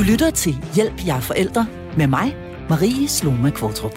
Du 0.00 0.04
lytter 0.04 0.30
til 0.30 0.64
Hjælp 0.74 1.06
jer 1.06 1.20
forældre 1.20 1.66
med 1.96 2.06
mig, 2.06 2.36
Marie 2.68 3.08
Sloma 3.08 3.50
Kvartrup. 3.50 3.94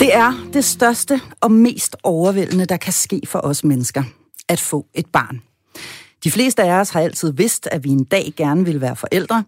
Det 0.00 0.14
er 0.14 0.48
det 0.52 0.64
største 0.64 1.20
og 1.40 1.52
mest 1.52 1.96
overvældende, 2.02 2.66
der 2.66 2.76
kan 2.76 2.92
ske 2.92 3.20
for 3.26 3.38
os 3.38 3.64
mennesker, 3.64 4.02
at 4.48 4.60
få 4.60 4.86
et 4.94 5.06
barn. 5.06 5.42
De 6.24 6.30
fleste 6.30 6.62
af 6.62 6.80
os 6.80 6.90
har 6.90 7.00
altid 7.00 7.32
vidst, 7.32 7.68
at 7.70 7.84
vi 7.84 7.88
en 7.88 8.04
dag 8.04 8.32
gerne 8.36 8.64
vil 8.64 8.80
være 8.80 8.96
forældre. 8.96 9.44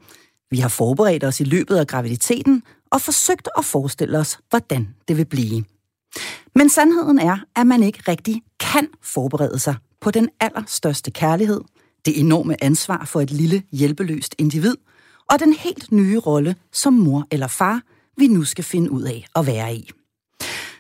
Vi 0.50 0.59
har 0.59 0.68
forberedt 0.68 1.25
os 1.25 1.41
i 1.41 1.45
løbet 1.45 1.77
af 1.77 1.86
graviditeten 1.86 2.62
og 2.91 3.00
forsøgt 3.00 3.48
at 3.59 3.64
forestille 3.64 4.18
os, 4.18 4.39
hvordan 4.50 4.89
det 5.09 5.16
vil 5.16 5.27
blive. 5.27 5.64
Men 6.55 6.68
sandheden 6.68 7.18
er, 7.18 7.39
at 7.57 7.66
man 7.66 7.82
ikke 7.82 8.02
rigtig 8.09 8.43
kan 8.61 8.89
forberede 9.02 9.59
sig 9.59 9.75
på 10.00 10.11
den 10.11 10.29
allerstørste 10.41 11.11
kærlighed, 11.11 11.61
det 12.09 12.20
enorme 12.20 12.64
ansvar 12.64 13.04
for 13.04 13.20
et 13.20 13.30
lille 13.30 13.62
hjælpeløst 13.72 14.35
individ, 14.39 14.75
og 15.30 15.39
den 15.39 15.53
helt 15.53 15.93
nye 15.93 16.18
rolle 16.18 16.57
som 16.72 16.93
mor 16.93 17.26
eller 17.31 17.46
far, 17.46 17.82
vi 18.17 18.26
nu 18.26 18.44
skal 18.44 18.64
finde 18.64 18.90
ud 18.90 19.03
af 19.03 19.26
at 19.36 19.46
være 19.46 19.75
i. 19.75 19.90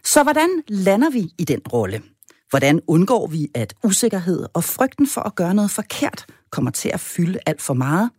Så 0.04 0.22
hvordan 0.22 0.48
lander 0.68 1.10
vi 1.10 1.32
i 1.38 1.44
den 1.44 1.60
rolle? 1.72 2.02
Hvordan 2.50 2.80
undgår 2.86 3.26
vi, 3.26 3.48
at 3.54 3.74
usikkerhed 3.84 4.46
og 4.54 4.64
frygten 4.64 5.06
for 5.06 5.20
at 5.20 5.34
gøre 5.34 5.54
noget 5.54 5.70
forkert 5.70 6.26
kommer 6.50 6.70
til 6.70 6.88
at 6.88 7.00
fylde 7.00 7.38
alt 7.46 7.62
for 7.62 7.74
meget? 7.74 8.10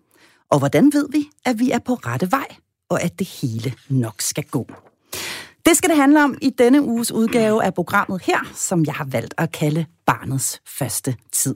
Og 0.51 0.59
hvordan 0.59 0.93
ved 0.93 1.07
vi, 1.11 1.29
at 1.45 1.59
vi 1.59 1.71
er 1.71 1.79
på 1.79 1.93
rette 1.93 2.31
vej, 2.31 2.47
og 2.89 3.03
at 3.03 3.19
det 3.19 3.27
hele 3.27 3.73
nok 3.89 4.21
skal 4.21 4.43
gå? 4.43 4.67
Det 5.65 5.77
skal 5.77 5.89
det 5.89 5.97
handle 5.97 6.23
om 6.23 6.37
i 6.41 6.49
denne 6.49 6.81
uges 6.81 7.11
udgave 7.11 7.63
af 7.63 7.73
programmet 7.73 8.21
her, 8.23 8.39
som 8.53 8.85
jeg 8.85 8.93
har 8.93 9.05
valgt 9.05 9.33
at 9.37 9.51
kalde 9.51 9.85
Barnets 10.05 10.61
Første 10.65 11.15
Tid. 11.31 11.55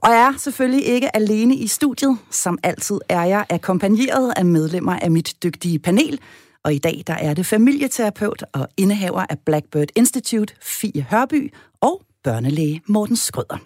Og 0.00 0.10
jeg 0.10 0.32
er 0.34 0.38
selvfølgelig 0.38 0.86
ikke 0.86 1.16
alene 1.16 1.56
i 1.56 1.66
studiet. 1.66 2.18
Som 2.30 2.58
altid 2.62 3.00
er 3.08 3.24
jeg 3.24 3.46
akkompagneret 3.50 4.32
af 4.36 4.44
medlemmer 4.44 4.98
af 4.98 5.10
mit 5.10 5.34
dygtige 5.42 5.78
panel. 5.78 6.20
Og 6.64 6.74
i 6.74 6.78
dag 6.78 7.02
der 7.06 7.14
er 7.14 7.34
det 7.34 7.46
familieterapeut 7.46 8.44
og 8.52 8.68
indehaver 8.76 9.26
af 9.30 9.38
Blackbird 9.38 9.88
Institute, 9.96 10.54
Fie 10.62 11.06
Hørby, 11.10 11.54
og 11.80 12.02
børnelæge 12.24 12.82
Morten 12.86 13.16
Skrøder. 13.16 13.58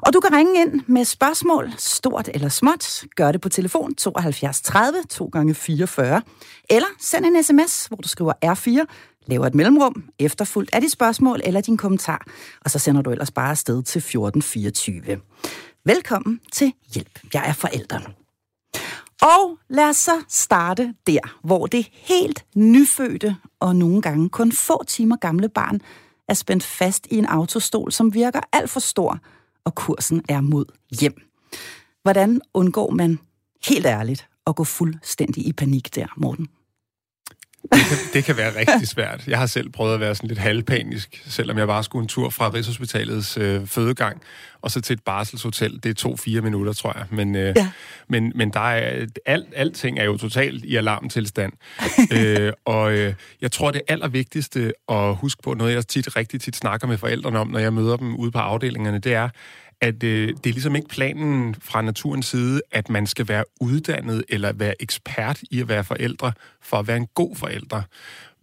Og 0.00 0.12
du 0.12 0.20
kan 0.20 0.32
ringe 0.36 0.60
ind 0.60 0.80
med 0.86 1.04
spørgsmål, 1.04 1.72
stort 1.78 2.28
eller 2.34 2.48
småt. 2.48 3.04
Gør 3.16 3.32
det 3.32 3.40
på 3.40 3.48
telefon 3.48 3.94
72 3.94 4.60
30 4.60 4.98
2 5.10 5.28
gange 5.32 5.54
44 5.54 6.22
eller 6.70 6.88
send 7.00 7.26
en 7.26 7.42
sms, 7.42 7.86
hvor 7.86 7.96
du 7.96 8.08
skriver 8.08 8.32
R4, 8.44 8.84
laver 9.30 9.46
et 9.46 9.54
mellemrum, 9.54 10.04
efterfuldt 10.18 10.70
af 10.72 10.80
dit 10.80 10.92
spørgsmål 10.92 11.40
eller 11.44 11.60
din 11.60 11.76
kommentar, 11.76 12.26
og 12.60 12.70
så 12.70 12.78
sender 12.78 13.02
du 13.02 13.10
ellers 13.10 13.30
bare 13.30 13.50
afsted 13.50 13.82
til 13.82 13.98
1424. 13.98 15.20
Velkommen 15.84 16.40
til 16.52 16.72
Hjælp. 16.94 17.20
Jeg 17.34 17.48
er 17.48 17.52
forældre. 17.52 18.00
Og 19.22 19.58
lad 19.68 19.88
os 19.88 19.96
så 19.96 20.22
starte 20.28 20.94
der, 21.06 21.38
hvor 21.42 21.66
det 21.66 21.88
helt 21.92 22.44
nyfødte 22.56 23.36
og 23.60 23.76
nogle 23.76 24.02
gange 24.02 24.28
kun 24.28 24.52
få 24.52 24.84
timer 24.84 25.16
gamle 25.16 25.48
barn 25.48 25.80
er 26.28 26.34
spændt 26.34 26.62
fast 26.62 27.06
i 27.10 27.16
en 27.16 27.26
autostol, 27.26 27.92
som 27.92 28.14
virker 28.14 28.40
alt 28.52 28.70
for 28.70 28.80
stor, 28.80 29.18
og 29.64 29.74
kursen 29.74 30.22
er 30.28 30.40
mod 30.40 30.64
hjem. 31.00 31.14
Hvordan 32.02 32.40
undgår 32.54 32.90
man 32.90 33.18
helt 33.66 33.86
ærligt 33.86 34.28
at 34.46 34.56
gå 34.56 34.64
fuldstændig 34.64 35.46
i 35.46 35.52
panik 35.52 35.94
der, 35.94 36.06
Morten? 36.16 36.48
Det 37.62 37.80
kan, 37.88 37.96
det 38.12 38.24
kan 38.24 38.36
være 38.36 38.56
rigtig 38.56 38.88
svært. 38.88 39.26
Jeg 39.26 39.38
har 39.38 39.46
selv 39.46 39.70
prøvet 39.70 39.94
at 39.94 40.00
være 40.00 40.14
sådan 40.14 40.28
lidt 40.28 40.38
halvpanisk, 40.38 41.22
selvom 41.26 41.58
jeg 41.58 41.66
bare 41.66 41.84
skulle 41.84 42.02
en 42.02 42.08
tur 42.08 42.30
fra 42.30 42.50
Rigshospitalets 42.54 43.36
øh, 43.36 43.66
fødegang 43.66 44.22
og 44.62 44.70
så 44.70 44.80
til 44.80 44.94
et 44.94 45.02
barselshotel. 45.02 45.80
Det 45.82 45.90
er 45.90 45.94
to-fire 45.94 46.40
minutter, 46.40 46.72
tror 46.72 46.92
jeg. 46.96 47.06
Men, 47.10 47.36
øh, 47.36 47.52
ja. 47.56 47.70
men, 48.08 48.32
men 48.34 48.50
der 48.50 48.60
er, 48.60 49.06
alt, 49.26 49.46
alting 49.56 49.98
er 49.98 50.04
jo 50.04 50.16
totalt 50.16 50.64
i 50.64 50.76
alarmtilstand. 50.76 51.52
øh, 52.16 52.52
og 52.64 52.92
øh, 52.92 53.14
jeg 53.40 53.52
tror, 53.52 53.70
det 53.70 53.82
allervigtigste 53.88 54.72
at 54.88 55.16
huske 55.16 55.42
på, 55.42 55.54
noget 55.54 55.74
jeg 55.74 55.86
tit, 55.86 56.16
rigtig 56.16 56.40
tit 56.40 56.56
snakker 56.56 56.86
med 56.86 56.98
forældrene 56.98 57.38
om, 57.38 57.48
når 57.48 57.58
jeg 57.58 57.72
møder 57.72 57.96
dem 57.96 58.16
ude 58.16 58.30
på 58.30 58.38
afdelingerne, 58.38 58.98
det 58.98 59.14
er, 59.14 59.28
at 59.80 60.02
øh, 60.02 60.28
det 60.28 60.46
er 60.46 60.52
ligesom 60.52 60.76
ikke 60.76 60.88
planen 60.88 61.54
fra 61.60 61.82
naturens 61.82 62.26
side, 62.26 62.60
at 62.70 62.88
man 62.88 63.06
skal 63.06 63.28
være 63.28 63.44
uddannet 63.60 64.24
eller 64.28 64.52
være 64.52 64.82
ekspert 64.82 65.40
i 65.50 65.60
at 65.60 65.68
være 65.68 65.84
forældre 65.84 66.32
for 66.62 66.76
at 66.76 66.86
være 66.86 66.96
en 66.96 67.08
god 67.14 67.36
forælder. 67.36 67.82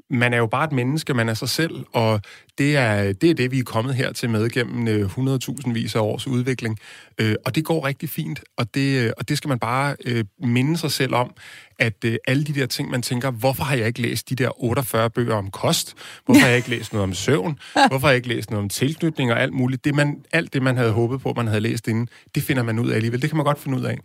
Man 0.10 0.34
er 0.34 0.38
jo 0.38 0.48
bare 0.48 0.66
et 0.66 0.72
menneske, 0.72 1.14
man 1.14 1.30
er 1.30 1.34
sig 1.34 1.50
selv, 1.50 1.86
og 1.94 2.22
det 2.58 2.76
er 2.78 3.14
det, 3.14 3.30
er 3.30 3.34
det 3.34 3.52
vi 3.52 3.60
er 3.60 3.64
kommet 3.64 3.96
her 3.96 4.12
til 4.14 4.30
med 4.30 4.50
gennem 4.50 4.88
øh, 4.88 5.06
100.000 5.06 5.74
vis 5.74 5.96
af 5.96 6.00
års 6.00 6.28
udvikling. 6.28 6.80
Øh, 7.18 7.36
og 7.46 7.56
det 7.56 7.66
går 7.66 7.86
rigtig 7.86 8.10
fint, 8.10 8.40
og 8.58 8.74
det, 8.74 9.04
øh, 9.04 9.12
og 9.18 9.30
det 9.30 9.38
skal 9.38 9.48
man 9.48 9.60
bare 9.60 9.96
øh, 10.06 10.26
minde 10.40 10.78
sig 10.78 10.92
selv 10.92 11.16
om, 11.16 11.34
at 11.80 12.06
øh, 12.06 12.18
alle 12.28 12.44
de 12.44 12.54
der 12.54 12.66
ting, 12.66 12.90
man 12.90 13.02
tænker, 13.02 13.32
hvorfor 13.32 13.64
har 13.64 13.76
jeg 13.76 13.88
ikke 13.88 14.02
læst 14.02 14.30
de 14.30 14.36
der 14.36 14.64
48 14.64 15.10
bøger 15.10 15.36
om 15.36 15.52
kost? 15.52 15.96
Hvorfor 16.26 16.42
har 16.42 16.48
jeg 16.48 16.58
ikke 16.58 16.70
læst 16.70 16.94
noget 16.94 17.04
om 17.04 17.14
søvn? 17.14 17.60
Hvorfor 17.88 18.08
har 18.08 18.10
jeg 18.10 18.16
ikke 18.16 18.28
læst 18.28 18.50
noget 18.50 18.64
om 18.64 18.70
tilknytning 18.70 19.32
og 19.32 19.42
alt 19.42 19.54
muligt? 19.54 19.86
Det, 19.86 19.96
man, 19.96 20.24
alt 20.32 20.54
det, 20.54 20.62
man 20.62 20.78
havde 20.78 20.92
håbet 20.92 21.22
på, 21.22 21.34
man 21.34 21.48
havde 21.48 21.62
læst 21.62 21.88
inden, 21.88 22.10
det 22.36 22.44
finder 22.44 22.64
man 22.64 22.80
ud 22.80 22.90
af 22.90 22.96
alligevel. 22.96 23.22
Det 23.22 23.30
kan 23.30 23.38
man 23.38 23.46
godt 23.46 23.60
finde 23.60 23.78
ud 23.78 23.84
af. 23.84 23.98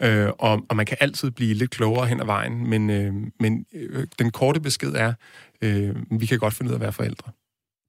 Øh, 0.00 0.28
og, 0.38 0.62
og 0.68 0.76
man 0.76 0.86
kan 0.86 0.96
altid 1.00 1.30
blive 1.30 1.54
lidt 1.54 1.70
klogere 1.70 2.06
hen 2.06 2.20
ad 2.20 2.26
vejen, 2.26 2.70
men, 2.70 2.90
øh, 2.90 3.14
men 3.40 3.66
øh, 3.74 4.06
den 4.18 4.30
korte 4.30 4.60
besked 4.60 4.92
er, 4.92 5.12
øh, 5.62 5.96
vi 6.10 6.26
kan 6.26 6.38
godt 6.38 6.54
finde 6.54 6.68
ud 6.68 6.74
af 6.74 6.78
at 6.78 6.82
være 6.82 6.92
forældre. 6.92 7.32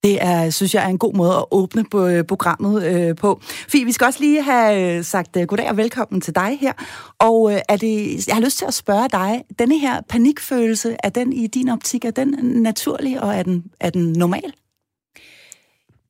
Det 0.04 0.24
er, 0.24 0.50
synes 0.50 0.76
jeg 0.76 0.84
er 0.84 0.88
en 0.88 0.98
god 0.98 1.14
måde 1.14 1.34
at 1.34 1.46
åbne 1.52 1.86
på 1.92 2.08
øh, 2.08 2.24
programmet 2.24 2.84
øh, 2.84 3.16
på. 3.16 3.42
Fie, 3.44 3.86
vi 3.86 3.92
skal 3.92 4.06
også 4.06 4.20
lige 4.20 4.44
have 4.44 4.98
øh, 4.98 5.04
sagt 5.04 5.36
uh, 5.36 5.44
goddag 5.44 5.70
og 5.70 5.78
velkommen 5.78 6.22
til 6.22 6.36
dig 6.36 6.58
her. 6.62 6.74
Og 7.20 7.54
øh, 7.54 7.60
er 7.70 7.78
det, 7.78 8.28
jeg 8.28 8.36
har 8.36 8.42
lyst 8.42 8.58
til 8.58 8.66
at 8.66 8.74
spørge 8.74 9.10
dig, 9.10 9.44
denne 9.60 9.80
her 9.80 10.02
panikfølelse, 10.10 10.98
er 11.04 11.10
den 11.10 11.34
i 11.34 11.48
din 11.48 11.70
optik, 11.70 12.06
er 12.06 12.12
den 12.12 12.30
naturlig, 12.62 13.22
og 13.22 13.36
er 13.36 13.44
den, 13.44 13.64
er 13.80 13.90
den 13.90 14.14
normal? 14.14 14.54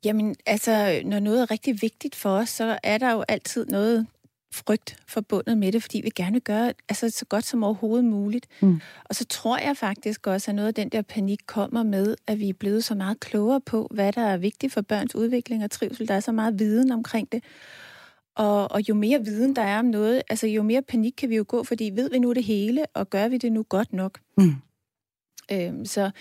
Jamen, 0.06 0.36
altså, 0.46 1.02
når 1.06 1.20
noget 1.20 1.42
er 1.42 1.52
rigtig 1.52 1.82
vigtigt 1.82 2.16
for 2.16 2.30
os, 2.30 2.50
så 2.50 2.80
er 2.84 2.98
der 2.98 3.12
jo 3.12 3.24
altid 3.28 3.66
noget 3.66 4.08
frygt 4.54 4.98
forbundet 5.08 5.58
med 5.58 5.72
det, 5.72 5.82
fordi 5.82 6.02
vi 6.04 6.10
gerne 6.10 6.32
vil 6.32 6.42
gøre 6.42 6.74
altså, 6.90 7.10
så 7.10 7.26
godt 7.26 7.46
som 7.46 7.64
overhovedet 7.64 8.06
muligt. 8.06 8.48
Mm. 8.62 8.82
Og 9.06 9.16
så 9.16 9.26
tror 9.26 9.58
jeg 9.58 9.78
faktisk 9.78 10.28
også, 10.28 10.52
at 10.52 10.56
noget 10.56 10.68
af 10.68 10.74
den 10.74 10.90
der 10.90 11.02
panik 11.02 11.40
kommer 11.46 11.84
med, 11.84 12.16
at 12.28 12.40
vi 12.40 12.50
er 12.50 12.54
blevet 12.54 12.84
så 12.84 12.96
meget 12.96 13.20
klogere 13.20 13.62
på, 13.62 13.88
hvad 13.92 14.14
der 14.14 14.22
er 14.22 14.38
vigtigt 14.38 14.74
for 14.74 14.82
børns 14.82 15.16
udvikling 15.16 15.64
og 15.64 15.72
trivsel. 15.72 16.08
Der 16.08 16.14
er 16.14 16.20
så 16.20 16.32
meget 16.32 16.60
viden 16.60 16.92
omkring 16.92 17.32
det. 17.32 17.44
Og, 18.36 18.72
og 18.72 18.90
jo 18.90 18.94
mere 18.94 19.26
viden 19.26 19.56
der 19.56 19.62
er 19.62 19.80
om 19.80 19.86
noget, 19.86 20.22
altså 20.30 20.48
jo 20.48 20.64
mere 20.64 20.82
panik 20.82 21.14
kan 21.18 21.30
vi 21.30 21.36
jo 21.36 21.46
gå, 21.48 21.64
fordi 21.64 21.92
ved 21.96 22.10
vi 22.10 22.20
nu 22.20 22.34
det 22.34 22.44
hele, 22.44 22.86
og 22.94 23.10
gør 23.10 23.28
vi 23.28 23.38
det 23.38 23.52
nu 23.52 23.64
godt 23.70 23.94
nok? 23.94 24.20
Mm. 24.38 24.56
Øhm, 25.52 25.86
så, 25.86 26.12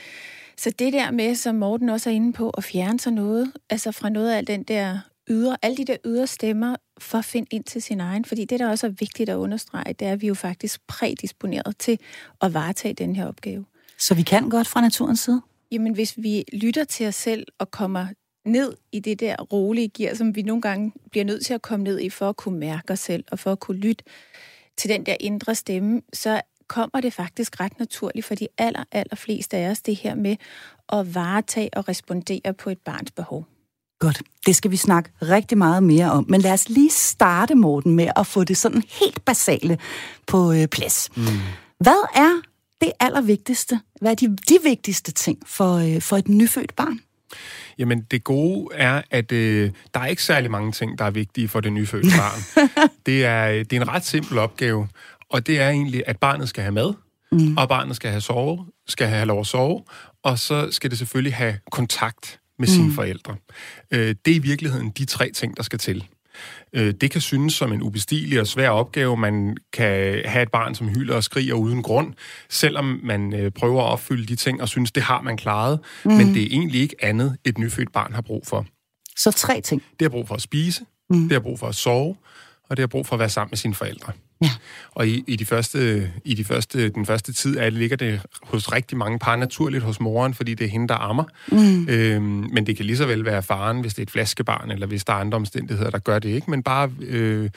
så 0.56 0.70
det 0.70 0.92
der 0.92 1.10
med, 1.10 1.34
som 1.34 1.54
Morten 1.54 1.88
også 1.88 2.10
er 2.10 2.14
inde 2.14 2.32
på, 2.32 2.50
at 2.50 2.64
fjerne 2.64 3.00
sig 3.00 3.12
noget, 3.12 3.52
altså 3.70 3.92
fra 3.92 4.08
noget 4.08 4.32
af 4.32 4.47
den 4.47 4.62
der 4.62 4.98
ydre, 5.30 5.56
alle 5.62 5.76
de 5.76 5.84
der 5.84 5.97
ydre 6.04 6.26
stemmer, 6.26 6.76
for 7.00 7.19
at 7.19 7.25
finde 7.25 7.49
ind 7.50 7.65
til 7.65 7.83
sin 7.83 8.00
egen. 8.00 8.25
Fordi 8.25 8.44
det, 8.44 8.61
der 8.61 8.69
også 8.69 8.87
er 8.87 8.91
vigtigt 8.91 9.28
at 9.31 9.37
understrege, 9.37 9.93
det 9.93 10.09
er, 10.09 10.12
at 10.12 10.21
vi 10.21 10.27
jo 10.27 10.34
faktisk 10.34 10.81
prædisponeret 10.87 11.78
til 11.78 11.99
at 12.41 12.55
varetage 12.55 12.94
den 12.94 13.16
her 13.16 13.27
opgave. 13.27 13.65
Så 13.99 14.15
vi 14.15 14.22
kan 14.22 14.50
godt 14.50 14.66
fra 14.66 14.81
naturens 14.81 15.21
side? 15.21 15.43
Jamen, 15.72 15.94
hvis 15.94 16.15
vi 16.16 16.44
lytter 16.53 16.84
til 16.84 17.06
os 17.06 17.15
selv 17.15 17.47
og 17.59 17.71
kommer 17.71 18.06
ned 18.44 18.77
i 18.93 19.00
det 19.00 19.21
der 19.21 19.37
rolige 19.37 19.89
gear, 19.89 20.15
som 20.15 20.37
vi 20.37 20.43
nogle 20.43 20.62
gange 20.62 20.93
bliver 21.10 21.25
nødt 21.25 21.47
til 21.47 21.55
at 21.55 21.62
komme 21.62 21.84
ned 21.84 22.00
i, 22.00 22.10
for 22.10 22.28
at 22.28 22.37
kunne 22.37 22.59
mærke 22.59 22.93
os 22.93 23.00
selv, 23.00 23.25
og 23.31 23.39
for 23.39 23.53
at 23.53 23.60
kunne 23.60 23.78
lytte 23.78 24.05
til 24.77 24.91
den 24.91 25.06
der 25.06 25.16
indre 25.21 25.55
stemme, 25.55 26.03
så 26.12 26.41
kommer 26.66 27.00
det 27.00 27.12
faktisk 27.12 27.60
ret 27.60 27.78
naturligt 27.78 28.27
for 28.27 28.34
de 28.34 28.49
aller, 28.59 28.84
aller 28.93 29.16
fleste 29.16 29.56
af 29.56 29.71
os, 29.71 29.83
det 29.83 29.97
her 29.97 30.15
med 30.15 30.37
at 30.93 31.15
varetage 31.15 31.71
og 31.72 31.89
respondere 31.89 32.55
på 32.55 32.71
et 32.71 32.78
barns 32.78 33.10
behov. 33.10 33.47
Godt, 34.00 34.22
det 34.47 34.56
skal 34.56 34.71
vi 34.71 34.77
snakke 34.77 35.11
rigtig 35.22 35.59
meget 35.59 35.83
mere 35.83 36.12
om. 36.12 36.25
Men 36.28 36.41
lad 36.41 36.53
os 36.53 36.69
lige 36.69 36.91
starte, 36.91 37.55
Morten, 37.55 37.97
med 37.97 38.09
at 38.16 38.27
få 38.27 38.44
det 38.44 38.56
sådan 38.56 38.83
helt 39.00 39.24
basale 39.24 39.78
på 40.27 40.53
øh, 40.53 40.66
plads. 40.66 41.09
Mm. 41.16 41.22
Hvad 41.80 42.09
er 42.15 42.41
det 42.80 42.92
allervigtigste? 43.01 43.80
Hvad 44.01 44.10
er 44.10 44.15
de, 44.15 44.36
de 44.36 44.59
vigtigste 44.65 45.13
ting 45.13 45.39
for, 45.47 45.74
øh, 45.77 46.03
for 46.03 46.16
et 46.16 46.28
nyfødt 46.28 46.77
barn? 46.77 47.01
Jamen, 47.78 48.01
det 48.10 48.24
gode 48.24 48.74
er, 48.74 49.03
at 49.10 49.33
øh, 49.33 49.71
der 49.95 50.01
er 50.01 50.07
ikke 50.07 50.22
særlig 50.22 50.51
mange 50.51 50.72
ting, 50.72 50.98
der 50.98 51.04
er 51.04 51.10
vigtige 51.10 51.48
for 51.48 51.60
det 51.60 51.72
nyfødte 51.72 52.09
barn. 52.19 52.69
det, 53.07 53.24
er, 53.24 53.48
øh, 53.48 53.59
det 53.59 53.72
er 53.72 53.80
en 53.80 53.89
ret 53.89 54.04
simpel 54.04 54.39
opgave, 54.39 54.89
og 55.30 55.47
det 55.47 55.60
er 55.60 55.69
egentlig, 55.69 56.03
at 56.07 56.19
barnet 56.19 56.48
skal 56.48 56.63
have 56.63 56.72
mad, 56.72 56.95
mm. 57.33 57.57
og 57.57 57.69
barnet 57.69 57.97
skal 57.97 58.10
have 58.10 58.21
sove, 58.21 58.66
skal 58.89 59.09
have 59.09 59.27
lov 59.27 59.41
at 59.41 59.47
sove, 59.47 59.83
og 60.22 60.39
så 60.39 60.69
skal 60.71 60.91
det 60.91 60.98
selvfølgelig 60.98 61.34
have 61.34 61.59
kontakt 61.71 62.40
med 62.60 62.68
sine 62.68 62.86
mm. 62.86 62.92
forældre. 62.92 63.36
Øh, 63.91 64.15
det 64.24 64.30
er 64.30 64.34
i 64.34 64.39
virkeligheden 64.39 64.91
de 64.91 65.04
tre 65.04 65.30
ting, 65.30 65.57
der 65.57 65.62
skal 65.62 65.78
til. 65.78 66.04
Øh, 66.72 66.95
det 67.01 67.10
kan 67.10 67.21
synes 67.21 67.54
som 67.54 67.72
en 67.72 67.83
ubestigelig 67.83 68.41
og 68.41 68.47
svær 68.47 68.68
opgave. 68.68 69.16
Man 69.16 69.57
kan 69.72 70.22
have 70.24 70.42
et 70.42 70.51
barn, 70.51 70.74
som 70.74 70.89
hylder 70.89 71.16
og 71.16 71.24
skriger 71.24 71.54
uden 71.54 71.83
grund, 71.83 72.15
selvom 72.48 73.01
man 73.03 73.34
øh, 73.34 73.51
prøver 73.51 73.83
at 73.83 73.86
opfylde 73.86 74.27
de 74.27 74.36
ting 74.36 74.62
og 74.62 74.68
synes, 74.68 74.92
det 74.92 75.03
har 75.03 75.22
man 75.22 75.36
klaret. 75.36 75.80
Mm. 76.04 76.12
Men 76.12 76.34
det 76.34 76.42
er 76.42 76.47
egentlig 76.51 76.80
ikke 76.80 76.97
andet, 77.04 77.36
et 77.45 77.59
nyfødt 77.59 77.92
barn 77.92 78.12
har 78.12 78.22
brug 78.22 78.47
for. 78.47 78.66
Så 79.16 79.30
tre 79.30 79.60
ting. 79.60 79.83
Det 79.91 80.03
har 80.03 80.09
brug 80.09 80.28
for 80.28 80.34
at 80.34 80.42
spise, 80.42 80.84
mm. 81.10 81.22
det 81.22 81.33
har 81.33 81.41
brug 81.41 81.59
for 81.59 81.66
at 81.66 81.74
sove, 81.74 82.16
og 82.68 82.77
det 82.77 82.83
har 82.83 82.86
brug 82.86 83.07
for 83.07 83.15
at 83.16 83.21
være 83.21 83.28
sammen 83.28 83.51
med 83.51 83.59
sine 83.59 83.74
forældre. 83.74 84.12
Ja. 84.42 84.51
Og 84.91 85.09
i, 85.09 85.25
i, 85.27 85.37
de 85.37 85.45
første, 85.45 86.10
i 86.25 86.34
de 86.34 86.45
første, 86.45 86.89
den 86.89 87.07
første 87.07 87.33
tid 87.33 87.57
er, 87.57 87.71
ligger 87.71 87.97
det 87.97 88.21
hos 88.42 88.72
rigtig 88.72 88.98
mange 88.98 89.19
par 89.19 89.37
naturligt 89.37 89.84
hos 89.84 90.01
moren, 90.01 90.34
fordi 90.34 90.54
det 90.54 90.65
er 90.65 90.69
hende, 90.69 90.89
der 90.89 90.95
ammer. 90.95 91.25
Mm. 91.53 91.89
Øhm, 91.89 92.22
men 92.53 92.66
det 92.66 92.77
kan 92.77 92.87
lige 92.87 92.97
så 92.97 93.07
vel 93.07 93.25
være 93.25 93.42
faren, 93.42 93.81
hvis 93.81 93.95
det 93.95 93.98
er 93.98 94.07
et 94.07 94.10
flaskebarn, 94.10 94.71
eller 94.71 94.87
hvis 94.87 95.04
der 95.04 95.13
er 95.13 95.16
andre 95.16 95.37
omstændigheder, 95.37 95.91
der 95.91 95.98
gør 95.98 96.19
det 96.19 96.28
ikke. 96.28 96.51
Men 96.51 96.63
bare 96.63 96.91
øh, 97.01 97.51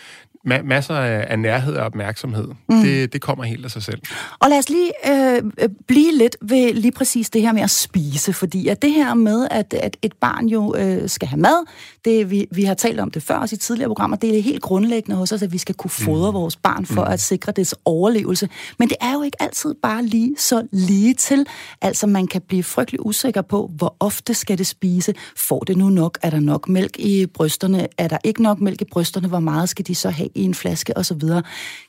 ma- 0.48 0.62
masser 0.62 0.96
af, 0.96 1.40
nærhed 1.40 1.76
og 1.76 1.86
opmærksomhed. 1.86 2.48
Mm. 2.70 2.82
Det, 2.82 3.14
det 3.14 3.22
kommer 3.22 3.44
helt 3.44 3.66
af 3.66 3.72
sig 3.72 3.84
selv. 3.84 4.02
Og 4.40 4.50
lad 4.50 4.58
os 4.58 4.70
lige 4.70 4.92
øh, 5.12 5.44
blive 5.88 6.18
lidt 6.18 6.38
ved 6.42 6.74
lige 6.74 6.92
præcis 6.92 7.30
det 7.30 7.42
her 7.42 7.52
med 7.52 7.62
at 7.62 7.70
spise, 7.70 8.34
fordi 8.34 8.68
at 8.68 8.82
det 8.82 8.92
her 8.92 9.14
med, 9.14 9.48
at, 9.52 9.74
at 9.74 9.98
et 10.02 10.14
barn 10.14 10.46
jo 10.46 10.76
øh, 10.76 11.10
skal 11.10 11.28
have 11.28 11.40
mad, 11.40 11.66
det, 12.06 12.32
vi, 12.32 12.48
vi 12.52 12.64
har 12.64 12.74
talt 12.74 13.00
om 13.00 13.12
det 13.12 13.24
før 13.24 13.36
også 13.36 13.56
i 13.56 13.58
tidligere 13.58 13.90
programmer, 13.90 14.18
det 14.18 14.38
er 14.38 14.42
helt 14.42 14.62
grundlæggende 14.62 15.18
hos 15.18 15.32
os, 15.32 15.42
at 15.42 15.52
vi 15.52 15.58
skal 15.58 15.76
kunne 15.76 15.92
fodre 15.92 16.32
mm. 16.32 16.36
vores 16.36 16.56
barn 16.56 16.86
for 16.86 17.06
mm. 17.06 17.12
at 17.12 17.20
sikre 17.20 17.52
dets 17.52 17.76
overlevelse. 17.86 18.50
Men 18.80 18.90
det 18.90 18.98
er 19.02 19.14
jo 19.14 19.22
ikke 19.22 19.42
altid 19.42 19.74
bare 19.74 20.06
lige 20.06 20.36
så 20.38 20.68
lige 20.72 21.14
til. 21.14 21.46
Altså 21.82 22.08
man 22.08 22.28
kan 22.28 22.42
blive 22.42 22.64
frygtelig 22.64 23.06
usikker 23.06 23.42
på, 23.42 23.72
hvor 23.76 23.96
ofte 24.00 24.34
skal 24.34 24.58
det 24.58 24.68
spise. 24.68 25.14
Får 25.38 25.60
det 25.60 25.78
nu 25.78 25.90
nok? 25.90 26.18
Er 26.22 26.30
der 26.30 26.40
nok 26.40 26.70
mælk 26.70 27.00
i 27.00 27.26
brysterne? 27.26 27.88
Er 27.98 28.08
der 28.08 28.18
ikke 28.24 28.44
nok 28.44 28.62
mælk 28.62 28.82
i 28.82 28.86
brysterne? 28.92 29.28
Hvor 29.28 29.40
meget 29.40 29.70
skal 29.70 29.88
de 29.88 29.96
så 29.96 30.10
have 30.10 30.30
i 30.36 30.44
en 30.44 30.54
flaske 30.54 30.98
osv.? 30.98 31.22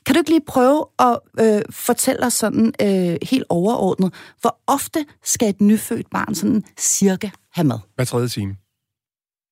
Kan 0.05 0.15
du 0.15 0.17
ikke 0.17 0.29
lige 0.29 0.45
prøve 0.47 0.85
at 0.99 1.19
øh, 1.39 1.61
fortælle 1.69 2.25
os 2.25 2.33
sådan 2.33 2.73
øh, 2.81 3.17
helt 3.21 3.45
overordnet, 3.49 4.13
hvor 4.41 4.59
ofte 4.67 5.05
skal 5.23 5.49
et 5.49 5.61
nyfødt 5.61 6.09
barn 6.09 6.35
sådan 6.35 6.63
cirka 6.79 7.29
have 7.53 7.67
mad? 7.67 7.79
Hver 7.95 8.05
tredje 8.05 8.27
time. 8.27 8.55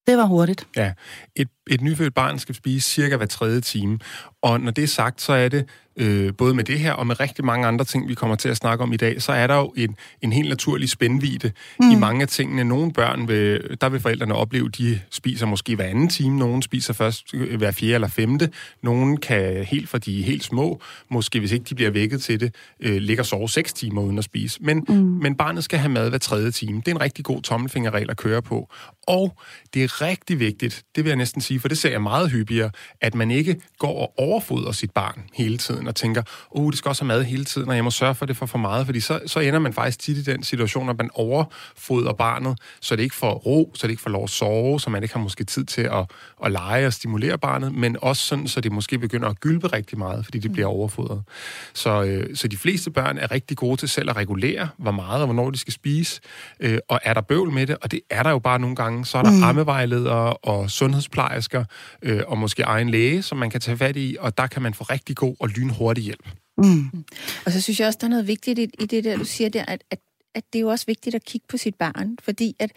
Det 0.08 0.18
var 0.18 0.26
hurtigt. 0.26 0.68
Ja, 0.76 0.94
et, 1.36 1.48
et 1.70 1.82
nyfødt 1.82 2.14
barn 2.14 2.40
skal 2.40 2.56
spise 2.56 2.90
cirka 2.90 3.18
hver 3.18 3.26
tredje 3.26 3.62
time. 3.62 4.00
Og 4.42 4.62
når 4.62 4.72
det 4.72 4.84
er 4.84 4.88
sagt, 4.88 5.22
så 5.22 5.34
er 5.34 5.50
det 5.50 5.66
øh, 5.98 6.34
både 6.38 6.54
med 6.54 6.64
det 6.64 6.80
her 6.80 6.94
og 6.94 7.08
med 7.08 7.20
rigtig 7.20 7.46
mange 7.46 7.68
andre 7.68 7.86
ting, 7.86 8.08
vi 8.08 8.14
kommer 8.14 8.36
til 8.36 8.50
at 8.50 8.58
snakke 8.58 8.84
om 8.84 8.94
i 8.94 8.98
dag, 8.98 9.22
så 9.22 9.32
er 9.32 9.48
der 9.48 9.56
jo 9.56 9.74
en, 9.78 9.96
en 10.22 10.34
helt 10.34 10.50
naturlig 10.50 10.90
spændvide 10.90 11.52
mm. 11.80 11.92
i 11.92 11.96
mange 11.96 12.22
af 12.22 12.28
tingene. 12.28 12.64
Nogle 12.64 12.94
børn, 12.94 13.28
vil, 13.28 13.78
der 13.82 13.90
vil 13.90 14.00
forældrene 14.00 14.36
opleve, 14.36 14.70
de 14.70 15.00
spiser 15.10 15.46
måske 15.46 15.76
hver 15.76 15.86
anden 15.86 16.10
time, 16.10 16.40
nogle 16.40 16.64
spiser 16.64 16.94
først 16.94 17.34
øh, 17.34 17.58
hver 17.58 17.72
fjerde 17.72 17.94
eller 17.94 18.08
femte, 18.08 18.50
nogle 18.84 19.18
kan 19.18 19.64
helt 19.64 19.90
fra 19.90 19.98
de 19.98 20.20
er 20.20 20.24
helt 20.24 20.44
små, 20.44 20.82
måske 21.10 21.40
hvis 21.40 21.52
ikke 21.52 21.66
de 21.70 21.76
bliver 21.76 21.92
vækket 21.92 22.22
til 22.22 22.40
det, 22.40 22.56
øh, 22.80 22.98
ligger 22.98 23.22
og 23.22 23.28
sove 23.28 23.50
seks 23.50 23.74
timer 23.74 24.02
uden 24.02 24.18
at 24.18 24.24
spise. 24.24 24.60
Men, 24.62 24.86
mm. 24.90 24.96
men 24.96 25.36
barnet 25.36 25.64
skal 25.64 25.80
have 25.80 25.92
mad 25.92 26.10
hver 26.10 26.18
tredje 26.18 26.52
time. 26.52 26.78
Det 26.78 26.88
er 26.88 26.96
en 26.96 27.02
rigtig 27.02 27.26
god 27.26 27.42
tommelfingerregel 27.42 28.10
at 28.10 28.18
køre 28.18 28.42
på. 28.42 28.70
Og 29.08 29.38
det 29.74 29.84
er 29.84 30.02
rigtig 30.02 30.40
vigtigt, 30.40 30.84
det 30.96 31.04
vil 31.04 31.10
jeg 31.10 31.18
næsten 31.18 31.42
sige, 31.42 31.53
for 31.60 31.68
det 31.68 31.78
ser 31.78 31.90
jeg 31.90 32.02
meget 32.02 32.32
hyppigere, 32.32 32.72
at 33.02 33.16
man 33.16 33.32
ikke 33.32 33.62
går 33.80 34.02
og 34.02 34.14
overfodrer 34.18 34.72
sit 34.72 34.92
barn 34.92 35.24
hele 35.34 35.58
tiden 35.58 35.88
og 35.88 35.96
tænker, 35.96 36.24
oh, 36.52 36.72
det 36.72 36.78
skal 36.78 36.90
også 36.90 37.04
have 37.04 37.08
mad 37.08 37.24
hele 37.24 37.46
tiden, 37.46 37.70
og 37.70 37.76
jeg 37.76 37.84
må 37.84 37.92
sørge 37.92 38.16
for 38.16 38.26
det 38.26 38.38
for 38.38 38.46
for 38.46 38.58
meget, 38.58 38.86
fordi 38.86 39.00
så, 39.00 39.20
så 39.26 39.40
ender 39.40 39.60
man 39.60 39.74
faktisk 39.74 40.00
tit 40.00 40.18
i 40.18 40.24
den 40.24 40.44
situation, 40.44 40.90
at 40.90 40.98
man 40.98 41.10
overfodrer 41.14 42.14
barnet, 42.14 42.60
så 42.82 42.96
det 42.96 43.04
ikke 43.04 43.16
får 43.16 43.34
ro, 43.34 43.72
så 43.76 43.88
det 43.88 43.92
ikke 43.92 44.04
får 44.04 44.10
lov 44.10 44.24
at 44.24 44.30
sove, 44.30 44.80
så 44.80 44.90
man 44.90 45.04
ikke 45.04 45.16
har 45.16 45.22
måske 45.22 45.44
tid 45.44 45.66
til 45.66 45.82
at, 45.82 46.12
at 46.46 46.52
lege 46.52 46.88
og 46.88 46.94
stimulere 46.94 47.38
barnet, 47.38 47.74
men 47.74 47.98
også 48.02 48.26
sådan, 48.26 48.48
så 48.48 48.62
det 48.62 48.72
måske 48.72 49.00
begynder 49.00 49.30
at 49.30 49.40
gylpe 49.40 49.68
rigtig 49.68 49.98
meget, 49.98 50.26
fordi 50.26 50.40
det 50.40 50.52
bliver 50.52 50.68
overfodret. 50.68 51.24
Så, 51.74 52.04
øh, 52.04 52.36
så 52.36 52.48
de 52.48 52.58
fleste 52.58 52.92
børn 52.92 53.18
er 53.18 53.32
rigtig 53.32 53.58
gode 53.58 53.78
til 53.78 53.90
selv 53.90 54.10
at 54.10 54.16
regulere, 54.16 54.70
hvor 54.78 54.92
meget 54.92 55.22
og 55.22 55.26
hvornår 55.26 55.50
de 55.50 55.58
skal 55.58 55.74
spise, 55.74 56.22
øh, 56.60 56.80
og 56.90 57.00
er 57.04 57.14
der 57.14 57.22
bøvl 57.22 57.52
med 57.52 57.68
det, 57.68 57.78
og 57.82 57.92
det 57.92 58.00
er 58.10 58.24
der 58.24 58.30
jo 58.30 58.40
bare 58.40 58.60
nogle 58.60 58.76
gange, 58.76 59.06
så 59.06 59.18
er 59.18 59.22
der 59.22 59.32
mm. 59.32 59.44
ammevejledere 59.44 60.34
og 60.34 60.72
sundhedsplejersker 60.72 61.43
øh, 62.02 62.22
og 62.28 62.38
måske 62.38 62.64
egen 62.64 62.90
læge, 62.90 63.22
som 63.22 63.38
man 63.38 63.50
kan 63.50 63.62
tage 63.62 63.78
fat 63.78 63.98
i, 63.98 64.18
og 64.20 64.38
der 64.38 64.48
kan 64.48 64.62
man 64.62 64.74
få 64.74 64.84
rigtig 64.84 65.16
god 65.16 65.36
og 65.40 65.50
lynhurtig 65.50 66.04
hjælp. 66.04 66.30
Mm. 66.58 67.04
Og 67.46 67.52
så 67.52 67.62
synes 67.62 67.80
jeg 67.80 67.88
også, 67.88 68.00
der 68.02 68.08
er 68.08 68.10
noget 68.10 68.28
vigtigt 68.28 68.60
i, 68.60 68.64
i 68.80 68.86
det 68.86 69.04
der, 69.04 69.18
du 69.18 69.26
siger 69.26 69.50
der, 69.50 69.66
at, 69.68 69.84
at, 69.92 70.00
at 70.36 70.44
det 70.54 70.60
er 70.60 70.62
jo 70.62 70.68
også 70.68 70.86
vigtigt 70.86 71.16
at 71.16 71.26
kigge 71.26 71.48
på 71.50 71.58
sit 71.58 71.76
barn, 71.76 72.18
fordi 72.22 72.56
at 72.60 72.72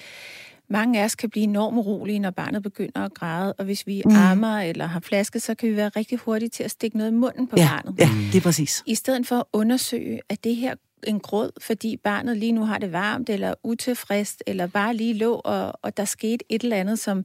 mange 0.71 1.01
af 1.01 1.05
os 1.05 1.15
kan 1.15 1.31
blive 1.31 1.45
enormt 1.45 1.77
urolige, 1.79 2.19
når 2.19 2.31
barnet 2.31 2.63
begynder 2.63 3.05
at 3.05 3.15
græde, 3.15 3.53
og 3.53 3.65
hvis 3.65 3.87
vi 3.87 4.03
mm. 4.05 4.17
ammer 4.17 4.59
eller 4.61 4.87
har 4.87 5.01
flaske, 5.01 5.41
så 5.41 5.55
kan 5.55 5.69
vi 5.69 5.77
være 5.77 5.89
rigtig 5.89 6.19
hurtige 6.19 6.49
til 6.49 6.63
at 6.63 6.71
stikke 6.71 6.97
noget 6.99 7.11
i 7.11 7.15
munden 7.15 7.47
på 7.47 7.57
ja, 7.59 7.69
barnet. 7.69 8.01
Ja, 8.01 8.09
det 8.33 8.35
er 8.35 8.41
præcis. 8.41 8.83
I 8.87 8.95
stedet 8.95 9.27
for 9.27 9.37
at 9.37 9.45
undersøge, 9.53 10.21
at 10.29 10.45
det 10.45 10.57
her 10.57 10.75
en 11.07 11.21
gråd, 11.21 11.51
fordi 11.61 11.97
barnet 11.97 12.37
lige 12.37 12.53
nu 12.53 12.65
har 12.65 12.79
det 12.79 12.93
varmt, 12.93 13.29
eller 13.31 13.55
utilfreds, 13.63 14.37
eller 14.47 14.67
bare 14.67 14.95
lige 14.95 15.15
lå, 15.15 15.41
og, 15.45 15.73
og 15.83 15.97
der 15.97 16.05
skete 16.05 16.45
et 16.49 16.63
eller 16.63 16.77
andet, 16.77 16.99
som, 16.99 17.25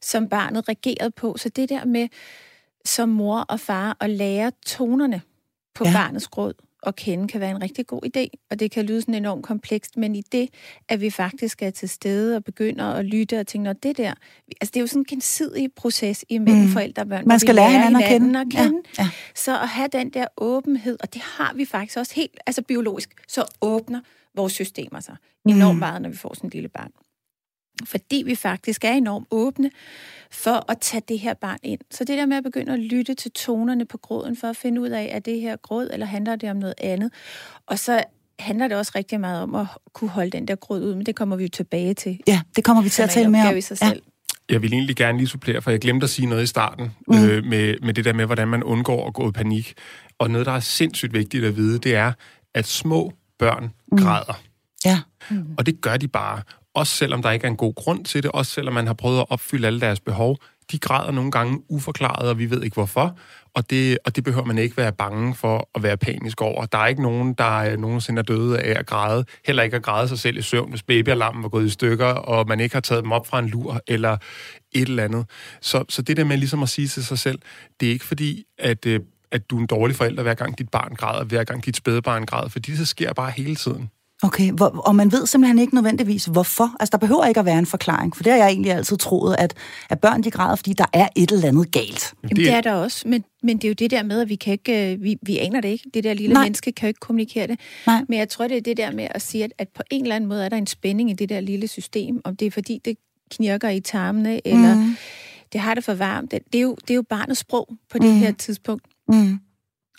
som 0.00 0.28
barnet 0.28 0.68
reagerede 0.68 1.10
på. 1.10 1.36
Så 1.36 1.48
det 1.48 1.68
der 1.68 1.84
med 1.84 2.08
som 2.84 3.08
mor 3.08 3.38
og 3.38 3.60
far 3.60 3.96
at 4.00 4.10
lære 4.10 4.52
tonerne 4.66 5.22
på 5.74 5.84
ja. 5.84 5.92
barnets 5.92 6.28
gråd 6.28 6.54
og 6.82 6.96
kende, 6.96 7.28
kan 7.28 7.40
være 7.40 7.50
en 7.50 7.62
rigtig 7.62 7.86
god 7.86 8.00
idé. 8.06 8.46
Og 8.50 8.60
det 8.60 8.70
kan 8.70 8.84
lyde 8.84 9.00
sådan 9.00 9.14
enormt 9.14 9.44
komplekst, 9.44 9.96
men 9.96 10.14
i 10.14 10.22
det, 10.32 10.48
at 10.88 11.00
vi 11.00 11.10
faktisk 11.10 11.62
er 11.62 11.70
til 11.70 11.88
stede 11.88 12.36
og 12.36 12.44
begynder 12.44 12.84
at 12.84 13.04
lytte 13.04 13.40
og 13.40 13.46
tænke, 13.46 13.72
det 13.72 13.96
der... 13.96 14.14
Altså, 14.60 14.70
det 14.74 14.76
er 14.76 14.80
jo 14.80 14.86
sådan 14.86 15.00
en 15.00 15.04
gensidig 15.04 15.72
proces 15.76 16.24
imellem 16.28 16.62
mm. 16.62 16.68
forældre 16.68 17.02
og 17.02 17.08
børn. 17.08 17.28
Man 17.28 17.40
skal 17.40 17.54
lære 17.54 17.70
hinanden, 17.70 18.02
hinanden 18.02 18.36
at 18.36 18.42
kende. 18.42 18.60
At 18.60 18.66
kende. 18.66 18.82
Ja. 18.98 19.02
Ja. 19.02 19.10
Så 19.34 19.60
at 19.60 19.68
have 19.68 19.88
den 19.92 20.10
der 20.10 20.26
åbenhed, 20.36 20.96
og 21.00 21.14
det 21.14 21.22
har 21.22 21.54
vi 21.54 21.64
faktisk 21.64 21.98
også 21.98 22.14
helt 22.14 22.38
altså 22.46 22.62
biologisk, 22.62 23.10
så 23.28 23.44
åbner 23.60 24.00
vores 24.36 24.52
systemer 24.52 25.00
sig 25.00 25.16
enormt 25.48 25.74
mm. 25.74 25.78
meget, 25.78 26.02
når 26.02 26.08
vi 26.08 26.16
får 26.16 26.34
sådan 26.34 26.48
en 26.48 26.50
lille 26.50 26.68
barn 26.68 26.90
fordi 27.84 28.22
vi 28.26 28.34
faktisk 28.34 28.84
er 28.84 28.92
enormt 28.92 29.26
åbne 29.30 29.70
for 30.30 30.70
at 30.70 30.78
tage 30.80 31.02
det 31.08 31.18
her 31.18 31.34
barn 31.34 31.58
ind. 31.62 31.80
Så 31.90 32.04
det 32.04 32.18
der 32.18 32.26
med 32.26 32.36
at 32.36 32.42
begynde 32.42 32.72
at 32.72 32.78
lytte 32.78 33.14
til 33.14 33.30
tonerne 33.30 33.84
på 33.86 33.98
gråden, 33.98 34.36
for 34.36 34.48
at 34.48 34.56
finde 34.56 34.80
ud 34.80 34.88
af, 34.88 35.08
er 35.12 35.18
det 35.18 35.40
her 35.40 35.56
gråd, 35.56 35.88
eller 35.92 36.06
handler 36.06 36.36
det 36.36 36.50
om 36.50 36.56
noget 36.56 36.74
andet? 36.78 37.12
Og 37.66 37.78
så 37.78 38.04
handler 38.38 38.68
det 38.68 38.76
også 38.76 38.92
rigtig 38.94 39.20
meget 39.20 39.42
om 39.42 39.54
at 39.54 39.66
kunne 39.92 40.10
holde 40.10 40.30
den 40.30 40.48
der 40.48 40.54
gråd 40.54 40.82
ud, 40.82 40.94
men 40.94 41.06
det 41.06 41.16
kommer 41.16 41.36
vi 41.36 41.42
jo 41.42 41.48
tilbage 41.48 41.94
til. 41.94 42.20
Ja, 42.26 42.40
det 42.56 42.64
kommer 42.64 42.82
vi 42.82 42.88
til 42.88 43.02
at 43.02 43.10
tale 43.10 43.30
mere 43.30 43.48
om. 43.48 43.56
I 43.56 43.60
sig 43.60 43.78
selv. 43.78 43.88
Ja. 43.88 44.54
Jeg 44.54 44.62
vil 44.62 44.72
egentlig 44.72 44.96
gerne 44.96 45.18
lige 45.18 45.28
supplere, 45.28 45.62
for 45.62 45.70
jeg 45.70 45.80
glemte 45.80 46.04
at 46.04 46.10
sige 46.10 46.26
noget 46.26 46.42
i 46.42 46.46
starten, 46.46 46.92
mm. 47.08 47.24
øh, 47.24 47.44
med, 47.44 47.74
med 47.82 47.94
det 47.94 48.04
der 48.04 48.12
med, 48.12 48.26
hvordan 48.26 48.48
man 48.48 48.62
undgår 48.62 49.06
at 49.06 49.14
gå 49.14 49.28
i 49.28 49.32
panik. 49.32 49.74
Og 50.18 50.30
noget, 50.30 50.46
der 50.46 50.52
er 50.52 50.60
sindssygt 50.60 51.12
vigtigt 51.12 51.44
at 51.44 51.56
vide, 51.56 51.78
det 51.78 51.94
er, 51.94 52.12
at 52.54 52.66
små 52.66 53.12
børn 53.38 53.70
mm. 53.92 53.98
græder. 53.98 54.42
Ja. 54.84 55.00
Mm. 55.30 55.44
Og 55.58 55.66
det 55.66 55.80
gør 55.80 55.96
de 55.96 56.08
bare 56.08 56.42
også 56.74 56.96
selvom 56.96 57.22
der 57.22 57.30
ikke 57.30 57.44
er 57.44 57.50
en 57.50 57.56
god 57.56 57.74
grund 57.74 58.04
til 58.04 58.22
det, 58.22 58.30
også 58.30 58.52
selvom 58.52 58.74
man 58.74 58.86
har 58.86 58.94
prøvet 58.94 59.18
at 59.18 59.26
opfylde 59.28 59.66
alle 59.66 59.80
deres 59.80 60.00
behov, 60.00 60.38
de 60.72 60.78
græder 60.78 61.10
nogle 61.10 61.30
gange 61.30 61.62
uforklaret, 61.68 62.28
og 62.28 62.38
vi 62.38 62.50
ved 62.50 62.62
ikke 62.62 62.74
hvorfor, 62.74 63.18
og 63.54 63.70
det, 63.70 63.98
og 64.04 64.16
det 64.16 64.24
behøver 64.24 64.44
man 64.46 64.58
ikke 64.58 64.76
være 64.76 64.92
bange 64.92 65.34
for 65.34 65.68
at 65.74 65.82
være 65.82 65.96
panisk 65.96 66.40
over. 66.40 66.66
Der 66.66 66.78
er 66.78 66.86
ikke 66.86 67.02
nogen, 67.02 67.34
der 67.34 67.60
er 67.60 67.76
nogensinde 67.76 68.18
er 68.18 68.22
døde 68.22 68.60
af 68.60 68.78
at 68.78 68.86
græde, 68.86 69.24
heller 69.46 69.62
ikke 69.62 69.76
at 69.76 69.82
græde 69.82 70.08
sig 70.08 70.18
selv 70.18 70.36
i 70.36 70.42
søvn, 70.42 70.70
hvis 70.70 70.82
babyalarmen 70.82 71.42
var 71.42 71.48
gået 71.48 71.66
i 71.66 71.70
stykker, 71.70 72.06
og 72.06 72.48
man 72.48 72.60
ikke 72.60 72.74
har 72.74 72.80
taget 72.80 73.04
dem 73.04 73.12
op 73.12 73.26
fra 73.26 73.38
en 73.38 73.48
lur, 73.48 73.80
eller 73.86 74.16
et 74.72 74.88
eller 74.88 75.04
andet. 75.04 75.26
Så, 75.60 75.84
så 75.88 76.02
det 76.02 76.16
der 76.16 76.24
med 76.24 76.36
ligesom 76.36 76.62
at 76.62 76.68
sige 76.68 76.88
til 76.88 77.04
sig 77.04 77.18
selv, 77.18 77.38
det 77.80 77.88
er 77.88 77.92
ikke 77.92 78.04
fordi, 78.04 78.44
at, 78.58 78.86
øh, 78.86 79.00
at 79.30 79.50
du 79.50 79.56
er 79.56 79.60
en 79.60 79.66
dårlig 79.66 79.96
forælder, 79.96 80.22
hver 80.22 80.34
gang 80.34 80.58
dit 80.58 80.68
barn 80.68 80.94
græder, 80.94 81.24
hver 81.24 81.44
gang 81.44 81.64
dit 81.64 81.76
spædebarn 81.76 82.26
græder, 82.26 82.48
fordi 82.48 82.72
det 82.72 82.88
sker 82.88 83.12
bare 83.12 83.30
hele 83.30 83.56
tiden. 83.56 83.90
Okay, 84.24 84.52
hvor, 84.52 84.66
og 84.66 84.96
man 84.96 85.12
ved 85.12 85.26
simpelthen 85.26 85.58
ikke 85.58 85.74
nødvendigvis, 85.74 86.24
hvorfor. 86.24 86.76
Altså, 86.80 86.90
der 86.92 86.98
behøver 86.98 87.26
ikke 87.26 87.40
at 87.40 87.46
være 87.46 87.58
en 87.58 87.66
forklaring, 87.66 88.16
for 88.16 88.22
det 88.22 88.32
har 88.32 88.38
jeg 88.38 88.48
egentlig 88.48 88.72
altid 88.72 88.96
troet, 88.96 89.36
at, 89.38 89.54
at 89.90 90.00
børn 90.00 90.22
de 90.22 90.30
græder, 90.30 90.56
fordi 90.56 90.72
der 90.72 90.84
er 90.92 91.08
et 91.16 91.32
eller 91.32 91.48
andet 91.48 91.72
galt. 91.72 92.14
Jamen, 92.22 92.36
det 92.36 92.50
er 92.50 92.60
der 92.60 92.72
også, 92.72 93.08
men, 93.08 93.24
men 93.42 93.56
det 93.56 93.64
er 93.64 93.68
jo 93.68 93.74
det 93.74 93.90
der 93.90 94.02
med, 94.02 94.20
at 94.20 94.28
vi 94.28 94.34
kan 94.34 94.52
ikke, 94.52 94.92
øh, 94.92 95.02
vi, 95.02 95.16
vi 95.22 95.38
aner 95.38 95.60
det 95.60 95.68
ikke. 95.68 95.90
Det 95.94 96.04
der 96.04 96.14
lille 96.14 96.34
Nej. 96.34 96.42
menneske 96.42 96.72
kan 96.72 96.86
jo 96.86 96.88
ikke 96.88 97.00
kommunikere 97.00 97.46
det. 97.46 97.60
Nej. 97.86 98.04
Men 98.08 98.18
jeg 98.18 98.28
tror, 98.28 98.48
det 98.48 98.56
er 98.56 98.60
det 98.60 98.76
der 98.76 98.92
med 98.92 99.08
at 99.10 99.22
sige, 99.22 99.44
at, 99.44 99.52
at 99.58 99.68
på 99.68 99.82
en 99.90 100.02
eller 100.02 100.16
anden 100.16 100.28
måde 100.28 100.44
er 100.44 100.48
der 100.48 100.56
en 100.56 100.66
spænding 100.66 101.10
i 101.10 101.12
det 101.12 101.28
der 101.28 101.40
lille 101.40 101.68
system, 101.68 102.20
om 102.24 102.36
det 102.36 102.46
er 102.46 102.50
fordi, 102.50 102.80
det 102.84 102.96
knirker 103.30 103.68
i 103.68 103.80
tarmene, 103.80 104.46
eller 104.46 104.74
mm. 104.74 104.96
det 105.52 105.60
har 105.60 105.74
det 105.74 105.84
for 105.84 105.94
varmt. 105.94 106.30
Det 106.30 106.58
er 106.58 106.60
jo, 106.60 106.76
det 106.80 106.90
er 106.90 106.94
jo 106.94 107.02
barnets 107.02 107.40
sprog 107.40 107.68
på 107.90 107.98
det 107.98 108.10
mm. 108.10 108.18
her 108.18 108.32
tidspunkt. 108.32 108.84
Mm. 109.08 109.38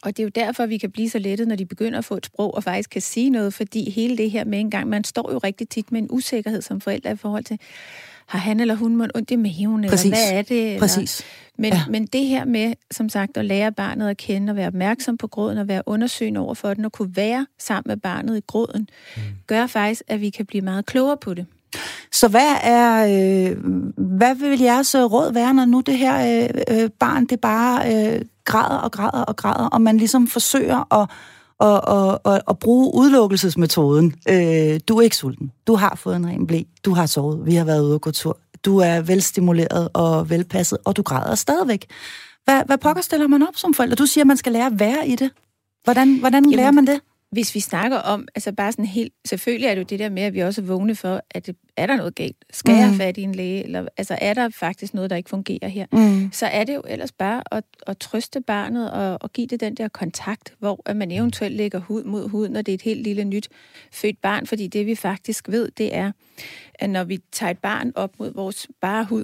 Og 0.04 0.18
det 0.18 0.24
er 0.24 0.24
jo 0.24 0.32
derfor, 0.36 0.66
vi 0.66 0.78
kan 0.78 0.92
blive 0.92 1.10
så 1.10 1.20
lettet, 1.20 1.48
når 1.48 1.56
de 1.56 1.66
begynder 1.66 1.98
at 1.98 2.06
få 2.06 2.18
et 2.18 2.26
sprog 2.26 2.56
og 2.56 2.64
faktisk 2.64 2.90
kan 2.90 3.02
sige 3.02 3.30
noget, 3.30 3.54
fordi 3.54 3.90
hele 3.90 4.18
det 4.18 4.32
her 4.32 4.46
med 4.46 4.60
en 4.60 4.72
gang, 4.72 4.90
man 4.90 5.04
står 5.04 5.32
jo 5.32 5.38
rigtig 5.38 5.70
tit 5.70 5.92
med 5.92 6.02
en 6.02 6.08
usikkerhed 6.10 6.62
som 6.62 6.82
forældre 6.82 7.12
i 7.12 7.16
forhold 7.16 7.44
til, 7.44 7.60
har 8.26 8.40
han 8.40 8.60
eller 8.60 8.76
hun 8.76 8.96
måtte 8.96 9.16
ondt 9.16 9.32
i 9.32 9.36
maven, 9.36 9.86
Præcis. 9.90 10.06
eller 10.06 10.18
hvad 10.18 10.38
er 10.38 10.42
det? 10.42 10.66
Eller, 10.66 10.80
Præcis. 10.80 11.24
Men, 11.58 11.74
ja. 11.74 11.82
men 11.90 12.06
det 12.06 12.26
her 12.26 12.46
med, 12.46 12.74
som 12.92 13.10
sagt, 13.10 13.38
at 13.38 13.46
lære 13.46 13.72
barnet 13.72 14.10
at 14.10 14.18
kende 14.18 14.52
og 14.52 14.56
være 14.56 14.68
opmærksom 14.68 15.18
på 15.18 15.28
gråden 15.28 15.58
og 15.58 15.68
være 15.68 15.82
undersøgende 15.86 16.40
over 16.40 16.54
for 16.54 16.74
den 16.74 16.86
og 16.86 16.92
kunne 16.92 17.16
være 17.16 17.48
sammen 17.60 17.90
med 17.90 17.98
barnet 17.98 18.38
i 18.38 18.42
gråden, 18.48 18.90
mm. 19.16 19.22
gør 19.48 19.68
faktisk, 19.68 20.02
at 20.08 20.22
vi 20.22 20.30
kan 20.30 20.46
blive 20.46 20.62
meget 20.62 20.86
klogere 20.86 21.18
på 21.18 21.34
det. 21.34 21.46
Så 22.12 22.28
hvad 22.28 22.56
er, 22.64 23.06
øh, 23.06 23.58
hvad 23.98 24.36
vil 24.36 24.60
jeres 24.60 24.96
råd 24.96 25.34
være, 25.34 25.54
når 25.54 25.66
nu 25.66 25.80
det 25.80 25.98
her 25.98 26.44
øh, 26.44 26.50
øh 26.84 26.90
barn, 26.90 27.26
det 27.26 27.40
bare 27.40 27.94
øh, 28.14 28.22
græder 28.46 28.78
og 28.78 28.92
græder 28.92 29.24
og 29.24 29.36
græder, 29.36 29.68
og 29.68 29.82
man 29.82 29.98
ligesom 29.98 30.28
forsøger 30.28 30.94
at, 31.02 31.10
at, 31.60 31.82
at, 31.98 32.34
at, 32.34 32.42
at 32.50 32.60
bruge 32.60 32.96
udelukkelsesmetoden. 32.96 34.14
Øh, 34.30 34.80
du 34.88 34.98
er 34.98 35.02
ikke 35.02 35.16
sulten. 35.16 35.52
Du 35.68 35.76
har 35.76 35.96
fået 35.96 36.16
en 36.16 36.28
ren 36.28 36.48
blæ. 36.48 36.62
Du 36.86 36.94
har 36.94 37.06
sovet. 37.06 37.46
Vi 37.46 37.56
har 37.56 37.66
været 37.66 37.84
ude 37.84 37.94
og 37.94 38.02
gå 38.02 38.12
tur. 38.12 38.38
Du 38.66 38.78
er 38.78 39.02
velstimuleret 39.02 39.90
og 39.94 40.30
velpasset, 40.30 40.78
og 40.86 40.98
du 40.98 41.02
græder 41.02 41.36
stadigvæk. 41.36 41.86
Hvad, 42.46 42.62
hvad 42.66 42.78
pokker 42.78 43.02
stiller 43.02 43.28
man 43.28 43.44
op 43.48 43.56
som 43.56 43.74
forælder? 43.74 43.96
Du 43.96 44.06
siger, 44.06 44.24
at 44.24 44.28
man 44.28 44.38
skal 44.38 44.52
lære 44.52 44.66
at 44.66 44.80
være 44.80 45.08
i 45.08 45.16
det. 45.16 45.32
Hvordan, 45.84 46.20
hvordan 46.20 46.44
Jamen, 46.44 46.56
lærer 46.56 46.72
man 46.72 46.88
det? 46.88 47.00
Hvis 47.34 47.56
vi 47.56 47.60
snakker 47.60 47.98
om, 47.98 48.28
altså 48.36 48.52
bare 48.52 48.72
sådan 48.72 48.86
helt, 48.86 49.14
selvfølgelig 49.26 49.68
er 49.68 49.76
det 49.76 49.82
jo 49.82 49.86
det 49.86 50.00
der 50.00 50.10
med, 50.10 50.24
at 50.24 50.34
vi 50.34 50.40
også 50.40 50.62
er 50.62 50.66
vågne 50.66 50.96
for, 50.96 51.22
at 51.32 51.50
er 51.78 51.86
der 51.86 51.96
noget 51.96 52.16
galt? 52.16 52.36
Skal 52.52 52.72
mm. 52.72 52.78
jeg 52.78 52.88
have 52.88 52.98
fat 52.98 53.18
i 53.18 53.22
en 53.22 53.36
læge? 53.36 53.64
Eller, 53.64 53.88
altså 53.98 54.18
er 54.22 54.34
der 54.34 54.50
faktisk 54.50 54.94
noget, 54.94 55.10
der 55.10 55.16
ikke 55.16 55.30
fungerer 55.30 55.68
her? 55.68 55.86
Mm. 55.92 56.30
Så 56.32 56.46
er 56.46 56.64
det 56.64 56.76
jo 56.76 56.82
ellers 56.88 57.12
bare 57.12 57.44
at, 57.52 57.64
at 57.88 57.98
trøste 57.98 58.42
barnet 58.42 58.92
og, 58.92 59.18
og 59.22 59.34
give 59.34 59.48
det 59.48 59.60
den 59.60 59.76
der 59.76 59.88
kontakt, 59.88 60.54
hvor 60.60 60.82
at 60.86 60.96
man 60.96 61.12
eventuelt 61.12 61.56
lægger 61.56 61.80
hud 61.80 62.04
mod 62.04 62.30
hud, 62.30 62.50
når 62.50 62.62
det 62.62 62.72
er 62.72 62.76
et 62.76 62.82
helt 62.82 63.04
lille 63.04 63.24
nyt 63.24 63.50
født 63.92 64.22
barn. 64.22 64.48
Fordi 64.48 64.68
det 64.68 64.86
vi 64.86 64.96
faktisk 64.96 65.50
ved, 65.50 65.72
det 65.78 65.96
er, 65.96 66.12
at 66.76 66.90
når 66.90 67.04
vi 67.04 67.20
tager 67.32 67.50
et 67.50 67.60
barn 67.60 67.92
op 67.96 68.20
mod 68.20 68.34
vores 68.34 68.68
bare 68.82 69.06
hud, 69.06 69.24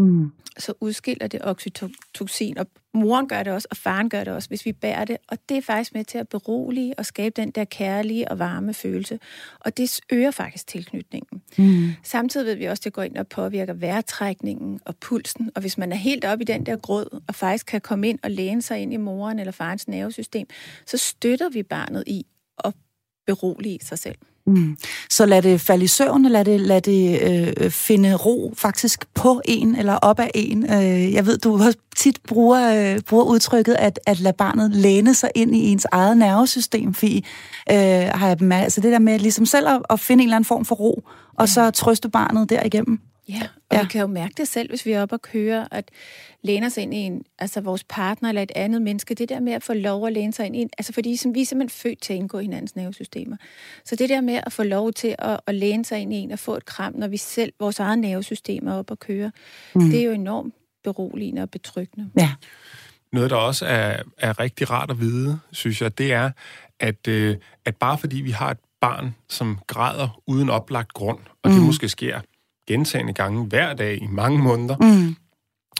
mm. 0.00 0.32
så 0.58 0.72
udskiller 0.80 1.26
det 1.26 1.40
oxytocin, 1.44 2.58
og 2.58 2.66
moren 2.94 3.28
gør 3.28 3.42
det 3.42 3.52
også, 3.52 3.68
og 3.70 3.76
faren 3.76 4.08
gør 4.08 4.24
det 4.24 4.32
også, 4.32 4.48
hvis 4.48 4.66
vi 4.66 4.72
bærer 4.72 5.04
det. 5.04 5.16
Og 5.28 5.38
det 5.48 5.56
er 5.56 5.62
faktisk 5.62 5.94
med 5.94 6.04
til 6.04 6.18
at 6.18 6.28
berolige 6.28 6.98
og 6.98 7.06
skabe 7.06 7.42
den 7.42 7.50
der 7.50 7.64
kærlige 7.64 8.30
og 8.30 8.38
varme 8.38 8.74
følelse. 8.74 9.18
Og 9.60 9.76
det 9.76 10.00
øger 10.12 10.30
faktisk 10.30 10.66
tilknytningen. 10.66 11.42
Mm. 11.58 11.88
Samtidig 12.02 12.46
ved 12.46 12.54
vi 12.54 12.64
også, 12.64 12.80
at 12.80 12.84
det 12.84 12.92
går 12.92 13.02
ind 13.02 13.16
og 13.16 13.28
påvirker 13.28 13.72
vejrtrækningen 13.72 14.80
og 14.84 14.96
pulsen. 14.96 15.50
Og 15.54 15.60
hvis 15.60 15.78
man 15.78 15.92
er 15.92 15.96
helt 15.96 16.24
oppe 16.24 16.42
i 16.42 16.44
den 16.44 16.66
der 16.66 16.76
grød, 16.76 17.06
og 17.28 17.34
faktisk 17.34 17.66
kan 17.66 17.80
komme 17.80 18.08
ind 18.08 18.18
og 18.22 18.30
læne 18.30 18.62
sig 18.62 18.78
ind 18.78 18.92
i 18.92 18.96
moren 18.96 19.38
eller 19.38 19.52
farens 19.52 19.88
nervesystem, 19.88 20.46
så 20.86 20.96
støtter 20.96 21.48
vi 21.48 21.62
barnet 21.62 22.04
i 22.06 22.26
at 22.64 22.74
berolige 23.26 23.78
sig 23.82 23.98
selv. 23.98 24.16
Mm. 24.54 24.76
Så 25.10 25.26
lad 25.26 25.42
det 25.42 25.60
falde 25.60 25.84
i 25.84 25.86
søvn, 25.86 26.22
lad 26.22 26.44
det, 26.44 26.60
lad 26.60 26.80
det 26.80 27.20
øh, 27.22 27.70
finde 27.70 28.14
ro 28.14 28.54
faktisk 28.56 29.14
på 29.14 29.40
en 29.44 29.76
eller 29.76 29.94
op 29.94 30.20
af 30.20 30.30
en. 30.34 30.72
Øh, 30.72 31.12
jeg 31.12 31.26
ved, 31.26 31.38
du 31.38 31.52
også 31.52 31.78
tit 31.96 32.18
bruger, 32.28 32.94
øh, 32.94 33.00
bruger 33.00 33.24
udtrykket 33.24 33.74
at, 33.74 34.00
at 34.06 34.20
lade 34.20 34.36
barnet 34.38 34.70
læne 34.70 35.14
sig 35.14 35.30
ind 35.34 35.56
i 35.56 35.72
ens 35.72 35.86
eget 35.92 36.16
nervesystem, 36.16 36.94
fordi 36.94 37.26
øh, 37.70 37.76
har 38.14 38.28
jeg 38.28 38.38
bemærket, 38.38 38.64
altså 38.64 38.80
det 38.80 38.92
der 38.92 38.98
med 38.98 39.18
ligesom 39.18 39.46
selv 39.46 39.68
at, 39.68 39.82
at 39.90 40.00
finde 40.00 40.22
en 40.22 40.28
eller 40.28 40.36
anden 40.36 40.48
form 40.48 40.64
for 40.64 40.74
ro, 40.74 41.02
og 41.38 41.48
så 41.48 41.70
trøste 41.70 42.08
barnet 42.08 42.50
derigennem. 42.50 43.00
Ja, 43.28 43.42
og 43.70 43.76
ja. 43.76 43.82
vi 43.82 43.88
kan 43.88 44.00
jo 44.00 44.06
mærke 44.06 44.34
det 44.36 44.48
selv, 44.48 44.68
hvis 44.68 44.86
vi 44.86 44.92
er 44.92 45.02
oppe 45.02 45.14
og 45.14 45.22
kører, 45.22 45.66
at 45.70 45.84
læne 46.42 46.70
sig 46.70 46.82
ind 46.82 46.94
i 46.94 46.96
en, 46.96 47.22
altså 47.38 47.60
vores 47.60 47.84
partner 47.84 48.28
eller 48.28 48.42
et 48.42 48.52
andet 48.54 48.82
menneske, 48.82 49.14
det 49.14 49.28
der 49.28 49.40
med 49.40 49.52
at 49.52 49.62
få 49.62 49.72
lov 49.72 50.06
at 50.06 50.12
læne 50.12 50.32
sig 50.32 50.46
ind 50.46 50.56
i 50.56 50.58
en, 50.58 50.70
altså 50.78 50.92
fordi 50.92 51.08
vi 51.08 51.40
er 51.40 51.46
simpelthen 51.46 51.68
født 51.70 52.02
til 52.02 52.12
at 52.12 52.16
indgå 52.16 52.38
i 52.38 52.42
hinandens 52.42 52.76
nervesystemer. 52.76 53.36
Så 53.84 53.96
det 53.96 54.08
der 54.08 54.20
med 54.20 54.40
at 54.46 54.52
få 54.52 54.62
lov 54.62 54.92
til 54.92 55.14
at, 55.18 55.40
at 55.46 55.54
læne 55.54 55.84
sig 55.84 55.98
ind 55.98 56.12
i 56.12 56.16
en 56.16 56.32
og 56.32 56.38
få 56.38 56.56
et 56.56 56.64
kram, 56.64 56.94
når 56.96 57.08
vi 57.08 57.16
selv, 57.16 57.52
vores 57.60 57.78
eget 57.78 57.98
nervesystem 57.98 58.66
er 58.66 58.72
oppe 58.72 58.92
og 58.92 58.98
køre, 58.98 59.32
mm. 59.74 59.90
det 59.90 60.00
er 60.00 60.04
jo 60.04 60.12
enormt 60.12 60.54
beroligende 60.84 61.42
og 61.42 61.50
betryggende. 61.50 62.10
Ja. 62.16 62.30
Noget, 63.12 63.30
der 63.30 63.36
også 63.36 63.66
er, 63.66 64.02
er 64.18 64.40
rigtig 64.40 64.70
rart 64.70 64.90
at 64.90 65.00
vide, 65.00 65.38
synes 65.52 65.82
jeg, 65.82 65.98
det 65.98 66.12
er, 66.12 66.30
at, 66.80 67.08
øh, 67.08 67.36
at 67.64 67.76
bare 67.76 67.98
fordi 67.98 68.16
vi 68.16 68.30
har 68.30 68.50
et 68.50 68.58
barn, 68.80 69.14
som 69.28 69.58
græder 69.66 70.20
uden 70.26 70.50
oplagt 70.50 70.92
grund, 70.92 71.18
og 71.42 71.50
mm. 71.50 71.56
det 71.56 71.66
måske 71.66 71.88
sker 71.88 72.20
gentagende 72.66 73.12
gange 73.12 73.44
hver 73.44 73.74
dag 73.74 74.02
i 74.02 74.06
mange 74.06 74.38
måneder, 74.38 74.76
mm 74.76 75.16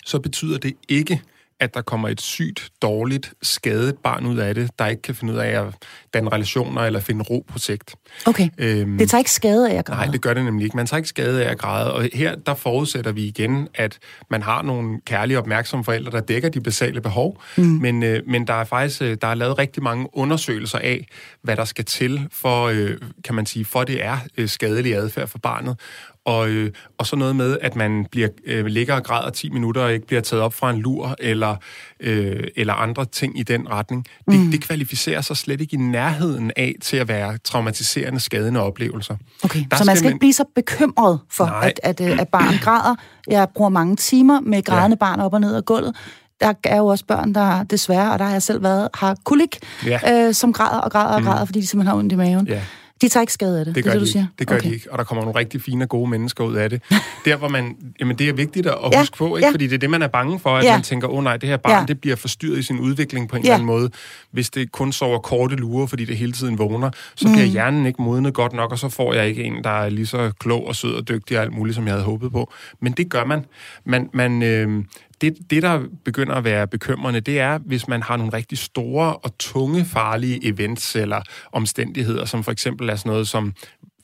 så 0.04 0.18
betyder 0.18 0.58
det 0.58 0.76
ikke, 0.88 1.22
at 1.60 1.74
der 1.74 1.82
kommer 1.82 2.08
et 2.08 2.20
sygt, 2.20 2.70
dårligt, 2.82 3.32
skadet 3.42 3.98
barn 3.98 4.26
ud 4.26 4.38
af 4.38 4.54
det, 4.54 4.70
der 4.78 4.86
ikke 4.86 5.02
kan 5.02 5.14
finde 5.14 5.32
ud 5.32 5.38
af 5.38 5.66
at 5.66 5.74
danne 6.14 6.30
relationer 6.30 6.82
eller 6.82 7.00
finde 7.00 7.24
ro 7.24 7.44
på 7.48 7.58
sigt. 7.58 7.94
Okay. 8.26 8.48
Øhm, 8.58 8.98
det 8.98 9.10
tager 9.10 9.18
ikke 9.18 9.30
skade 9.30 9.70
af 9.70 9.74
at 9.74 9.84
græde? 9.84 10.00
Nej, 10.00 10.12
det 10.12 10.20
gør 10.20 10.34
det 10.34 10.44
nemlig 10.44 10.64
ikke. 10.64 10.76
Man 10.76 10.86
tager 10.86 10.98
ikke 10.98 11.08
skade 11.08 11.44
af 11.44 11.50
at 11.50 11.58
græde. 11.58 11.92
Og 11.92 12.08
her, 12.12 12.34
der 12.34 12.54
forudsætter 12.54 13.12
vi 13.12 13.24
igen, 13.24 13.68
at 13.74 13.98
man 14.30 14.42
har 14.42 14.62
nogle 14.62 15.00
kærlige, 15.06 15.38
opmærksomme 15.38 15.84
forældre, 15.84 16.10
der 16.10 16.20
dækker 16.20 16.48
de 16.48 16.60
basale 16.60 17.00
behov. 17.00 17.42
Mm. 17.56 17.64
Men, 17.64 18.02
øh, 18.02 18.22
men 18.26 18.46
der 18.46 18.54
er 18.54 18.64
faktisk 18.64 19.02
øh, 19.02 19.16
der 19.20 19.26
er 19.26 19.34
lavet 19.34 19.58
rigtig 19.58 19.82
mange 19.82 20.08
undersøgelser 20.12 20.78
af, 20.78 21.06
hvad 21.42 21.56
der 21.56 21.64
skal 21.64 21.84
til 21.84 22.28
for, 22.32 22.64
øh, 22.66 22.96
kan 23.24 23.34
man 23.34 23.46
sige, 23.46 23.64
for 23.64 23.84
det 23.84 24.04
er 24.04 24.18
øh, 24.36 24.48
skadelig 24.48 24.96
adfærd 24.96 25.28
for 25.28 25.38
barnet. 25.38 25.76
Og, 26.24 26.48
øh, 26.48 26.72
og 26.98 27.06
så 27.06 27.16
noget 27.16 27.36
med, 27.36 27.58
at 27.60 27.76
man 27.76 28.06
bliver, 28.10 28.28
øh, 28.46 28.66
ligger 28.66 28.94
og 28.94 29.04
græder 29.04 29.30
10 29.30 29.50
minutter 29.50 29.82
og 29.82 29.92
ikke 29.92 30.06
bliver 30.06 30.20
taget 30.20 30.42
op 30.42 30.54
fra 30.54 30.70
en 30.70 30.78
lur, 30.78 31.16
eller, 31.18 31.56
øh, 32.00 32.44
eller 32.56 32.74
andre 32.74 33.04
ting 33.04 33.38
i 33.38 33.42
den 33.42 33.70
retning. 33.70 34.06
Det, 34.30 34.40
mm. 34.40 34.50
det 34.50 34.62
kvalificerer 34.62 35.20
sig 35.20 35.36
slet 35.36 35.60
ikke 35.60 35.74
i 35.74 35.76
nærheden 36.00 36.52
af 36.56 36.74
til 36.82 36.96
at 36.96 37.08
være 37.08 37.38
traumatiserende, 37.44 38.20
skadende 38.20 38.60
oplevelser. 38.60 39.16
Okay, 39.44 39.64
Der 39.70 39.76
så 39.76 39.84
man 39.84 39.96
skal 39.96 40.06
man... 40.06 40.12
ikke 40.12 40.18
blive 40.18 40.32
så 40.32 40.44
bekymret 40.54 41.20
for, 41.30 41.44
at, 41.44 41.80
at, 41.82 42.00
at, 42.00 42.20
at 42.20 42.28
barn 42.28 42.54
græder. 42.62 42.94
Jeg 43.28 43.48
bruger 43.54 43.70
mange 43.70 43.96
timer 43.96 44.40
med 44.40 44.62
grædende 44.62 44.94
ja. 45.00 45.06
barn 45.06 45.20
op 45.20 45.34
og 45.34 45.40
ned 45.40 45.54
af 45.54 45.64
gulvet 45.64 45.96
der 46.40 46.52
er 46.64 46.76
jo 46.76 46.86
også 46.86 47.04
børn, 47.04 47.34
der 47.34 47.62
desværre, 47.62 48.12
og 48.12 48.18
der 48.18 48.24
har 48.24 48.32
jeg 48.32 48.42
selv 48.42 48.62
været, 48.62 48.88
har 48.94 49.16
kulik, 49.24 49.58
ja. 49.86 50.26
øh, 50.26 50.34
som 50.34 50.52
græder 50.52 50.78
og 50.78 50.90
græder 50.90 51.16
og 51.16 51.22
græder, 51.22 51.40
mm. 51.40 51.46
fordi 51.46 51.60
de 51.60 51.66
simpelthen 51.66 51.90
har 51.90 51.98
ondt 51.98 52.12
i 52.12 52.16
maven. 52.16 52.46
Ja. 52.48 52.60
De 53.00 53.08
tager 53.08 53.22
ikke 53.22 53.32
skade 53.32 53.58
af 53.58 53.64
det, 53.64 53.74
det, 53.74 53.84
gør 53.84 53.90
det, 53.90 54.00
det 54.00 54.06
du 54.06 54.12
siger? 54.12 54.26
Det 54.38 54.46
gør 54.46 54.56
okay. 54.56 54.68
de 54.68 54.74
ikke, 54.74 54.92
og 54.92 54.98
der 54.98 55.04
kommer 55.04 55.24
nogle 55.24 55.38
rigtig 55.38 55.62
fine 55.62 55.84
og 55.84 55.88
gode 55.88 56.10
mennesker 56.10 56.44
ud 56.44 56.54
af 56.54 56.70
det. 56.70 56.82
Der, 57.24 57.36
hvor 57.36 57.48
man, 57.48 57.76
jamen 58.00 58.18
det 58.18 58.28
er 58.28 58.32
vigtigt 58.32 58.66
at 58.66 58.74
ja. 58.92 58.98
huske 58.98 59.16
på, 59.16 59.36
ikke? 59.36 59.46
Ja. 59.46 59.52
fordi 59.52 59.66
det 59.66 59.74
er 59.74 59.78
det, 59.78 59.90
man 59.90 60.02
er 60.02 60.06
bange 60.06 60.40
for, 60.40 60.56
at 60.56 60.64
ja. 60.64 60.72
man 60.72 60.82
tænker, 60.82 61.08
åh 61.08 61.18
oh, 61.18 61.24
nej, 61.24 61.36
det 61.36 61.48
her 61.48 61.56
barn, 61.56 61.80
ja. 61.80 61.84
det 61.86 62.00
bliver 62.00 62.16
forstyrret 62.16 62.58
i 62.58 62.62
sin 62.62 62.80
udvikling 62.80 63.28
på 63.28 63.36
en 63.36 63.42
ja. 63.42 63.46
eller 63.46 63.54
anden 63.54 63.66
måde. 63.66 63.90
Hvis 64.30 64.50
det 64.50 64.72
kun 64.72 64.92
sover 64.92 65.18
korte 65.18 65.56
lurer, 65.56 65.86
fordi 65.86 66.04
det 66.04 66.16
hele 66.16 66.32
tiden 66.32 66.58
vågner, 66.58 66.90
så 67.14 67.28
mm. 67.28 67.32
bliver 67.34 67.46
hjernen 67.46 67.86
ikke 67.86 68.02
modnet 68.02 68.34
godt 68.34 68.52
nok, 68.52 68.72
og 68.72 68.78
så 68.78 68.88
får 68.88 69.14
jeg 69.14 69.28
ikke 69.28 69.44
en, 69.44 69.64
der 69.64 69.70
er 69.70 69.88
lige 69.88 70.06
så 70.06 70.32
klog 70.38 70.66
og 70.66 70.76
sød 70.76 70.94
og 70.94 71.08
dygtig 71.08 71.36
og 71.36 71.42
alt 71.42 71.52
muligt, 71.52 71.74
som 71.74 71.86
jeg 71.86 71.94
havde 71.94 72.04
håbet 72.04 72.32
på. 72.32 72.52
Men 72.80 72.92
det 72.92 73.08
gør 73.10 73.24
man. 73.24 73.44
Man, 73.84 74.10
man 74.12 74.42
øh, 74.42 74.84
det, 75.20 75.50
det, 75.50 75.62
der 75.62 75.82
begynder 76.04 76.34
at 76.34 76.44
være 76.44 76.66
bekymrende, 76.68 77.20
det 77.20 77.40
er, 77.40 77.58
hvis 77.58 77.88
man 77.88 78.02
har 78.02 78.16
nogle 78.16 78.32
rigtig 78.32 78.58
store 78.58 79.16
og 79.16 79.38
tunge, 79.38 79.84
farlige 79.84 80.46
events 80.46 80.96
eller 80.96 81.22
omstændigheder, 81.52 82.24
som 82.24 82.44
for 82.44 82.52
eksempel 82.52 82.88
er 82.88 82.96
sådan 82.96 83.10
noget 83.10 83.28
som 83.28 83.54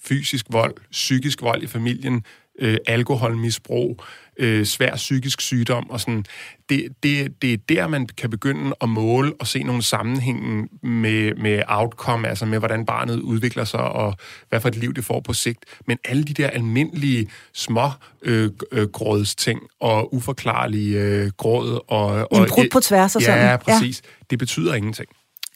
fysisk 0.05 0.47
vold, 0.51 0.75
psykisk 0.91 1.43
vold 1.43 1.63
i 1.63 1.67
familien, 1.67 2.25
øh, 2.59 2.77
alkoholmisbrug, 2.87 4.03
øh, 4.39 4.67
svær 4.67 4.97
psykisk 4.97 5.41
sygdom 5.41 5.91
og 5.91 6.01
sådan. 6.01 6.25
Det, 6.69 6.89
det, 7.03 7.43
det 7.43 7.53
er 7.53 7.57
der, 7.69 7.89
man 7.89 8.07
kan 8.07 8.31
begynde 8.31 8.75
at 8.81 8.89
måle 8.89 9.33
og 9.41 9.47
se 9.47 9.63
nogle 9.63 9.83
sammenhænge 9.83 10.69
med, 10.83 11.35
med 11.35 11.63
outcome, 11.69 12.29
altså 12.29 12.47
med, 12.47 12.59
hvordan 12.59 12.87
barnet 12.87 13.21
udvikler 13.21 13.65
sig 13.65 13.81
og 13.81 14.15
hvad 14.49 14.61
for 14.61 14.69
et 14.69 14.77
liv 14.77 14.95
det 14.95 15.05
får 15.05 15.21
på 15.21 15.33
sigt. 15.33 15.65
Men 15.87 15.99
alle 16.05 16.25
de 16.25 16.35
der 16.35 16.51
almindelige 16.51 17.31
små 17.55 17.91
øh, 18.23 18.51
øh, 18.73 18.89
grådsting 18.89 19.61
og 19.81 20.15
uforklarlige 20.15 21.01
øh, 21.01 21.31
gråd 21.37 21.81
og... 21.89 22.33
og 22.33 22.39
en 22.39 22.49
brud 22.49 22.69
på 22.73 22.81
tværs 22.81 23.17
og 23.17 23.23
ja, 23.23 23.27
sådan. 23.27 23.45
Ja, 23.45 23.57
præcis. 23.57 24.03
Det 24.31 24.39
betyder 24.39 24.75
ingenting. 24.75 25.09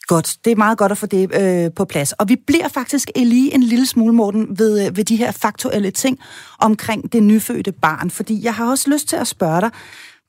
Godt, 0.07 0.37
det 0.45 0.51
er 0.51 0.55
meget 0.55 0.77
godt 0.77 0.91
at 0.91 0.97
få 0.97 1.05
det 1.05 1.35
øh, 1.41 1.71
på 1.75 1.85
plads. 1.85 2.11
Og 2.11 2.29
vi 2.29 2.35
bliver 2.47 2.67
faktisk 2.67 3.11
lige 3.15 3.53
en 3.53 3.63
lille 3.63 3.85
smule, 3.85 4.13
Morten, 4.13 4.59
ved, 4.59 4.87
øh, 4.87 4.97
ved 4.97 5.03
de 5.03 5.15
her 5.15 5.31
faktuelle 5.31 5.91
ting 5.91 6.19
omkring 6.59 7.13
det 7.13 7.23
nyfødte 7.23 7.71
barn. 7.71 8.09
Fordi 8.09 8.43
jeg 8.43 8.53
har 8.53 8.69
også 8.69 8.89
lyst 8.89 9.07
til 9.07 9.15
at 9.15 9.27
spørge 9.27 9.61
dig, 9.61 9.69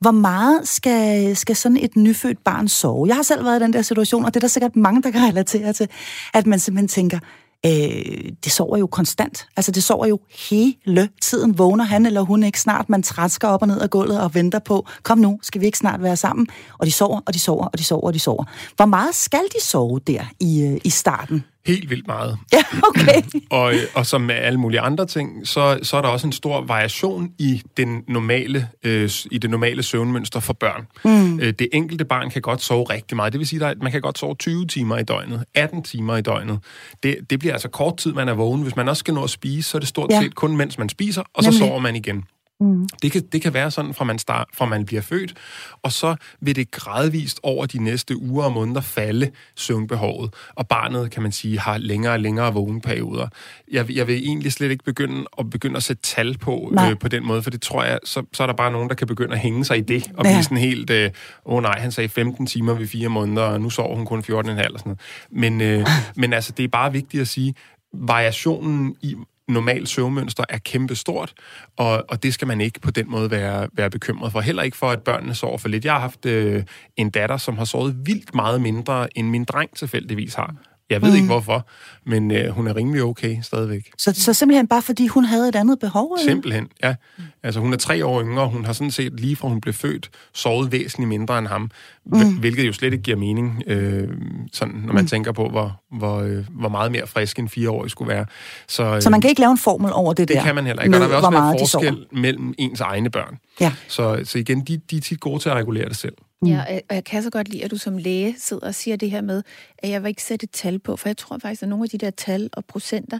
hvor 0.00 0.10
meget 0.10 0.68
skal, 0.68 1.36
skal 1.36 1.56
sådan 1.56 1.76
et 1.76 1.96
nyfødt 1.96 2.44
barn 2.44 2.68
sove? 2.68 3.08
Jeg 3.08 3.16
har 3.16 3.22
selv 3.22 3.44
været 3.44 3.60
i 3.60 3.62
den 3.62 3.72
der 3.72 3.82
situation, 3.82 4.24
og 4.24 4.34
det 4.34 4.36
er 4.36 4.40
der 4.40 4.48
sikkert 4.48 4.76
mange, 4.76 5.02
der 5.02 5.10
kan 5.10 5.22
relatere 5.28 5.72
til, 5.72 5.88
at 6.34 6.46
man 6.46 6.58
simpelthen 6.58 6.88
tænker, 6.88 7.18
øh, 7.66 8.32
det 8.44 8.52
sover 8.52 8.76
jo 8.76 8.86
konstant. 8.86 9.46
Altså, 9.56 9.72
det 9.72 9.82
sover 9.82 10.06
jo 10.06 10.20
hele 10.48 11.08
tiden. 11.22 11.58
Vågner 11.58 11.84
han 11.84 12.06
eller 12.06 12.20
hun 12.20 12.42
ikke 12.42 12.60
snart? 12.60 12.88
Man 12.88 13.02
træsker 13.02 13.48
op 13.48 13.62
og 13.62 13.68
ned 13.68 13.80
af 13.80 13.90
gulvet 13.90 14.20
og 14.20 14.34
venter 14.34 14.58
på, 14.58 14.86
kom 15.02 15.18
nu, 15.18 15.38
skal 15.42 15.60
vi 15.60 15.66
ikke 15.66 15.78
snart 15.78 16.02
være 16.02 16.16
sammen? 16.16 16.46
Og 16.78 16.86
de 16.86 16.92
sover, 16.92 17.20
og 17.26 17.34
de 17.34 17.38
sover, 17.38 17.64
og 17.66 17.78
de 17.78 17.84
sover, 17.84 18.06
og 18.06 18.14
de 18.14 18.18
sover. 18.18 18.44
Hvor 18.76 18.86
meget 18.86 19.14
skal 19.14 19.44
de 19.56 19.64
sove 19.64 20.00
der 20.06 20.24
i, 20.40 20.62
øh, 20.62 20.80
i 20.84 20.90
starten? 20.90 21.44
Helt 21.66 21.90
vildt 21.90 22.06
meget. 22.06 22.38
Ja, 22.52 22.62
okay. 22.88 23.22
og, 23.50 23.72
og 23.94 24.06
som 24.06 24.20
med 24.20 24.34
alle 24.34 24.60
mulige 24.60 24.80
andre 24.80 25.06
ting, 25.06 25.48
så, 25.48 25.78
så 25.82 25.96
er 25.96 26.02
der 26.02 26.08
også 26.08 26.26
en 26.26 26.32
stor 26.32 26.60
variation 26.60 27.30
i, 27.38 27.62
den 27.76 28.04
normale, 28.08 28.68
øh, 28.82 29.10
i 29.30 29.38
det 29.38 29.50
normale 29.50 29.82
søvnmønster 29.82 30.40
for 30.40 30.52
børn. 30.52 30.86
Mm. 31.04 31.40
Øh, 31.40 31.52
det 31.58 31.68
enkelte 31.72 32.04
barn 32.04 32.30
kan 32.30 32.42
godt 32.42 32.62
sove 32.62 32.84
rigtig 32.84 33.16
meget. 33.16 33.32
Det 33.32 33.38
vil 33.38 33.48
sige, 33.48 33.66
at 33.66 33.82
man 33.82 33.92
kan 33.92 34.00
godt 34.00 34.18
sove 34.18 34.34
20 34.34 34.66
timer 34.66 34.98
i 34.98 35.02
døgnet, 35.02 35.44
18 35.54 35.82
timer 35.82 36.16
i 36.16 36.22
døgnet. 36.22 36.58
Det, 37.02 37.16
det 37.30 37.38
bliver 37.38 37.52
altså 37.52 37.68
kort 37.68 37.96
tid, 37.96 38.12
man 38.12 38.28
er 38.28 38.34
vågen. 38.34 38.62
Hvis 38.62 38.76
man 38.76 38.88
også 38.88 39.00
skal 39.00 39.14
nå 39.14 39.24
at 39.24 39.30
spise, 39.30 39.70
så 39.70 39.78
er 39.78 39.80
det 39.80 39.88
stort 39.88 40.10
ja. 40.10 40.20
set 40.20 40.34
kun, 40.34 40.56
mens 40.56 40.78
man 40.78 40.88
spiser, 40.88 41.20
og 41.20 41.42
Nemlig. 41.42 41.52
så 41.52 41.58
sover 41.58 41.78
man 41.78 41.96
igen. 41.96 42.24
Mm. 42.62 42.88
Det, 43.02 43.12
kan, 43.12 43.22
det 43.32 43.42
kan 43.42 43.54
være 43.54 43.70
sådan, 43.70 43.94
fra 43.94 44.04
man, 44.04 44.18
start, 44.18 44.48
fra 44.54 44.66
man 44.66 44.84
bliver 44.84 45.02
født, 45.02 45.34
og 45.82 45.92
så 45.92 46.16
vil 46.40 46.56
det 46.56 46.70
gradvist 46.70 47.40
over 47.42 47.66
de 47.66 47.78
næste 47.78 48.16
uger 48.16 48.44
og 48.44 48.52
måneder 48.52 48.80
falde 48.80 49.30
søvnbehovet, 49.56 50.34
og 50.54 50.68
barnet, 50.68 51.10
kan 51.10 51.22
man 51.22 51.32
sige, 51.32 51.58
har 51.58 51.78
længere 51.78 52.12
og 52.12 52.20
længere 52.20 52.52
vågenperioder. 52.52 53.28
Jeg, 53.72 53.90
jeg 53.90 54.06
vil 54.06 54.14
egentlig 54.14 54.52
slet 54.52 54.70
ikke 54.70 54.84
begynde 54.84 55.24
at 55.38 55.50
begynde 55.50 55.76
at 55.76 55.82
sætte 55.82 56.02
tal 56.02 56.38
på, 56.38 56.74
øh, 56.90 56.98
på 56.98 57.08
den 57.08 57.26
måde, 57.26 57.42
for 57.42 57.50
det 57.50 57.62
tror 57.62 57.84
jeg, 57.84 57.98
så, 58.04 58.22
så 58.32 58.42
er 58.42 58.46
der 58.46 58.54
bare 58.54 58.72
nogen, 58.72 58.88
der 58.88 58.94
kan 58.94 59.06
begynde 59.06 59.32
at 59.32 59.38
hænge 59.38 59.64
sig 59.64 59.78
i 59.78 59.80
det, 59.80 60.10
og 60.16 60.24
ja. 60.24 60.30
blive 60.30 60.42
sådan 60.42 60.58
helt, 60.58 60.90
øh, 60.90 61.10
åh 61.46 61.52
øh, 61.52 61.56
oh, 61.56 61.62
nej, 61.62 61.78
han 61.78 61.92
sagde 61.92 62.08
15 62.08 62.46
timer 62.46 62.74
ved 62.74 62.86
fire 62.86 63.08
måneder, 63.08 63.42
og 63.42 63.60
nu 63.60 63.70
sover 63.70 63.96
hun 63.96 64.06
kun 64.06 64.18
14,5 64.18 64.32
og 64.32 64.44
sådan 64.44 64.80
noget. 64.84 65.00
Men, 65.30 65.60
øh, 65.60 65.86
men 66.16 66.32
altså, 66.32 66.52
det 66.56 66.64
er 66.64 66.68
bare 66.68 66.92
vigtigt 66.92 67.20
at 67.20 67.28
sige, 67.28 67.54
variationen 67.92 68.96
i, 69.00 69.16
normalt 69.52 69.88
søvnmønster 69.88 70.44
er 70.48 70.58
kæmpestort, 70.58 71.34
og, 71.76 72.04
og 72.08 72.22
det 72.22 72.34
skal 72.34 72.48
man 72.48 72.60
ikke 72.60 72.80
på 72.80 72.90
den 72.90 73.10
måde 73.10 73.30
være, 73.30 73.68
være 73.72 73.90
bekymret 73.90 74.32
for. 74.32 74.40
Heller 74.40 74.62
ikke 74.62 74.76
for, 74.76 74.90
at 74.90 75.02
børnene 75.02 75.34
sover 75.34 75.58
for 75.58 75.68
lidt. 75.68 75.84
Jeg 75.84 75.92
har 75.92 76.00
haft 76.00 76.26
øh, 76.26 76.64
en 76.96 77.10
datter, 77.10 77.36
som 77.36 77.58
har 77.58 77.64
sovet 77.64 77.96
vildt 78.06 78.34
meget 78.34 78.60
mindre, 78.60 79.18
end 79.18 79.28
min 79.28 79.44
dreng 79.44 79.76
tilfældigvis 79.76 80.34
har. 80.34 80.54
Jeg 80.92 81.02
ved 81.02 81.10
mm. 81.10 81.16
ikke 81.16 81.26
hvorfor, 81.26 81.66
men 82.06 82.30
øh, 82.30 82.48
hun 82.48 82.66
er 82.66 82.76
rimelig 82.76 83.02
okay 83.02 83.36
stadigvæk. 83.42 83.90
Så, 83.98 84.12
så 84.14 84.34
simpelthen 84.34 84.66
bare 84.66 84.82
fordi 84.82 85.06
hun 85.06 85.24
havde 85.24 85.48
et 85.48 85.56
andet 85.56 85.78
behov? 85.78 86.12
Eller? 86.12 86.32
Simpelthen, 86.32 86.68
ja. 86.82 86.94
Altså 87.42 87.60
hun 87.60 87.72
er 87.72 87.76
tre 87.76 88.06
år 88.06 88.22
yngre, 88.22 88.42
og 88.42 88.50
hun 88.50 88.64
har 88.64 88.72
sådan 88.72 88.90
set 88.90 89.20
lige 89.20 89.36
fra 89.36 89.48
hun 89.48 89.60
blev 89.60 89.74
født 89.74 90.10
sovet 90.34 90.72
væsentligt 90.72 91.08
mindre 91.08 91.38
end 91.38 91.46
ham, 91.46 91.70
mm. 92.06 92.34
hvilket 92.34 92.66
jo 92.66 92.72
slet 92.72 92.92
ikke 92.92 93.02
giver 93.02 93.16
mening, 93.16 93.62
øh, 93.66 94.08
sådan, 94.52 94.74
når 94.74 94.92
man 94.92 95.02
mm. 95.02 95.08
tænker 95.08 95.32
på, 95.32 95.48
hvor, 95.48 95.80
hvor, 95.92 96.20
øh, 96.20 96.44
hvor 96.50 96.68
meget 96.68 96.92
mere 96.92 97.06
frisk 97.06 97.38
en 97.38 97.48
fire 97.48 97.70
år 97.70 97.88
skulle 97.88 98.08
være. 98.08 98.26
Så, 98.68 98.84
øh, 98.84 99.02
så 99.02 99.10
man 99.10 99.20
kan 99.20 99.28
ikke 99.28 99.40
lave 99.40 99.50
en 99.50 99.58
formel 99.58 99.92
over 99.92 100.12
det, 100.12 100.18
det 100.18 100.28
der? 100.28 100.34
Det 100.34 100.46
kan 100.46 100.54
man 100.54 100.66
heller 100.66 100.82
ikke, 100.82 100.96
og 100.96 101.00
der 101.00 101.06
vil 101.06 101.16
også 101.16 101.30
være 101.30 101.56
forskel 101.58 102.06
mellem 102.12 102.54
ens 102.58 102.80
egne 102.80 103.10
børn. 103.10 103.38
Ja. 103.60 103.72
Så, 103.88 104.20
så 104.24 104.38
igen, 104.38 104.60
de, 104.60 104.80
de 104.90 104.96
er 104.96 105.00
tit 105.00 105.20
gode 105.20 105.38
til 105.38 105.48
at 105.48 105.56
regulere 105.56 105.88
det 105.88 105.96
selv. 105.96 106.14
Mm. 106.42 106.48
Ja, 106.48 106.78
og 106.88 106.94
jeg 106.94 107.04
kan 107.04 107.22
så 107.22 107.30
godt 107.30 107.48
lide, 107.48 107.64
at 107.64 107.70
du 107.70 107.76
som 107.76 107.96
læge 107.98 108.34
sidder 108.38 108.66
og 108.66 108.74
siger 108.74 108.96
det 108.96 109.10
her 109.10 109.20
med, 109.20 109.42
at 109.78 109.90
jeg 109.90 110.02
vil 110.02 110.08
ikke 110.08 110.22
sætte 110.22 110.44
et 110.44 110.50
tal 110.50 110.78
på, 110.78 110.96
for 110.96 111.08
jeg 111.08 111.16
tror 111.16 111.38
faktisk, 111.38 111.62
at 111.62 111.68
nogle 111.68 111.84
af 111.84 111.90
de 111.90 111.98
der 111.98 112.10
tal 112.10 112.50
og 112.52 112.64
procenter 112.64 113.18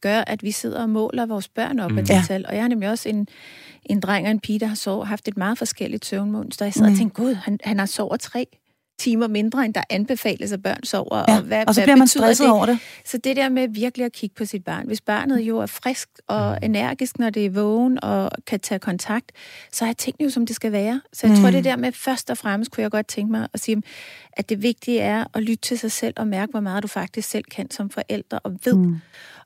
gør, 0.00 0.20
at 0.26 0.42
vi 0.42 0.50
sidder 0.50 0.82
og 0.82 0.90
måler 0.90 1.26
vores 1.26 1.48
børn 1.48 1.78
op 1.78 1.90
mm. 1.90 1.98
af 1.98 2.04
de 2.04 2.14
ja. 2.14 2.22
tal. 2.26 2.46
Og 2.46 2.54
jeg 2.54 2.62
har 2.62 2.68
nemlig 2.68 2.88
også 2.88 3.08
en, 3.08 3.28
en 3.84 4.00
dreng 4.00 4.26
og 4.26 4.30
en 4.30 4.40
pige, 4.40 4.60
der 4.60 4.66
har 4.66 4.74
sovet, 4.74 5.06
haft 5.06 5.28
et 5.28 5.36
meget 5.36 5.58
forskelligt 5.58 6.04
søvnmønster. 6.04 6.64
Jeg 6.64 6.72
sidder 6.72 6.88
mm. 6.88 6.92
og 6.92 6.98
tænker, 6.98 7.14
gud, 7.14 7.34
han, 7.34 7.58
han 7.64 7.78
har 7.78 7.86
sovet 7.86 8.20
tre 8.20 8.46
timer 8.98 9.26
mindre, 9.26 9.64
end 9.64 9.74
der 9.74 9.82
anbefales, 9.90 10.52
at 10.52 10.62
børn 10.62 10.84
sover. 10.84 11.24
Ja, 11.28 11.36
og, 11.36 11.42
hvad, 11.42 11.64
og 11.66 11.74
så 11.74 11.82
bliver 11.82 11.96
man 11.96 12.08
stresset 12.08 12.44
det? 12.44 12.52
over 12.52 12.66
det. 12.66 12.78
Så 13.04 13.18
det 13.18 13.36
der 13.36 13.48
med 13.48 13.68
virkelig 13.68 14.06
at 14.06 14.12
kigge 14.12 14.34
på 14.34 14.44
sit 14.44 14.64
barn. 14.64 14.86
Hvis 14.86 15.00
barnet 15.00 15.40
jo 15.40 15.58
er 15.58 15.66
frisk 15.66 16.08
og 16.26 16.58
mm. 16.60 16.64
energisk, 16.64 17.18
når 17.18 17.30
det 17.30 17.46
er 17.46 17.50
vågen 17.50 18.04
og 18.04 18.30
kan 18.46 18.60
tage 18.60 18.78
kontakt, 18.78 19.32
så 19.72 19.84
er 19.84 19.92
tingene 19.92 20.24
jo, 20.24 20.30
som 20.30 20.46
det 20.46 20.56
skal 20.56 20.72
være. 20.72 21.00
Så 21.12 21.26
jeg 21.26 21.36
mm. 21.36 21.42
tror, 21.42 21.50
det 21.50 21.64
der 21.64 21.76
med 21.76 21.92
først 21.92 22.30
og 22.30 22.38
fremmest, 22.38 22.70
kunne 22.70 22.82
jeg 22.82 22.90
godt 22.90 23.06
tænke 23.08 23.32
mig 23.32 23.48
at 23.52 23.60
sige, 23.60 23.82
at 24.32 24.48
det 24.48 24.62
vigtige 24.62 25.00
er 25.00 25.24
at 25.34 25.42
lytte 25.42 25.62
til 25.62 25.78
sig 25.78 25.92
selv 25.92 26.14
og 26.16 26.26
mærke, 26.26 26.50
hvor 26.50 26.60
meget 26.60 26.82
du 26.82 26.88
faktisk 26.88 27.28
selv 27.28 27.44
kan 27.44 27.70
som 27.70 27.90
forældre 27.90 28.38
og 28.38 28.52
ved. 28.64 28.74
Mm 28.74 29.00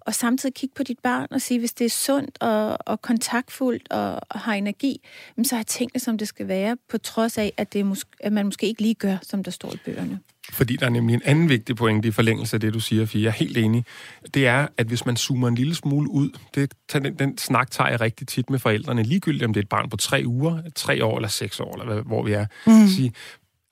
og 0.06 0.14
samtidig 0.14 0.54
kigge 0.54 0.74
på 0.76 0.82
dit 0.82 0.98
barn 0.98 1.26
og 1.30 1.40
sige, 1.40 1.58
hvis 1.58 1.72
det 1.72 1.84
er 1.84 1.90
sundt 1.90 2.42
og, 2.42 2.78
og 2.86 3.02
kontaktfuldt 3.02 3.92
og, 3.92 4.20
og 4.28 4.40
har 4.40 4.54
energi, 4.54 5.00
så 5.44 5.56
har 5.56 5.62
tingene, 5.62 6.00
som 6.00 6.18
det 6.18 6.28
skal 6.28 6.48
være, 6.48 6.76
på 6.90 6.98
trods 6.98 7.38
af, 7.38 7.52
at, 7.56 7.72
det 7.72 7.80
er 7.80 7.84
mås- 7.84 8.16
at 8.20 8.32
man 8.32 8.44
måske 8.44 8.66
ikke 8.66 8.82
lige 8.82 8.94
gør, 8.94 9.16
som 9.22 9.44
der 9.44 9.50
står 9.50 9.74
i 9.74 9.76
bøgerne. 9.84 10.18
Fordi 10.52 10.76
der 10.76 10.86
er 10.86 10.90
nemlig 10.90 11.14
en 11.14 11.22
anden 11.24 11.48
vigtig 11.48 11.76
pointe 11.76 12.08
i 12.08 12.10
forlængelse 12.10 12.56
af 12.56 12.60
det, 12.60 12.74
du 12.74 12.80
siger, 12.80 13.06
Fie. 13.06 13.22
Jeg 13.22 13.28
er 13.28 13.32
helt 13.32 13.56
enig. 13.56 13.84
Det 14.34 14.46
er, 14.46 14.66
at 14.76 14.86
hvis 14.86 15.06
man 15.06 15.16
zoomer 15.16 15.48
en 15.48 15.54
lille 15.54 15.74
smule 15.74 16.10
ud, 16.10 16.30
det, 16.54 16.74
den, 16.92 17.18
den 17.18 17.38
snak 17.38 17.70
tager 17.70 17.90
jeg 17.90 18.00
rigtig 18.00 18.26
tit 18.26 18.50
med 18.50 18.58
forældrene, 18.58 19.02
ligegyldigt 19.02 19.44
om 19.44 19.52
det 19.52 19.60
er 19.60 19.64
et 19.64 19.68
barn 19.68 19.90
på 19.90 19.96
tre 19.96 20.22
uger, 20.26 20.62
tre 20.74 21.04
år 21.04 21.16
eller 21.16 21.28
seks 21.28 21.60
år, 21.60 21.80
eller 21.80 22.02
hvor 22.02 22.22
vi 22.22 22.32
er. 22.32 22.46
Mm. 22.66 22.88
Sige, 22.88 23.12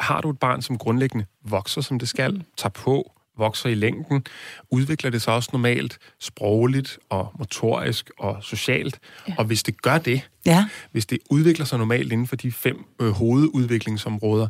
har 0.00 0.20
du 0.20 0.30
et 0.30 0.38
barn, 0.38 0.62
som 0.62 0.78
grundlæggende 0.78 1.24
vokser, 1.44 1.80
som 1.80 1.98
det 1.98 2.08
skal, 2.08 2.44
tager 2.56 2.70
på, 2.70 3.12
vokser 3.38 3.68
i 3.68 3.74
længden, 3.74 4.24
udvikler 4.70 5.10
det 5.10 5.22
sig 5.22 5.34
også 5.34 5.50
normalt 5.52 5.98
sprogligt 6.20 6.98
og 7.08 7.32
motorisk 7.38 8.10
og 8.18 8.38
socialt. 8.42 8.98
Ja. 9.28 9.34
Og 9.38 9.44
hvis 9.44 9.62
det 9.62 9.82
gør 9.82 9.98
det, 9.98 10.28
ja. 10.46 10.68
hvis 10.92 11.06
det 11.06 11.18
udvikler 11.30 11.66
sig 11.66 11.78
normalt 11.78 12.12
inden 12.12 12.26
for 12.26 12.36
de 12.36 12.52
fem 12.52 12.84
øh, 13.00 13.10
hovedudviklingsområder, 13.10 14.48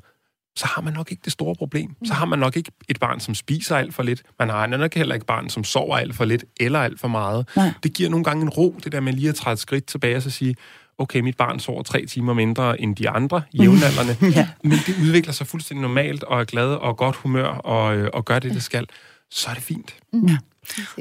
så 0.56 0.66
har 0.66 0.82
man 0.82 0.92
nok 0.92 1.10
ikke 1.10 1.20
det 1.24 1.32
store 1.32 1.54
problem. 1.54 1.96
Så 2.04 2.14
har 2.14 2.24
man 2.24 2.38
nok 2.38 2.56
ikke 2.56 2.72
et 2.88 3.00
barn, 3.00 3.20
som 3.20 3.34
spiser 3.34 3.76
alt 3.76 3.94
for 3.94 4.02
lidt. 4.02 4.22
Man 4.38 4.48
har 4.48 4.66
nok 4.66 4.94
heller 4.94 5.14
ikke 5.14 5.22
et 5.22 5.26
barn, 5.26 5.48
som 5.48 5.64
sover 5.64 5.96
alt 5.96 6.14
for 6.14 6.24
lidt 6.24 6.44
eller 6.60 6.78
alt 6.78 7.00
for 7.00 7.08
meget. 7.08 7.48
Nej. 7.56 7.72
Det 7.82 7.94
giver 7.94 8.10
nogle 8.10 8.24
gange 8.24 8.42
en 8.42 8.48
ro, 8.48 8.76
det 8.84 8.92
der 8.92 9.00
med 9.00 9.12
lige 9.12 9.28
at 9.28 9.34
træde 9.34 9.52
et 9.52 9.58
skridt 9.58 9.86
tilbage 9.86 10.16
og 10.16 10.22
så 10.22 10.30
sige, 10.30 10.56
okay, 10.98 11.20
mit 11.20 11.36
barn 11.36 11.60
sover 11.60 11.82
tre 11.82 12.06
timer 12.06 12.34
mindre 12.34 12.80
end 12.80 12.96
de 12.96 13.08
andre 13.08 13.42
jævnaldrende, 13.52 14.16
ja. 14.38 14.48
men 14.62 14.78
det 14.86 14.94
udvikler 15.02 15.32
sig 15.32 15.46
fuldstændig 15.46 15.82
normalt 15.82 16.24
og 16.24 16.40
er 16.40 16.44
glad 16.44 16.66
og 16.74 16.96
godt 16.96 17.16
humør 17.16 17.46
og, 17.46 17.96
øh, 17.96 18.10
og 18.12 18.24
gør 18.24 18.38
det, 18.38 18.54
det 18.54 18.62
skal, 18.62 18.86
så 19.30 19.50
er 19.50 19.54
det 19.54 19.62
fint. 19.62 19.94
Ja. 20.12 20.36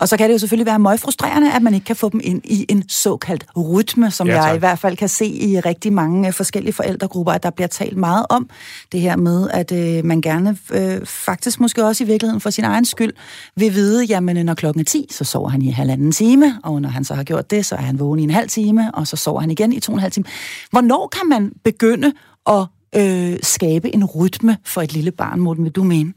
Og 0.01 0.09
så 0.09 0.17
kan 0.17 0.27
det 0.27 0.33
jo 0.33 0.39
selvfølgelig 0.39 0.65
være 0.65 0.79
meget 0.79 0.99
frustrerende, 0.99 1.53
at 1.53 1.61
man 1.61 1.73
ikke 1.73 1.85
kan 1.85 1.95
få 1.95 2.09
dem 2.09 2.21
ind 2.23 2.41
i 2.43 2.65
en 2.69 2.89
såkaldt 2.89 3.45
rytme, 3.57 4.11
som 4.11 4.27
ja, 4.27 4.43
jeg 4.43 4.55
i 4.55 4.59
hvert 4.59 4.79
fald 4.79 4.97
kan 4.97 5.09
se 5.09 5.25
i 5.25 5.59
rigtig 5.59 5.93
mange 5.93 6.27
øh, 6.27 6.33
forskellige 6.33 6.73
forældregrupper, 6.73 7.33
at 7.33 7.43
der 7.43 7.49
bliver 7.49 7.67
talt 7.67 7.97
meget 7.97 8.25
om 8.29 8.49
det 8.91 9.01
her 9.01 9.15
med, 9.15 9.49
at 9.49 9.71
øh, 9.71 10.05
man 10.05 10.21
gerne, 10.21 10.57
øh, 10.71 11.05
faktisk 11.05 11.59
måske 11.59 11.85
også 11.85 12.03
i 12.03 12.07
virkeligheden 12.07 12.41
for 12.41 12.49
sin 12.49 12.63
egen 12.63 12.85
skyld, 12.85 13.13
vil 13.55 13.73
vide, 13.73 14.05
jamen 14.05 14.45
når 14.45 14.53
klokken 14.53 14.79
er 14.79 14.85
10, 14.85 15.07
så 15.11 15.23
sover 15.23 15.49
han 15.49 15.61
i 15.61 15.71
halvanden 15.71 16.11
time, 16.11 16.59
og 16.63 16.81
når 16.81 16.89
han 16.89 17.03
så 17.03 17.13
har 17.13 17.23
gjort 17.23 17.51
det, 17.51 17.65
så 17.65 17.75
er 17.75 17.81
han 17.81 17.99
vågen 17.99 18.19
i 18.19 18.23
en 18.23 18.29
halv 18.29 18.49
time, 18.49 18.91
og 18.93 19.07
så 19.07 19.15
sover 19.15 19.41
han 19.41 19.51
igen 19.51 19.73
i 19.73 19.79
to 19.79 19.91
og 19.91 19.95
en 19.95 20.01
halv 20.01 20.11
time. 20.11 20.25
Hvornår 20.71 21.07
kan 21.07 21.29
man 21.29 21.51
begynde 21.63 22.13
at 22.47 22.65
øh, 22.95 23.37
skabe 23.43 23.95
en 23.95 24.05
rytme 24.05 24.57
for 24.65 24.81
et 24.81 24.93
lille 24.93 25.11
barn, 25.11 25.39
Morten, 25.39 25.63
vil 25.63 25.71
du 25.71 25.83
mene? 25.83 26.13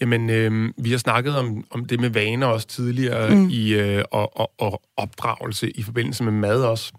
Jamen, 0.00 0.30
øh, 0.30 0.72
vi 0.78 0.90
har 0.90 0.98
snakket 0.98 1.36
om, 1.36 1.64
om 1.70 1.84
det 1.84 2.00
med 2.00 2.10
vaner 2.10 2.46
også 2.46 2.66
tidligere 2.66 3.34
mm. 3.34 3.48
i 3.50 3.74
øh, 3.74 4.04
og, 4.10 4.40
og, 4.40 4.52
og 4.58 4.82
opdragelse 4.96 5.70
i 5.70 5.82
forbindelse 5.82 6.24
med 6.24 6.32
mad 6.32 6.62
også 6.62 6.92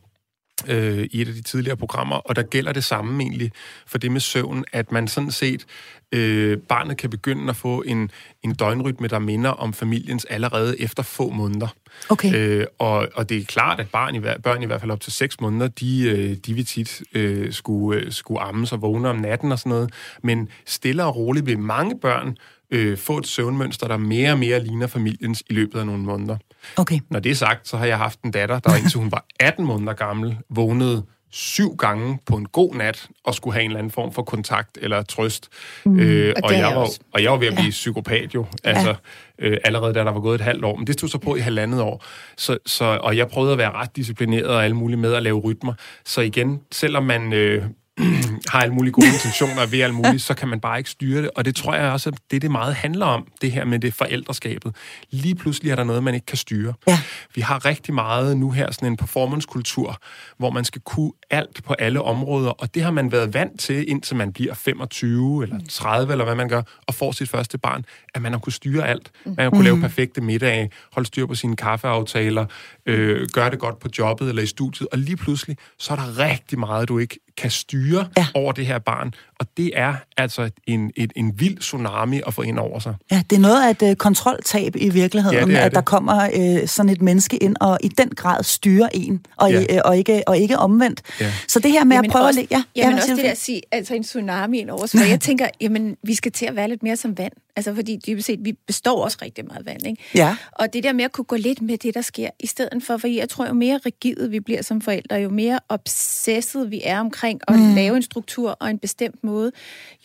øh, 0.67 1.07
i 1.11 1.21
et 1.21 1.27
af 1.27 1.33
de 1.33 1.41
tidligere 1.41 1.77
programmer, 1.77 2.15
og 2.15 2.35
der 2.35 2.41
gælder 2.41 2.71
det 2.71 2.83
samme 2.83 3.23
egentlig 3.23 3.51
for 3.87 3.97
det 3.97 4.11
med 4.11 4.19
søvn, 4.19 4.65
at 4.71 4.91
man 4.91 5.07
sådan 5.07 5.31
set, 5.31 5.65
øh, 6.11 6.57
barnet 6.57 6.97
kan 6.97 7.09
begynde 7.09 7.49
at 7.49 7.55
få 7.55 7.81
en, 7.81 8.11
en 8.43 8.53
døgnrytme, 8.53 9.07
der 9.07 9.19
minder 9.19 9.49
om 9.49 9.73
familiens 9.73 10.25
allerede 10.25 10.81
efter 10.81 11.03
få 11.03 11.29
måneder. 11.29 11.67
Okay. 12.09 12.35
Øh, 12.35 12.65
og, 12.79 13.07
og 13.15 13.29
det 13.29 13.37
er 13.37 13.45
klart, 13.45 13.79
at 13.79 13.89
barn 13.89 14.15
i, 14.15 14.19
børn 14.19 14.63
i 14.63 14.65
hvert 14.65 14.81
fald 14.81 14.91
op 14.91 15.01
til 15.01 15.13
seks 15.13 15.39
måneder, 15.41 15.67
de, 15.67 16.09
øh, 16.09 16.37
de 16.45 16.53
vil 16.53 16.65
tit 16.65 17.03
øh, 17.13 17.53
skulle, 17.53 18.01
øh, 18.01 18.11
skulle 18.11 18.41
ammes 18.41 18.71
og 18.71 18.81
vågne 18.81 19.09
om 19.09 19.15
natten 19.15 19.51
og 19.51 19.59
sådan 19.59 19.69
noget, 19.69 19.93
men 20.23 20.49
stille 20.65 21.03
og 21.03 21.15
roligt 21.15 21.45
vil 21.45 21.59
mange 21.59 21.99
børn 21.99 22.37
øh, 22.71 22.97
få 22.97 23.17
et 23.17 23.27
søvnmønster, 23.27 23.87
der 23.87 23.97
mere 23.97 24.31
og 24.31 24.39
mere 24.39 24.63
ligner 24.63 24.87
familiens 24.87 25.43
i 25.49 25.53
løbet 25.53 25.79
af 25.79 25.85
nogle 25.85 26.03
måneder. 26.03 26.37
Okay. 26.77 26.99
Når 27.09 27.19
det 27.19 27.31
er 27.31 27.35
sagt, 27.35 27.67
så 27.67 27.77
har 27.77 27.85
jeg 27.85 27.97
haft 27.97 28.21
en 28.21 28.31
datter, 28.31 28.59
der 28.59 28.75
indtil 28.75 28.99
hun 28.99 29.11
var 29.11 29.25
18 29.39 29.65
måneder 29.65 29.93
gammel, 29.93 30.37
vågnede 30.49 31.03
syv 31.31 31.75
gange 31.75 32.19
på 32.25 32.35
en 32.35 32.45
god 32.45 32.75
nat 32.75 33.07
og 33.23 33.35
skulle 33.35 33.53
have 33.53 33.63
en 33.63 33.69
eller 33.69 33.79
anden 33.79 33.91
form 33.91 34.13
for 34.13 34.21
kontakt 34.21 34.77
eller 34.81 35.01
trøst. 35.01 35.49
Mm. 35.85 35.99
Øh, 35.99 36.33
og, 36.37 36.43
og, 36.43 36.53
jeg 36.53 36.75
var, 36.75 36.89
og 37.13 37.23
jeg 37.23 37.31
var 37.31 37.37
ved 37.37 37.47
at 37.47 37.53
blive 37.53 37.65
ja. 37.65 37.69
psykopat 37.69 38.35
jo, 38.35 38.45
altså 38.63 38.95
ja. 39.39 39.45
øh, 39.45 39.57
allerede 39.63 39.93
da 39.93 39.99
der 39.99 40.11
var 40.11 40.19
gået 40.19 40.35
et 40.35 40.41
halvt 40.41 40.65
år. 40.65 40.75
Men 40.75 40.87
det 40.87 40.93
stod 40.93 41.09
så 41.09 41.17
på 41.17 41.35
i 41.35 41.39
halvandet 41.39 41.81
år. 41.81 42.05
Så, 42.37 42.57
så, 42.65 42.85
og 42.85 43.17
jeg 43.17 43.27
prøvede 43.27 43.51
at 43.51 43.57
være 43.57 43.71
ret 43.71 43.95
disciplineret 43.95 44.47
og 44.47 44.63
alle 44.63 44.75
mulige 44.75 44.97
med 44.97 45.13
at 45.13 45.23
lave 45.23 45.39
rytmer. 45.39 45.73
Så 46.05 46.21
igen, 46.21 46.61
selvom 46.71 47.03
man... 47.03 47.33
Øh, 47.33 47.63
har 48.51 48.61
alle 48.61 48.73
mulige 48.73 48.91
gode 48.91 49.07
intentioner 49.07 49.65
ved 49.65 49.79
alt 49.79 49.93
muligt, 49.93 50.21
så 50.21 50.33
kan 50.33 50.47
man 50.47 50.59
bare 50.59 50.77
ikke 50.77 50.89
styre 50.89 51.21
det. 51.21 51.29
Og 51.35 51.45
det 51.45 51.55
tror 51.55 51.75
jeg 51.75 51.91
også, 51.91 52.09
at 52.09 52.17
det, 52.31 52.41
det 52.41 52.51
meget 52.51 52.75
handler 52.75 53.05
om, 53.05 53.27
det 53.41 53.51
her 53.51 53.65
med 53.65 53.79
det 53.79 53.93
forældreskabet. 53.93 54.75
Lige 55.09 55.35
pludselig 55.35 55.71
er 55.71 55.75
der 55.75 55.83
noget, 55.83 56.03
man 56.03 56.13
ikke 56.13 56.25
kan 56.25 56.37
styre. 56.37 56.73
Ja. 56.87 56.99
Vi 57.35 57.41
har 57.41 57.65
rigtig 57.65 57.93
meget 57.93 58.37
nu 58.37 58.51
her 58.51 58.71
sådan 58.71 58.87
en 58.87 58.97
performancekultur, 58.97 59.97
hvor 60.37 60.49
man 60.49 60.65
skal 60.65 60.81
kunne 60.81 61.11
alt 61.29 61.63
på 61.63 61.73
alle 61.73 62.01
områder, 62.01 62.49
og 62.49 62.75
det 62.75 62.83
har 62.83 62.91
man 62.91 63.11
været 63.11 63.33
vant 63.33 63.59
til, 63.59 63.89
indtil 63.89 64.15
man 64.15 64.33
bliver 64.33 64.53
25 64.53 65.43
eller 65.43 65.59
30, 65.69 66.11
eller 66.11 66.25
hvad 66.25 66.35
man 66.35 66.49
gør, 66.49 66.61
og 66.87 66.93
får 66.93 67.11
sit 67.11 67.29
første 67.29 67.57
barn, 67.57 67.85
at 68.15 68.21
man 68.21 68.31
har 68.31 68.39
kunne 68.39 68.53
styre 68.53 68.87
alt. 68.87 69.11
Man 69.25 69.35
har 69.37 69.49
kunne 69.49 69.59
mm. 69.59 69.65
lave 69.65 69.79
perfekte 69.79 70.21
middage, 70.21 70.69
holde 70.91 71.07
styr 71.07 71.25
på 71.25 71.35
sine 71.35 71.55
kaffeaftaler, 71.55 72.45
øh, 72.85 73.27
gøre 73.33 73.49
det 73.49 73.59
godt 73.59 73.79
på 73.79 73.89
jobbet 73.97 74.29
eller 74.29 74.41
i 74.41 74.47
studiet, 74.47 74.87
og 74.91 74.97
lige 74.97 75.17
pludselig, 75.17 75.57
så 75.79 75.93
er 75.93 75.97
der 75.97 76.19
rigtig 76.19 76.59
meget, 76.59 76.87
du 76.87 76.97
ikke 76.99 77.19
kan 77.37 77.51
styre 77.51 78.07
ja. 78.17 78.27
over 78.33 78.51
det 78.51 78.65
her 78.65 78.79
barn. 78.79 79.13
Og 79.39 79.47
det 79.57 79.71
er 79.75 79.95
altså 80.17 80.49
en, 80.67 80.91
et, 80.95 81.13
en 81.15 81.39
vild 81.39 81.57
tsunami 81.57 82.21
at 82.27 82.33
få 82.33 82.41
ind 82.41 82.59
over 82.59 82.79
sig. 82.79 82.95
Ja, 83.11 83.21
det 83.29 83.35
er 83.35 83.39
noget 83.39 83.67
af 83.67 83.69
et 83.69 83.91
uh, 83.91 83.95
kontroltab 83.95 84.75
i 84.75 84.89
virkeligheden, 84.89 85.51
ja, 85.51 85.57
at 85.57 85.63
det. 85.63 85.75
der 85.75 85.81
kommer 85.81 86.29
uh, 86.37 86.67
sådan 86.67 86.89
et 86.89 87.01
menneske 87.01 87.37
ind 87.37 87.55
og 87.59 87.77
i 87.83 87.87
den 87.87 88.09
grad 88.09 88.43
styrer 88.43 88.89
en, 88.93 89.25
og, 89.37 89.51
ja. 89.51 89.75
uh, 89.75 89.81
og, 89.85 89.97
ikke, 89.97 90.23
og 90.27 90.37
ikke 90.37 90.57
omvendt. 90.57 91.01
Ja. 91.19 91.33
Så 91.47 91.59
det 91.59 91.71
her 91.71 91.83
med 91.83 91.95
jamen 91.95 92.09
at 92.09 92.11
prøve 92.11 92.25
også, 92.25 92.39
at... 92.39 92.51
Ja, 92.51 92.63
jamen 92.75 92.95
ja, 92.95 93.01
også 93.01 93.15
det 93.15 93.23
der 93.23 93.31
at 93.31 93.37
sige, 93.37 93.61
altså 93.71 93.95
en 93.95 94.03
tsunami 94.03 94.59
ind 94.59 94.69
over 94.69 94.85
sig. 94.85 94.99
Jeg 95.09 95.19
tænker, 95.19 95.47
jamen 95.61 95.97
vi 96.03 96.15
skal 96.15 96.31
til 96.31 96.45
at 96.45 96.55
være 96.55 96.69
lidt 96.69 96.83
mere 96.83 96.95
som 96.95 97.17
vand. 97.17 97.33
Altså 97.57 97.75
fordi 97.75 97.99
dybest 98.07 98.27
set, 98.27 98.39
vi 98.45 98.51
består 98.51 99.03
også 99.03 99.17
rigtig 99.21 99.45
meget 99.45 99.65
vand, 99.65 99.87
ikke? 99.87 100.03
Ja. 100.15 100.37
Og 100.51 100.73
det 100.73 100.83
der 100.83 100.93
med 100.93 101.05
at 101.05 101.11
kunne 101.11 101.25
gå 101.25 101.35
lidt 101.35 101.61
med 101.61 101.77
det, 101.77 101.93
der 101.93 102.01
sker, 102.01 102.29
i 102.39 102.47
stedet 102.47 102.83
for, 102.83 102.97
for 102.97 103.07
jeg 103.07 103.29
tror 103.29 103.47
jo 103.47 103.53
mere 103.53 103.79
rigide 103.85 104.29
vi 104.29 104.39
bliver 104.39 104.61
som 104.61 104.81
forældre, 104.81 105.15
jo 105.15 105.29
mere 105.29 105.59
obsesset 105.69 106.71
vi 106.71 106.81
er 106.83 106.99
omkring 106.99 107.41
at 107.47 107.59
mm. 107.59 107.75
lave 107.75 107.95
en 107.95 108.01
struktur 108.01 108.57
og 108.59 108.69
en 108.69 108.79
bestemt 108.79 109.23
måde, 109.23 109.51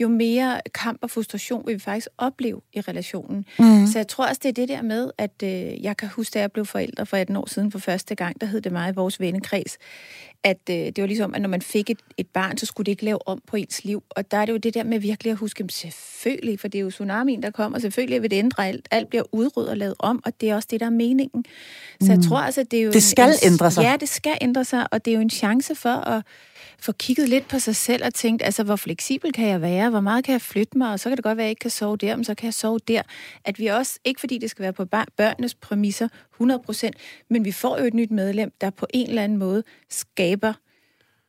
jo 0.01 0.09
mere 0.09 0.61
kamp 0.75 0.99
og 1.03 1.11
frustration 1.11 1.67
vil 1.67 1.75
vi 1.75 1.81
faktisk 1.81 2.09
opleve 2.19 2.61
i 2.73 2.81
relationen. 2.81 3.45
Mm. 3.59 3.87
Så 3.87 3.99
jeg 3.99 4.09
tror 4.09 4.27
også, 4.27 4.41
det 4.43 4.49
er 4.49 4.53
det 4.53 4.69
der 4.69 4.83
med, 4.83 5.11
at 5.19 5.43
øh, 5.45 5.83
jeg 5.83 5.97
kan 5.97 6.09
huske, 6.09 6.35
da 6.35 6.41
jeg 6.41 6.53
blev 6.53 6.67
forældre 6.67 7.07
for 7.07 7.17
18 7.17 7.37
år 7.37 7.49
siden 7.49 7.73
for 7.73 7.79
første 7.79 8.15
gang, 8.15 8.41
der 8.41 8.47
hed 8.47 8.61
det 8.61 8.73
mig 8.73 8.91
i 8.91 8.95
vores 8.95 9.21
vennekreds, 9.21 9.79
at 10.45 10.61
øh, 10.71 10.77
det 10.77 11.01
var 11.01 11.07
ligesom, 11.07 11.35
at 11.35 11.43
når 11.43 11.49
man 11.49 11.63
fik 11.63 11.91
et, 11.91 11.99
et 12.17 12.27
barn, 12.27 12.59
så 12.59 12.67
skulle 12.67 12.85
det 12.85 12.93
ikke 12.93 13.05
lave 13.05 13.29
om 13.29 13.43
på 13.47 13.57
ens 13.57 13.85
liv. 13.85 14.03
Og 14.11 14.31
der 14.31 14.37
er 14.37 14.45
det 14.45 14.53
jo 14.53 14.57
det 14.57 14.75
der 14.75 14.85
med 14.85 14.99
virkelig 14.99 15.31
at 15.31 15.37
huske, 15.37 15.65
at 15.65 15.73
selvfølgelig, 15.73 16.61
for 16.61 16.69
det 16.69 16.79
er 16.79 16.83
jo 16.83 16.91
tsunamien, 16.91 17.43
der 17.43 17.51
kommer, 17.51 17.79
selvfølgelig 17.79 18.23
vil 18.23 18.31
det 18.31 18.37
ændre 18.37 18.69
alt. 18.69 18.89
Alt 18.91 19.09
bliver 19.09 19.25
udryddet 19.33 19.71
og 19.71 19.77
lavet 19.77 19.95
om, 19.99 20.23
og 20.25 20.41
det 20.41 20.51
er 20.51 20.55
også 20.55 20.69
det, 20.71 20.81
der 20.81 20.87
er 20.87 20.91
meningen. 20.91 21.45
Så 22.01 22.13
mm. 22.13 22.19
jeg 22.19 22.29
tror 22.29 22.39
altså, 22.39 22.63
det 22.63 22.79
er 22.79 22.83
jo... 22.83 22.93
Det 22.93 23.03
skal 23.03 23.29
en, 23.29 23.53
ændre 23.53 23.71
sig. 23.71 23.83
Ja, 23.83 23.97
det 24.01 24.09
skal 24.09 24.39
ændre 24.41 24.65
sig, 24.65 24.93
og 24.93 25.05
det 25.05 25.11
er 25.11 25.15
jo 25.15 25.21
en 25.21 25.31
chance 25.31 25.75
for 25.75 25.89
at 26.09 26.23
få 26.83 26.93
kigget 26.93 27.29
lidt 27.29 27.49
på 27.49 27.59
sig 27.59 27.77
selv 27.77 28.05
og 28.05 28.15
tænkt, 28.15 28.43
altså, 28.43 28.63
hvor 28.63 28.77
fleksibel 28.77 29.33
kan 29.33 29.49
jeg 29.49 29.61
være? 29.61 29.91
Hvor 29.91 30.01
meget 30.01 30.25
kan 30.25 30.33
jeg 30.33 30.41
flytte 30.41 30.79
mig? 30.79 30.93
Og 30.93 31.01
så 31.01 31.09
kan 31.09 31.17
det 31.17 31.25
godt 31.25 31.37
være, 31.37 31.45
at 31.45 31.47
jeg 31.47 31.51
ikke 31.51 31.61
kan 31.61 31.71
sove 31.71 31.97
der, 31.97 32.17
men 32.17 32.25
så 32.25 32.35
kan 32.35 32.45
jeg 32.45 32.55
sove 32.55 32.79
der. 32.89 33.03
At 33.45 33.59
vi 33.59 33.67
også, 33.67 33.99
ikke 34.05 34.21
fordi 34.21 34.39
det 34.39 34.51
skal 34.51 34.63
være 34.63 34.73
på 34.73 34.85
børnenes 35.17 35.55
præmisser 35.55 36.09
100%, 36.43 36.91
men 37.31 37.45
vi 37.45 37.53
får 37.53 37.79
jo 37.79 37.85
et 37.85 37.95
nyt 37.95 38.11
medlem, 38.11 38.53
der 38.61 38.71
på 38.71 38.87
en 38.95 39.09
eller 39.09 39.23
anden 39.23 39.39
måde 39.39 39.63
skaber 39.91 40.53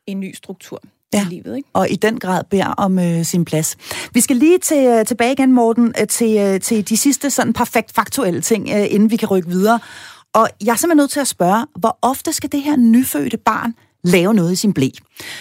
en 0.06 0.20
ny 0.20 0.34
struktur 0.34 0.82
ja. 1.14 1.26
i 1.26 1.34
livet. 1.34 1.56
Ikke? 1.56 1.68
og 1.72 1.90
i 1.90 1.96
den 1.96 2.20
grad 2.20 2.44
beder 2.50 2.66
om 2.66 2.98
øh, 2.98 3.24
sin 3.24 3.44
plads. 3.44 3.76
Vi 4.12 4.20
skal 4.20 4.36
lige 4.36 4.58
til, 4.58 4.86
øh, 4.86 5.06
tilbage 5.06 5.32
igen, 5.32 5.52
Morten, 5.52 5.94
øh, 6.00 6.06
til, 6.06 6.38
øh, 6.38 6.60
til 6.60 6.88
de 6.88 6.96
sidste 6.96 7.30
sådan 7.30 7.52
perfekt 7.52 7.92
faktuelle 7.92 8.40
ting, 8.40 8.68
øh, 8.70 8.86
inden 8.90 9.10
vi 9.10 9.16
kan 9.16 9.28
rykke 9.28 9.48
videre. 9.48 9.80
Og 10.32 10.48
jeg 10.64 10.72
er 10.72 10.76
simpelthen 10.76 10.96
nødt 10.96 11.10
til 11.10 11.20
at 11.20 11.28
spørge, 11.28 11.66
hvor 11.78 11.98
ofte 12.02 12.32
skal 12.32 12.52
det 12.52 12.62
her 12.62 12.76
nyfødte 12.76 13.36
barn 13.36 13.74
lave 14.04 14.34
noget 14.34 14.52
i 14.52 14.56
sin 14.56 14.72
blæ. 14.72 14.88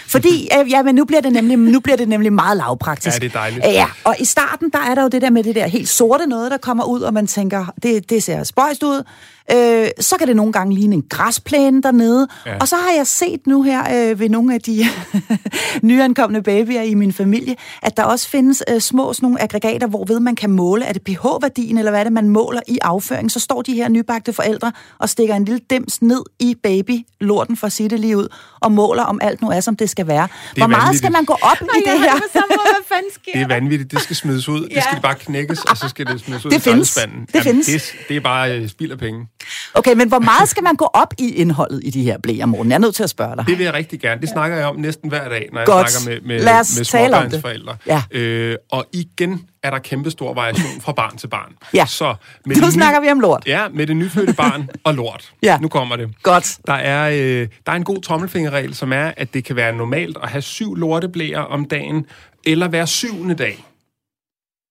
Fordi, 0.07 0.49
øh, 0.59 0.71
ja, 0.71 0.83
men 0.83 0.95
nu 0.95 1.05
bliver, 1.05 1.21
det 1.21 1.33
nemlig, 1.33 1.57
nu 1.57 1.79
bliver 1.79 1.97
det 1.97 2.07
nemlig 2.07 2.33
meget 2.33 2.57
lavpraktisk. 2.57 3.15
Ja, 3.15 3.19
det 3.19 3.35
er 3.35 3.39
dejligt. 3.39 3.65
Ja, 3.65 3.87
og 4.03 4.15
i 4.19 4.25
starten, 4.25 4.69
der 4.71 4.79
er 4.79 4.95
der 4.95 5.01
jo 5.01 5.07
det 5.07 5.21
der 5.21 5.29
med 5.29 5.43
det 5.43 5.55
der 5.55 5.67
helt 5.67 5.89
sorte 5.89 6.27
noget, 6.27 6.51
der 6.51 6.57
kommer 6.57 6.83
ud, 6.83 7.01
og 7.01 7.13
man 7.13 7.27
tænker, 7.27 7.73
det, 7.83 8.09
det 8.09 8.23
ser 8.23 8.43
spøjst 8.43 8.83
ud. 8.83 9.03
Øh, 9.51 9.87
så 9.99 10.15
kan 10.19 10.27
det 10.27 10.35
nogle 10.35 10.53
gange 10.53 10.75
ligne 10.75 10.95
en 10.95 11.03
græsplæne 11.09 11.81
dernede. 11.81 12.27
Ja. 12.45 12.57
Og 12.57 12.67
så 12.67 12.75
har 12.75 12.91
jeg 12.97 13.07
set 13.07 13.47
nu 13.47 13.61
her 13.61 14.11
øh, 14.11 14.19
ved 14.19 14.29
nogle 14.29 14.53
af 14.53 14.61
de 14.61 14.85
nyankomne 15.83 16.43
babyer 16.43 16.81
i 16.81 16.93
min 16.93 17.13
familie, 17.13 17.55
at 17.81 17.97
der 17.97 18.03
også 18.03 18.29
findes 18.29 18.63
øh, 18.69 18.81
små 18.81 19.13
sådan 19.13 19.25
nogle 19.25 19.41
aggregater, 19.41 19.87
hvorved 19.87 20.19
man 20.19 20.35
kan 20.35 20.49
måle, 20.51 20.85
er 20.85 20.93
det 20.93 21.01
pH-værdien, 21.01 21.77
eller 21.77 21.91
hvad 21.91 21.99
er 21.99 22.03
det, 22.03 22.13
man 22.13 22.29
måler 22.29 22.61
i 22.67 22.77
afføring. 22.81 23.31
Så 23.31 23.39
står 23.39 23.61
de 23.61 23.73
her 23.73 23.89
nybagte 23.89 24.33
forældre 24.33 24.71
og 24.99 25.09
stikker 25.09 25.35
en 25.35 25.45
lille 25.45 25.61
dims 25.69 26.01
ned 26.01 26.21
i 26.39 26.55
baby-lorten, 26.63 27.57
for 27.57 27.67
at 27.67 27.73
sige 27.73 27.89
det 27.89 27.99
lige 27.99 28.17
ud, 28.17 28.27
og 28.61 28.71
måler, 28.71 29.03
om 29.03 29.19
alt 29.21 29.41
nu 29.41 29.49
er, 29.49 29.59
som 29.59 29.75
det 29.75 29.89
skal 29.89 30.07
være. 30.07 30.27
Hvor 30.57 30.67
meget 30.67 30.97
skal 30.97 31.11
man 31.11 31.25
gå 31.25 31.37
op 31.41 31.57
i 31.61 31.79
det 31.89 31.99
her? 31.99 32.11
Hvad 32.11 32.83
fanden 32.93 33.11
sker 33.13 33.31
Det 33.33 33.41
er 33.41 33.47
vanvittigt. 33.47 33.91
Det 33.91 34.01
skal 34.01 34.15
smides 34.15 34.49
ud. 34.49 34.67
Ja. 34.71 34.75
Det 34.75 34.83
skal 34.83 35.01
bare 35.01 35.15
knækkes, 35.15 35.59
og 35.63 35.77
så 35.77 35.89
skal 35.89 36.05
det 36.05 36.21
smides 36.21 36.45
ud 36.45 36.51
Det 36.51 36.57
i 36.57 36.59
findes. 36.61 36.87
skraldespanden. 36.89 37.27
Det 37.33 37.43
findes. 37.43 37.65
Det, 37.65 37.83
det 38.09 38.15
er 38.17 38.21
bare 38.21 38.57
øh, 38.57 38.69
spild 38.69 38.91
af 38.91 38.97
penge. 38.97 39.27
Okay, 39.73 39.93
men 39.93 40.07
hvor 40.07 40.19
meget 40.19 40.49
skal 40.49 40.63
man 40.63 40.75
gå 40.75 40.85
op 40.93 41.13
i 41.19 41.29
indholdet 41.35 41.81
i 41.83 41.89
de 41.89 42.03
her 42.03 42.17
blæer, 42.17 42.45
Morten? 42.45 42.71
Jeg 42.71 42.75
er 42.75 42.79
nødt 42.79 42.95
til 42.95 43.03
at 43.03 43.09
spørge 43.09 43.35
dig. 43.35 43.45
Det 43.47 43.57
vil 43.57 43.63
jeg 43.63 43.73
rigtig 43.73 43.99
gerne. 43.99 44.21
Det 44.21 44.29
snakker 44.29 44.57
jeg 44.57 44.65
om 44.65 44.75
næsten 44.75 45.09
hver 45.09 45.29
dag, 45.29 45.49
når 45.51 45.59
jeg 45.59 45.67
Godt. 45.67 45.91
snakker 45.91 46.21
med, 46.27 46.37
med, 46.39 46.45
med 46.45 46.83
småbørnsforældre. 46.83 47.77
Ja. 47.87 48.03
Øh, 48.11 48.55
og 48.71 48.85
igen 48.93 49.45
er 49.63 49.69
der 49.69 49.79
kæmpe 49.79 50.11
stor 50.11 50.33
variation 50.33 50.81
fra 50.81 50.91
barn 50.91 51.17
til 51.17 51.27
barn. 51.27 51.51
Ja. 51.73 51.85
Så 51.85 52.15
med 52.45 52.55
Nu 52.61 52.71
snakker 52.71 52.99
vi 53.01 53.11
om 53.11 53.19
lort. 53.19 53.43
Ja, 53.47 53.67
med 53.73 53.87
det 53.87 53.95
nyfødte 53.97 54.33
barn 54.33 54.69
og 54.83 54.93
lort. 54.93 55.33
Ja. 55.43 55.57
Nu 55.57 55.67
kommer 55.67 55.95
det. 55.95 56.09
Godt. 56.23 56.57
Der 56.67 56.73
er, 56.73 57.09
øh, 57.09 57.47
der 57.65 57.71
er 57.71 57.75
en 57.75 57.83
god 57.83 58.01
tommelfingerregel, 58.01 58.75
som 58.75 58.93
er, 58.93 59.11
at 59.17 59.33
det 59.33 59.43
kan 59.43 59.55
være 59.55 59.73
normalt 59.73 60.17
at 60.23 60.29
have 60.29 60.41
syv 60.41 60.75
lorteblæer 60.75 61.39
om 61.39 61.65
dagen, 61.65 62.05
eller 62.45 62.67
hver 62.67 62.85
syvende 62.85 63.35
dag. 63.35 63.65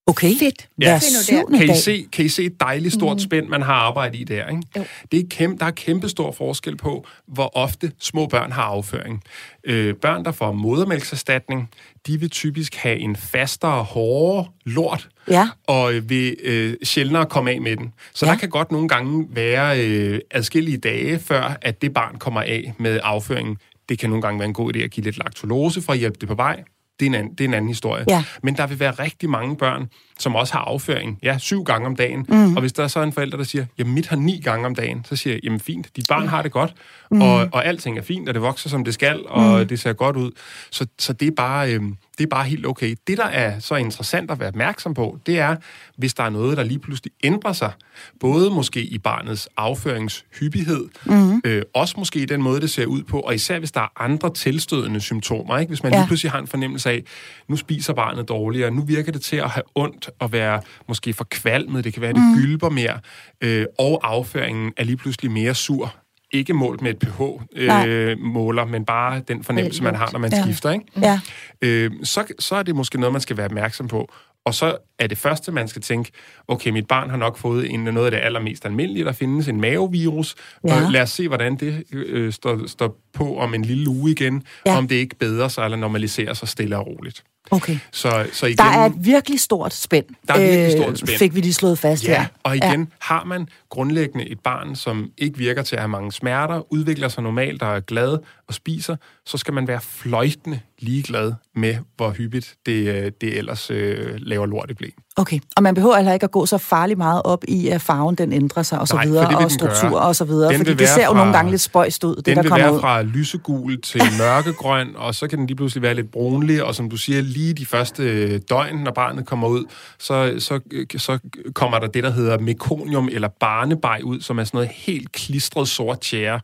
Okay. 0.06 0.34
Fedt. 0.38 0.68
Hver 0.76 0.90
der? 0.90 0.98
syvende 0.98 1.58
Kan 1.58 1.64
I, 1.64 1.68
dag. 1.68 1.76
se, 1.76 2.06
kan 2.12 2.24
I 2.24 2.28
se 2.28 2.44
et 2.44 2.60
dejligt 2.60 2.94
stort 2.94 3.16
mm. 3.16 3.20
spænd, 3.20 3.48
man 3.48 3.62
har 3.62 3.74
arbejdet 3.74 4.20
i 4.20 4.24
der? 4.24 4.48
Ikke? 4.48 4.62
Jo. 4.76 4.84
Det 5.12 5.20
er 5.20 5.24
kæmpe, 5.30 5.58
der 5.58 5.66
er 5.66 5.70
kæmpe 5.70 6.08
stor 6.08 6.32
forskel 6.32 6.76
på, 6.76 7.06
hvor 7.28 7.56
ofte 7.56 7.92
små 7.98 8.26
børn 8.26 8.52
har 8.52 8.62
afføring. 8.62 9.22
Øh, 9.64 9.94
børn, 9.94 10.24
der 10.24 10.32
får 10.32 10.52
modermælkserstatning, 10.52 11.70
de 12.06 12.20
vil 12.20 12.30
typisk 12.30 12.74
have 12.74 12.98
en 12.98 13.16
fastere, 13.16 13.84
hårdere 13.84 14.46
lort, 14.64 15.08
Ja. 15.28 15.48
og 15.66 15.94
øh, 15.94 16.10
vil 16.10 16.36
øh, 16.44 16.76
sjældnere 16.82 17.26
komme 17.26 17.50
af 17.50 17.60
med 17.60 17.76
den. 17.76 17.92
Så 18.14 18.26
Ja. 18.26 18.32
der 18.32 18.38
kan 18.38 18.48
godt 18.48 18.72
nogle 18.72 18.88
gange 18.88 19.26
være 19.30 19.86
øh, 19.86 20.20
adskillige 20.30 20.78
dage, 20.78 21.18
før 21.18 21.56
at 21.62 21.82
det 21.82 21.94
barn 21.94 22.16
kommer 22.18 22.40
af 22.40 22.72
med 22.78 23.00
afføringen. 23.02 23.56
Det 23.88 23.98
kan 23.98 24.10
nogle 24.10 24.22
gange 24.22 24.38
være 24.38 24.48
en 24.48 24.54
god 24.54 24.76
idé 24.76 24.78
at 24.78 24.90
give 24.90 25.04
lidt 25.04 25.18
laktulose 25.18 25.82
for 25.82 25.92
at 25.92 25.98
hjælpe 25.98 26.16
det 26.20 26.28
på 26.28 26.34
vej. 26.34 26.62
Det 27.00 27.06
er 27.06 27.10
en 27.10 27.14
anden, 27.14 27.32
det 27.32 27.44
er 27.44 27.48
en 27.48 27.54
anden 27.54 27.68
historie. 27.68 28.04
Ja. 28.08 28.24
Men 28.42 28.56
der 28.56 28.66
vil 28.66 28.80
være 28.80 28.90
rigtig 28.90 29.30
mange 29.30 29.56
børn, 29.56 29.88
som 30.18 30.34
også 30.34 30.52
har 30.52 30.60
afføring, 30.60 31.18
ja, 31.22 31.38
syv 31.38 31.64
gange 31.64 31.86
om 31.86 31.96
dagen. 31.96 32.26
Mm. 32.28 32.54
Og 32.56 32.60
hvis 32.60 32.72
der 32.72 32.82
er 32.84 32.88
så 32.88 33.02
en 33.02 33.12
forælder, 33.12 33.36
der 33.36 33.44
siger, 33.44 33.66
jamen 33.78 33.94
mit 33.94 34.06
har 34.06 34.16
ni 34.16 34.40
gange 34.44 34.66
om 34.66 34.74
dagen, 34.74 35.04
så 35.08 35.16
siger 35.16 35.34
jeg, 35.34 35.44
jamen 35.44 35.60
fint, 35.60 35.96
dit 35.96 36.04
barn 36.08 36.28
har 36.28 36.42
det 36.42 36.52
godt, 36.52 36.74
mm. 37.10 37.22
og, 37.22 37.48
og 37.52 37.66
alting 37.66 37.98
er 37.98 38.02
fint, 38.02 38.28
og 38.28 38.34
det 38.34 38.42
vokser, 38.42 38.68
som 38.68 38.84
det 38.84 38.94
skal, 38.94 39.20
og 39.26 39.60
mm. 39.60 39.68
det 39.68 39.80
ser 39.80 39.92
godt 39.92 40.16
ud. 40.16 40.30
Så, 40.70 40.86
så 40.98 41.12
det, 41.12 41.28
er 41.28 41.32
bare, 41.36 41.72
øhm, 41.74 41.96
det 42.18 42.24
er 42.24 42.28
bare 42.28 42.44
helt 42.44 42.66
okay. 42.66 42.96
Det, 43.06 43.18
der 43.18 43.24
er 43.24 43.58
så 43.58 43.74
interessant 43.74 44.30
at 44.30 44.38
være 44.40 44.48
opmærksom 44.48 44.94
på, 44.94 45.18
det 45.26 45.38
er, 45.38 45.56
hvis 45.96 46.14
der 46.14 46.22
er 46.22 46.30
noget, 46.30 46.56
der 46.56 46.62
lige 46.62 46.78
pludselig 46.78 47.12
ændrer 47.24 47.52
sig, 47.52 47.72
både 48.20 48.50
måske 48.50 48.82
i 48.82 48.98
barnets 48.98 49.48
afføringshyppighed, 49.56 50.84
mm. 51.04 51.40
øh, 51.44 51.62
også 51.74 51.94
måske 51.98 52.18
i 52.18 52.24
den 52.24 52.42
måde, 52.42 52.60
det 52.60 52.70
ser 52.70 52.86
ud 52.86 53.02
på, 53.02 53.20
og 53.20 53.34
især 53.34 53.58
hvis 53.58 53.72
der 53.72 53.80
er 53.80 54.02
andre 54.02 54.32
tilstødende 54.34 55.00
symptomer. 55.00 55.58
Ikke? 55.58 55.70
Hvis 55.70 55.82
man 55.82 55.92
Ja. 55.92 55.98
lige 55.98 56.06
pludselig 56.06 56.32
har 56.32 56.38
en 56.38 56.46
fornemmelse 56.46 56.90
af, 56.90 57.02
nu 57.48 57.56
spiser 57.56 57.92
barnet 57.92 58.28
dårligere, 58.28 58.70
nu 58.70 58.82
virker 58.82 59.12
det 59.12 59.20
til 59.22 59.36
at 59.36 59.50
have 59.50 59.62
ondt 59.74 60.01
og 60.18 60.32
være 60.32 60.60
måske 60.88 61.12
forkvalmet, 61.12 61.84
det 61.84 61.92
kan 61.92 62.02
være, 62.02 62.12
det 62.12 62.22
mm. 62.22 62.34
gylper 62.42 62.68
mere, 62.68 63.00
øh, 63.40 63.66
og 63.78 64.00
afføringen 64.02 64.72
er 64.76 64.84
lige 64.84 64.96
pludselig 64.96 65.30
mere 65.30 65.54
sur. 65.54 65.94
Ikke 66.34 66.54
målt 66.54 66.82
med 66.82 66.90
et 66.90 66.98
pH-måler, 66.98 68.64
men 68.64 68.84
bare 68.84 69.22
den 69.28 69.44
fornemmelse, 69.44 69.82
man 69.82 69.94
har, 69.94 70.08
når 70.12 70.18
man 70.18 70.32
Ja. 70.32 70.42
skifter. 70.42 70.70
Ikke? 70.70 70.84
Ja. 71.00 71.20
øh, 71.62 71.90
så, 72.02 72.24
så 72.38 72.54
er 72.56 72.62
det 72.62 72.76
måske 72.76 73.00
noget, 73.00 73.12
man 73.12 73.20
skal 73.20 73.36
være 73.36 73.46
opmærksom 73.46 73.88
på. 73.88 74.12
Og 74.44 74.54
så 74.54 74.76
er 74.98 75.06
det 75.06 75.18
første, 75.18 75.52
man 75.52 75.68
skal 75.68 75.82
tænke, 75.82 76.10
okay, 76.48 76.70
mit 76.70 76.86
barn 76.86 77.10
har 77.10 77.16
nok 77.16 77.38
fået 77.38 77.70
en, 77.70 77.80
noget 77.80 78.04
af 78.06 78.10
det 78.10 78.18
allermest 78.18 78.64
almindelige, 78.66 79.04
der 79.04 79.12
findes 79.12 79.48
en 79.48 79.60
mavevirus, 79.60 80.34
Ja. 80.68 80.84
og 80.86 80.92
lad 80.92 81.02
os 81.02 81.10
se, 81.10 81.28
hvordan 81.28 81.56
det 81.56 81.84
øh, 81.92 82.32
står, 82.32 82.66
står 82.66 82.96
på 83.14 83.38
om 83.38 83.54
en 83.54 83.64
lille 83.64 83.88
uge 83.88 84.10
igen, 84.10 84.42
Ja. 84.66 84.76
om 84.78 84.88
det 84.88 84.96
ikke 84.96 85.16
bedrer 85.16 85.48
sig 85.48 85.64
eller 85.64 85.76
normaliserer 85.76 86.34
sig 86.34 86.48
stille 86.48 86.76
og 86.78 86.86
roligt. 86.86 87.24
Okay. 87.50 87.78
Så, 87.92 88.26
så 88.32 88.46
igen, 88.46 88.58
Der 88.58 88.64
er 88.64 88.86
et 88.86 88.92
virkelig 88.98 89.40
stort 89.40 89.74
spænd. 89.74 90.04
Der 90.28 90.34
er 90.34 90.38
et 90.38 90.42
virkelig 90.48 90.72
stort 90.82 90.98
spænd. 90.98 91.18
Fik 91.18 91.34
vi 91.34 91.40
lige 91.40 91.54
slået 91.54 91.78
fast 91.78 92.04
Ja, 92.04 92.20
her. 92.20 92.26
og 92.42 92.56
igen 92.56 92.80
ja. 92.80 92.86
har 93.00 93.24
man 93.24 93.48
grundlæggende 93.70 94.28
et 94.28 94.40
barn, 94.40 94.76
som 94.76 95.10
ikke 95.18 95.38
virker 95.38 95.62
til 95.62 95.76
at 95.76 95.82
have 95.82 95.88
mange 95.88 96.12
smerter, 96.12 96.72
udvikler 96.72 97.08
sig 97.08 97.22
normalt 97.22 97.62
og 97.62 97.76
er 97.76 97.80
glad 97.80 98.18
og 98.48 98.54
spiser, 98.54 98.96
så 99.26 99.38
skal 99.38 99.54
man 99.54 99.68
være 99.68 99.80
fløjtende 99.80 100.60
ligeglad 100.78 101.32
med, 101.56 101.76
hvor 101.96 102.10
hyppigt 102.10 102.54
det, 102.66 102.88
øh, 103.04 103.12
det 103.20 103.38
ellers 103.38 103.70
øh, 103.70 104.14
laver 104.18 104.46
lort 104.46 104.70
i 104.70 104.74
blæ. 104.74 104.86
Okay, 105.16 105.38
og 105.56 105.62
man 105.62 105.74
behøver 105.74 105.96
heller 105.96 106.12
ikke 106.12 106.24
at 106.24 106.30
gå 106.30 106.46
så 106.46 106.58
farligt 106.58 106.98
meget 106.98 107.22
op 107.24 107.44
i, 107.48 107.68
at 107.68 107.80
farven 107.80 108.14
den 108.14 108.32
ændrer 108.32 108.62
sig, 108.62 108.78
og 108.80 108.88
så 108.88 108.94
Nej, 108.94 109.04
videre, 109.06 109.28
vil 109.28 109.36
og 109.36 109.42
den 109.42 109.58
gøre. 109.60 109.74
struktur 109.76 110.00
og 110.00 110.16
så 110.16 110.24
videre, 110.24 110.48
Den 110.50 110.56
fordi 110.58 110.70
vil 110.70 110.78
det 110.78 110.88
ser 110.88 111.04
jo 111.04 111.10
fra- 111.10 111.16
nogle 111.16 111.32
gange 111.32 111.50
lidt 111.50 111.60
spøjst 111.60 112.04
ud, 112.04 112.16
det 112.16 112.26
Den 112.26 112.36
der 112.36 112.42
vil 112.42 112.50
kommer 112.50 112.64
være 112.66 112.74
ud. 112.74 112.80
fra 112.80 113.02
lysegul 113.02 113.80
til 113.80 114.02
mørkegrøn, 114.18 114.88
og 114.96 115.14
så 115.14 115.28
kan 115.28 115.38
den 115.38 115.46
lige 115.46 115.56
pludselig 115.56 115.82
være 115.82 115.94
lidt 115.94 116.10
brunlig, 116.10 116.64
og 116.64 116.74
som 116.74 116.90
du 116.90 116.96
siger, 116.96 117.20
lige 117.22 117.54
de 117.54 117.66
første 117.66 118.02
øh, 118.02 118.40
døgn, 118.50 118.76
når 118.76 118.90
barnet 118.92 119.26
kommer 119.26 119.48
ud, 119.48 119.64
så, 119.98 120.34
så, 120.38 120.60
så 120.96 121.18
kommer 121.54 121.78
der 121.78 121.86
det, 121.86 122.04
der 122.04 122.10
hedder 122.10 122.38
mekonium 122.38 123.08
eller 123.12 123.28
barnebej 123.28 124.00
ud, 124.04 124.20
som 124.20 124.38
er 124.38 124.44
sådan 124.44 124.56
noget 124.58 124.70
helt 124.74 125.12
klistret 125.12 125.68
sort 125.68 126.00
tjære, 126.00 126.40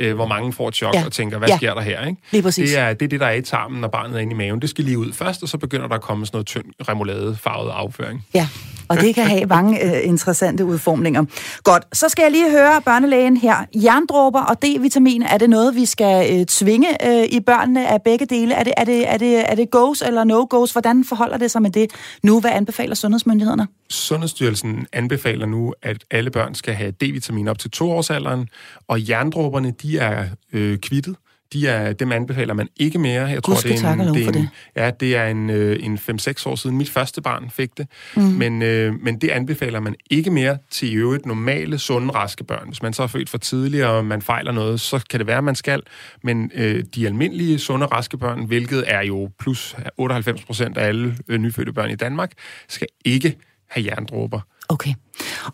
øh, 0.00 0.14
hvor 0.14 0.26
mange 0.26 0.52
får 0.52 0.68
et 0.68 0.74
chok 0.74 0.94
Ja. 0.94 1.04
og 1.06 1.12
tænker, 1.12 1.38
hvad 1.38 1.48
Ja. 1.48 1.56
sker 1.56 1.74
der 1.74 1.80
her? 1.80 2.06
Ikke? 2.06 2.20
Lige 2.30 2.42
præcis. 2.42 2.70
Det 2.70 2.78
er, 2.78 2.92
det 2.92 3.02
er 3.04 3.08
det, 3.08 3.20
der 3.20 3.26
er 3.26 3.32
i 3.34 3.42
tarmen, 3.42 3.80
når 3.80 3.88
barnet 3.88 4.16
er 4.16 4.20
inde 4.20 4.32
i 4.32 4.36
maven. 4.36 4.60
Det 4.62 4.70
skal 4.70 4.84
lige 4.84 4.98
ud 4.98 5.12
først, 5.12 5.42
og 5.42 5.48
så 5.48 5.58
begynder 5.58 5.88
der 5.88 5.94
at 5.94 6.00
komme 6.02 6.26
sådan 6.26 6.36
noget 6.36 6.46
tynd 6.46 6.64
remouladefarvet 6.88 7.70
afføring. 7.70 8.26
Ja, 8.34 8.48
og 8.88 9.00
det 9.00 9.14
kan 9.14 9.24
have 9.26 9.46
mange 9.46 9.82
øh, 9.86 10.00
interessante 10.08 10.64
udformninger. 10.64 11.24
Godt, 11.62 11.84
så 11.96 12.08
skal 12.08 12.22
jeg 12.22 12.30
lige 12.30 12.50
høre 12.50 12.80
børnelægen 12.84 13.36
her. 13.36 13.54
Jerndråber 13.74 14.40
og 14.40 14.56
D-vitamin, 14.64 15.22
er 15.22 15.38
det 15.38 15.50
noget, 15.50 15.74
vi 15.74 15.86
skal 15.86 16.40
øh, 16.40 16.46
tvinge 16.46 17.06
øh, 17.08 17.24
i 17.30 17.40
børnene 17.40 17.88
af 17.88 18.02
begge 18.02 18.26
dele? 18.26 18.54
Er 18.54 18.64
det, 18.64 18.72
er, 18.76 18.84
det, 18.84 19.08
er, 19.12 19.16
det, 19.16 19.50
er 19.50 19.54
det 19.54 19.70
goes 19.70 20.02
eller 20.02 20.24
no-goes? 20.24 20.72
Hvordan 20.72 21.04
forholder 21.04 21.36
det 21.36 21.50
sig 21.50 21.62
med 21.62 21.70
det 21.70 21.90
nu? 22.22 22.40
Hvad 22.40 22.50
anbefaler 22.50 22.94
sundhedsmyndighederne? 22.94 23.66
Sundhedsstyrelsen 23.90 24.86
anbefaler 24.92 25.46
nu, 25.46 25.74
at 25.82 26.04
alle 26.10 26.30
børn 26.30 26.54
skal 26.54 26.74
have 26.74 26.92
D-vitamin 27.04 27.48
op 27.48 27.58
til 27.58 27.70
toårsalderen, 27.70 28.48
og 28.88 29.08
jerndråberne, 29.08 29.70
de 29.70 29.98
er 29.98 30.26
øh, 30.52 30.78
kvittet. 30.78 31.16
De 31.52 31.68
er, 31.68 31.92
dem 31.92 32.12
anbefaler 32.12 32.54
man 32.54 32.68
ikke 32.76 32.98
mere. 32.98 33.26
Jeg 33.26 33.42
tror, 33.42 33.54
Gud 33.54 33.70
det 33.70 33.84
er 33.84 33.94
lov 33.94 34.14
det 34.14 34.24
er 34.24 34.28
en, 34.28 34.34
det. 34.34 34.48
Ja, 34.76 34.90
det 34.90 35.16
er 35.16 35.26
en, 35.26 35.50
øh, 35.50 35.84
en 35.84 35.98
5-6 35.98 36.48
år 36.48 36.54
siden, 36.54 36.76
mit 36.76 36.90
første 36.90 37.22
barn 37.22 37.50
fik 37.50 37.78
det. 37.78 37.86
Mm. 38.16 38.22
Men, 38.22 38.62
øh, 38.62 38.94
men 39.02 39.20
det 39.20 39.30
anbefaler 39.30 39.80
man 39.80 39.94
ikke 40.10 40.30
mere 40.30 40.58
til 40.70 40.92
i 40.92 40.94
øvrigt 40.94 41.26
normale, 41.26 41.78
sunde, 41.78 42.14
raske 42.14 42.44
børn. 42.44 42.68
Hvis 42.68 42.82
man 42.82 42.92
så 42.92 43.02
er 43.02 43.06
født 43.06 43.30
for 43.30 43.38
tidligt, 43.38 43.84
og 43.84 44.04
man 44.04 44.22
fejler 44.22 44.52
noget, 44.52 44.80
så 44.80 45.04
kan 45.10 45.20
det 45.20 45.26
være, 45.26 45.38
at 45.38 45.44
man 45.44 45.54
skal. 45.54 45.82
Men 46.22 46.50
øh, 46.54 46.84
de 46.94 47.06
almindelige, 47.06 47.58
sunde, 47.58 47.86
raske 47.86 48.18
børn, 48.18 48.44
hvilket 48.44 48.84
er 48.86 49.02
jo 49.02 49.30
plus 49.38 49.76
98 49.96 50.42
procent 50.42 50.78
af 50.78 50.86
alle 50.86 51.16
øh, 51.28 51.38
nyfødte 51.38 51.72
børn 51.72 51.90
i 51.90 51.96
Danmark, 51.96 52.32
skal 52.68 52.86
ikke 53.04 53.36
have 53.70 53.86
jerndråber. 53.86 54.40
Okay. 54.70 54.94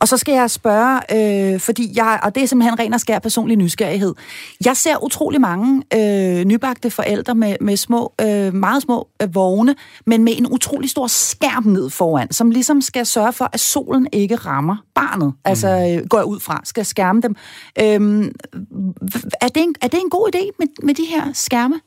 Og 0.00 0.08
så 0.08 0.16
skal 0.16 0.34
jeg 0.34 0.50
spørge, 0.50 1.00
øh, 1.54 1.60
fordi 1.60 1.92
jeg, 1.96 2.20
og 2.22 2.34
det 2.34 2.42
er 2.42 2.46
simpelthen 2.46 2.78
ren 2.78 2.94
og 2.94 3.00
skær 3.00 3.18
personlig 3.18 3.56
nysgerrighed. 3.56 4.14
Jeg 4.64 4.76
ser 4.76 5.04
utrolig 5.04 5.40
mange 5.40 5.82
øh, 5.94 6.44
nybagte 6.44 6.90
forældre 6.90 7.34
med, 7.34 7.56
med 7.60 7.76
små, 7.76 8.12
øh, 8.20 8.54
meget 8.54 8.82
små 8.82 9.08
øh, 9.22 9.34
vogne, 9.34 9.74
men 10.06 10.24
med 10.24 10.32
en 10.36 10.46
utrolig 10.46 10.90
stor 10.90 11.06
skærm 11.06 11.64
ned 11.66 11.90
foran, 11.90 12.32
som 12.32 12.50
ligesom 12.50 12.80
skal 12.80 13.06
sørge 13.06 13.32
for, 13.32 13.50
at 13.52 13.60
solen 13.60 14.08
ikke 14.12 14.36
rammer 14.36 14.76
barnet. 14.94 15.28
Mm. 15.28 15.40
Altså 15.44 15.68
øh, 15.68 16.06
går 16.08 16.18
jeg 16.18 16.26
ud 16.26 16.40
fra, 16.40 16.60
skal 16.64 16.84
skærme 16.84 17.20
dem. 17.20 17.36
Øh, 17.80 18.32
er, 19.40 19.48
det 19.48 19.62
en, 19.62 19.74
er 19.82 19.88
det 19.88 20.00
en 20.00 20.10
god 20.10 20.30
idé 20.34 20.50
med, 20.58 20.66
med 20.82 20.94
de 20.94 21.04
her 21.04 21.32
skærme? 21.34 21.80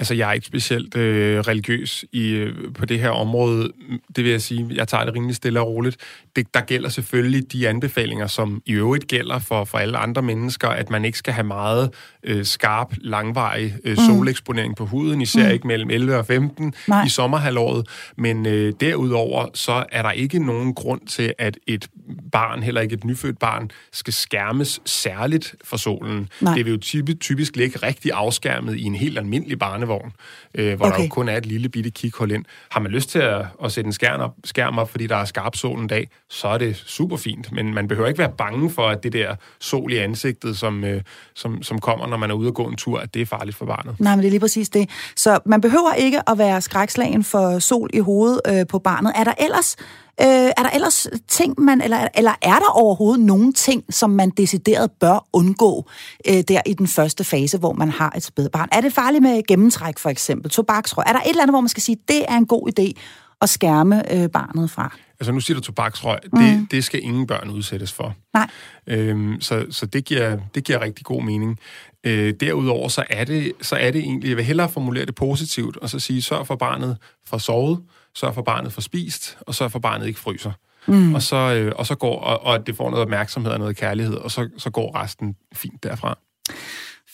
Altså, 0.00 0.14
jeg 0.14 0.28
er 0.28 0.32
ikke 0.32 0.46
specielt 0.46 0.96
øh, 0.96 1.40
religiøs 1.40 2.04
i, 2.12 2.30
øh, 2.30 2.72
på 2.74 2.86
det 2.86 3.00
her 3.00 3.10
område. 3.10 3.72
Det 4.16 4.24
vil 4.24 4.30
jeg 4.30 4.42
sige, 4.42 4.66
jeg 4.74 4.88
tager 4.88 5.04
det 5.04 5.14
rimelig 5.14 5.36
stille 5.36 5.60
og 5.60 5.66
roligt. 5.66 5.96
Det, 6.36 6.54
der 6.54 6.60
gælder 6.60 6.88
selvfølgelig 6.88 7.52
de 7.52 7.68
anbefalinger, 7.68 8.26
som 8.26 8.62
i 8.66 8.72
øvrigt 8.72 9.08
gælder 9.08 9.38
for, 9.38 9.64
for 9.64 9.78
alle 9.78 9.98
andre 9.98 10.22
mennesker, 10.22 10.68
at 10.68 10.90
man 10.90 11.04
ikke 11.04 11.18
skal 11.18 11.34
have 11.34 11.46
meget 11.46 11.90
øh, 12.22 12.44
skarp, 12.44 12.94
langvarig 13.00 13.74
øh, 13.84 13.90
mm. 13.90 14.04
soleksponering 14.08 14.76
på 14.76 14.86
huden, 14.86 15.20
især 15.20 15.46
mm. 15.46 15.52
ikke 15.52 15.66
mellem 15.66 15.90
11 15.90 16.16
og 16.16 16.26
15 16.26 16.74
Nej. 16.88 17.04
i 17.04 17.08
sommerhalvåret. 17.08 17.88
Men 18.16 18.46
øh, 18.46 18.72
derudover, 18.80 19.46
så 19.54 19.84
er 19.92 20.02
der 20.02 20.10
ikke 20.10 20.46
nogen 20.46 20.74
grund 20.74 21.00
til, 21.06 21.34
at 21.38 21.58
et 21.66 21.88
barn, 22.32 22.62
heller 22.62 22.80
ikke 22.80 22.94
et 22.94 23.04
nyfødt 23.04 23.38
barn, 23.38 23.70
skal 23.92 24.12
skærmes 24.12 24.80
særligt 24.86 25.54
for 25.64 25.76
solen. 25.76 26.28
Nej. 26.40 26.54
Det 26.54 26.64
vil 26.64 26.72
jo 26.72 26.78
typisk, 26.78 27.20
typisk 27.20 27.56
ligge 27.56 27.78
rigtig 27.78 28.10
afskærmet 28.14 28.76
i 28.76 28.82
en 28.82 28.94
helt 28.94 29.18
almindelig 29.18 29.58
barnevogn, 29.58 30.12
øh, 30.54 30.76
hvor 30.76 30.86
okay. 30.86 30.96
der 30.96 31.02
jo 31.02 31.08
kun 31.08 31.28
er 31.28 31.36
et 31.36 31.46
lille 31.46 31.68
bitte 31.68 31.90
kikhul 31.90 32.30
ind. 32.30 32.44
Har 32.70 32.80
man 32.80 32.92
lyst 32.92 33.10
til 33.10 33.18
at, 33.18 33.46
at 33.64 33.72
sætte 33.72 33.88
en 33.88 33.92
skærm 33.92 34.20
op, 34.20 34.34
skærm 34.44 34.78
op, 34.78 34.90
fordi 34.90 35.06
der 35.06 35.16
er 35.16 35.24
skarp 35.24 35.56
sol 35.56 35.80
en 35.80 35.86
dag, 35.86 36.08
så 36.30 36.48
er 36.48 36.58
det 36.58 36.76
super 36.86 37.16
fint. 37.16 37.52
Men 37.52 37.74
man 37.74 37.88
behøver 37.88 38.08
ikke 38.08 38.18
være 38.18 38.32
bange 38.38 38.70
for, 38.70 38.88
at 38.88 39.02
det 39.02 39.12
der 39.12 39.34
sol 39.60 39.92
i 39.92 39.96
ansigtet, 39.96 40.58
som, 40.58 40.84
øh, 40.84 41.02
som, 41.34 41.62
som 41.62 41.78
kommer, 41.78 42.06
når 42.06 42.16
man 42.16 42.30
er 42.30 42.34
ude 42.34 42.48
og 42.48 42.54
gå 42.54 42.64
en 42.64 42.76
tur, 42.76 42.98
at 42.98 43.14
det 43.14 43.22
er 43.22 43.26
farligt 43.26 43.56
for 43.56 43.66
barnet. 43.66 44.00
Nej, 44.00 44.16
men 44.16 44.22
det 44.22 44.26
er 44.26 44.30
lige 44.30 44.40
præcis 44.40 44.68
det. 44.68 44.90
Så 45.16 45.38
man 45.46 45.60
behøver 45.60 45.94
ikke 45.94 46.30
at 46.30 46.38
være 46.38 46.60
skrækslagen 46.60 47.24
for 47.24 47.58
sol 47.58 47.90
i 47.92 47.98
hovedet 47.98 48.40
øh, 48.48 48.66
på 48.66 48.78
barnet. 48.78 49.12
Er 49.16 49.24
der 49.24 49.34
ellers 49.40 49.76
Øh, 50.22 50.26
er 50.56 50.62
der 50.62 50.70
ellers 50.70 51.06
ting, 51.28 51.60
man, 51.60 51.80
eller, 51.80 52.08
eller 52.14 52.32
er 52.42 52.58
der 52.58 52.70
overhovedet 52.70 53.24
nogle 53.24 53.52
ting, 53.52 53.84
som 53.90 54.10
man 54.10 54.30
decideret 54.30 54.90
bør 55.00 55.26
undgå 55.32 55.84
øh, 56.28 56.42
der 56.48 56.60
i 56.66 56.74
den 56.74 56.86
første 56.86 57.24
fase, 57.24 57.58
hvor 57.58 57.72
man 57.72 57.90
har 57.90 58.12
et 58.16 58.22
spædbarn? 58.22 58.68
Er 58.72 58.80
det 58.80 58.92
farligt 58.92 59.22
med 59.22 59.46
gennemtræk, 59.48 59.98
for 59.98 60.10
eksempel, 60.10 60.50
tobaksrøg? 60.50 61.04
Er 61.06 61.12
der 61.12 61.20
et 61.20 61.28
eller 61.28 61.42
andet, 61.42 61.52
hvor 61.52 61.60
man 61.60 61.68
skal 61.68 61.82
sige, 61.82 61.96
det 62.08 62.24
er 62.28 62.36
en 62.36 62.46
god 62.46 62.68
idé 62.68 62.92
at 63.40 63.48
skærme 63.48 64.14
øh, 64.14 64.28
barnet 64.28 64.70
fra? 64.70 64.96
Altså 65.20 65.32
nu 65.32 65.40
siger 65.40 65.54
du 65.54 65.62
tobaksrøg, 65.62 66.18
mm. 66.32 66.38
det, 66.38 66.66
det 66.70 66.84
skal 66.84 67.02
ingen 67.02 67.26
børn 67.26 67.50
udsættes 67.50 67.92
for. 67.92 68.14
Nej. 68.34 68.50
Øhm, 68.86 69.40
så 69.40 69.66
så 69.70 69.86
det, 69.86 70.04
giver, 70.04 70.38
det 70.54 70.64
giver 70.64 70.80
rigtig 70.80 71.04
god 71.04 71.22
mening. 71.22 71.58
Øh, 72.04 72.34
derudover 72.40 72.88
så 72.88 73.04
er, 73.10 73.24
det, 73.24 73.52
så 73.62 73.76
er 73.76 73.90
det 73.90 74.00
egentlig, 74.00 74.28
jeg 74.28 74.36
vil 74.36 74.44
hellere 74.44 74.68
formulere 74.68 75.06
det 75.06 75.14
positivt, 75.14 75.76
og 75.76 75.90
så 75.90 75.98
sige, 75.98 76.22
sørg 76.22 76.46
for 76.46 76.56
barnet 76.56 76.96
for 77.26 77.38
sovet, 77.38 77.80
sørg 78.14 78.34
for 78.34 78.42
barnet 78.42 78.72
for 78.72 78.80
spist, 78.80 79.38
og 79.40 79.54
sørg 79.54 79.72
for 79.72 79.78
barnet 79.78 80.06
ikke 80.06 80.20
fryser. 80.20 80.52
Mm. 80.86 81.14
Og, 81.14 81.22
så, 81.22 81.36
øh, 81.36 81.72
og 81.76 81.86
så 81.86 81.94
går, 81.94 82.20
og, 82.20 82.44
og 82.44 82.66
det 82.66 82.76
får 82.76 82.90
noget 82.90 83.02
opmærksomhed 83.02 83.52
og 83.52 83.58
noget 83.58 83.76
kærlighed, 83.76 84.14
og 84.14 84.30
så, 84.30 84.48
så 84.58 84.70
går 84.70 85.02
resten 85.02 85.36
fint 85.54 85.82
derfra. 85.82 86.18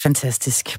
Fantastisk. 0.02 0.78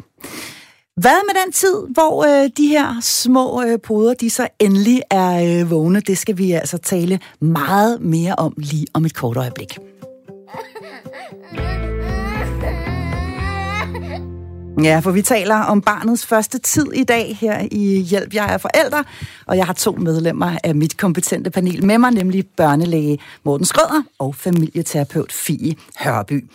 Hvad 0.97 1.25
med 1.27 1.43
den 1.43 1.51
tid, 1.51 1.75
hvor 1.93 2.25
øh, 2.25 2.49
de 2.57 2.67
her 2.67 3.01
små 3.01 3.63
øh, 3.63 3.79
poder, 3.81 4.13
de 4.13 4.29
så 4.29 4.47
endelig 4.59 5.01
er 5.11 5.61
øh, 5.61 5.71
vågne? 5.71 5.99
Det 5.99 6.17
skal 6.17 6.37
vi 6.37 6.51
altså 6.51 6.77
tale 6.77 7.19
meget 7.39 8.01
mere 8.01 8.35
om 8.35 8.53
lige 8.57 8.87
om 8.93 9.05
et 9.05 9.15
kort 9.15 9.37
øjeblik. 9.37 9.77
Ja, 14.83 14.99
for 14.99 15.11
vi 15.11 15.21
taler 15.21 15.55
om 15.55 15.81
barnets 15.81 16.25
første 16.25 16.57
tid 16.57 16.93
i 16.93 17.03
dag 17.03 17.37
her 17.41 17.67
i 17.71 17.99
Hjælp, 17.99 18.33
jeg 18.33 18.53
er 18.53 18.57
forældre, 18.57 19.03
og 19.45 19.57
jeg 19.57 19.65
har 19.65 19.73
to 19.73 19.91
medlemmer 19.91 20.57
af 20.63 20.75
mit 20.75 20.97
kompetente 20.97 21.49
panel 21.49 21.85
med 21.85 21.97
mig, 21.97 22.11
nemlig 22.11 22.47
børnelæge 22.57 23.19
Morten 23.43 23.65
Skrøder 23.65 24.03
og 24.19 24.35
familieterapeut 24.35 25.31
Fie 25.31 25.75
Hørby. 25.99 26.45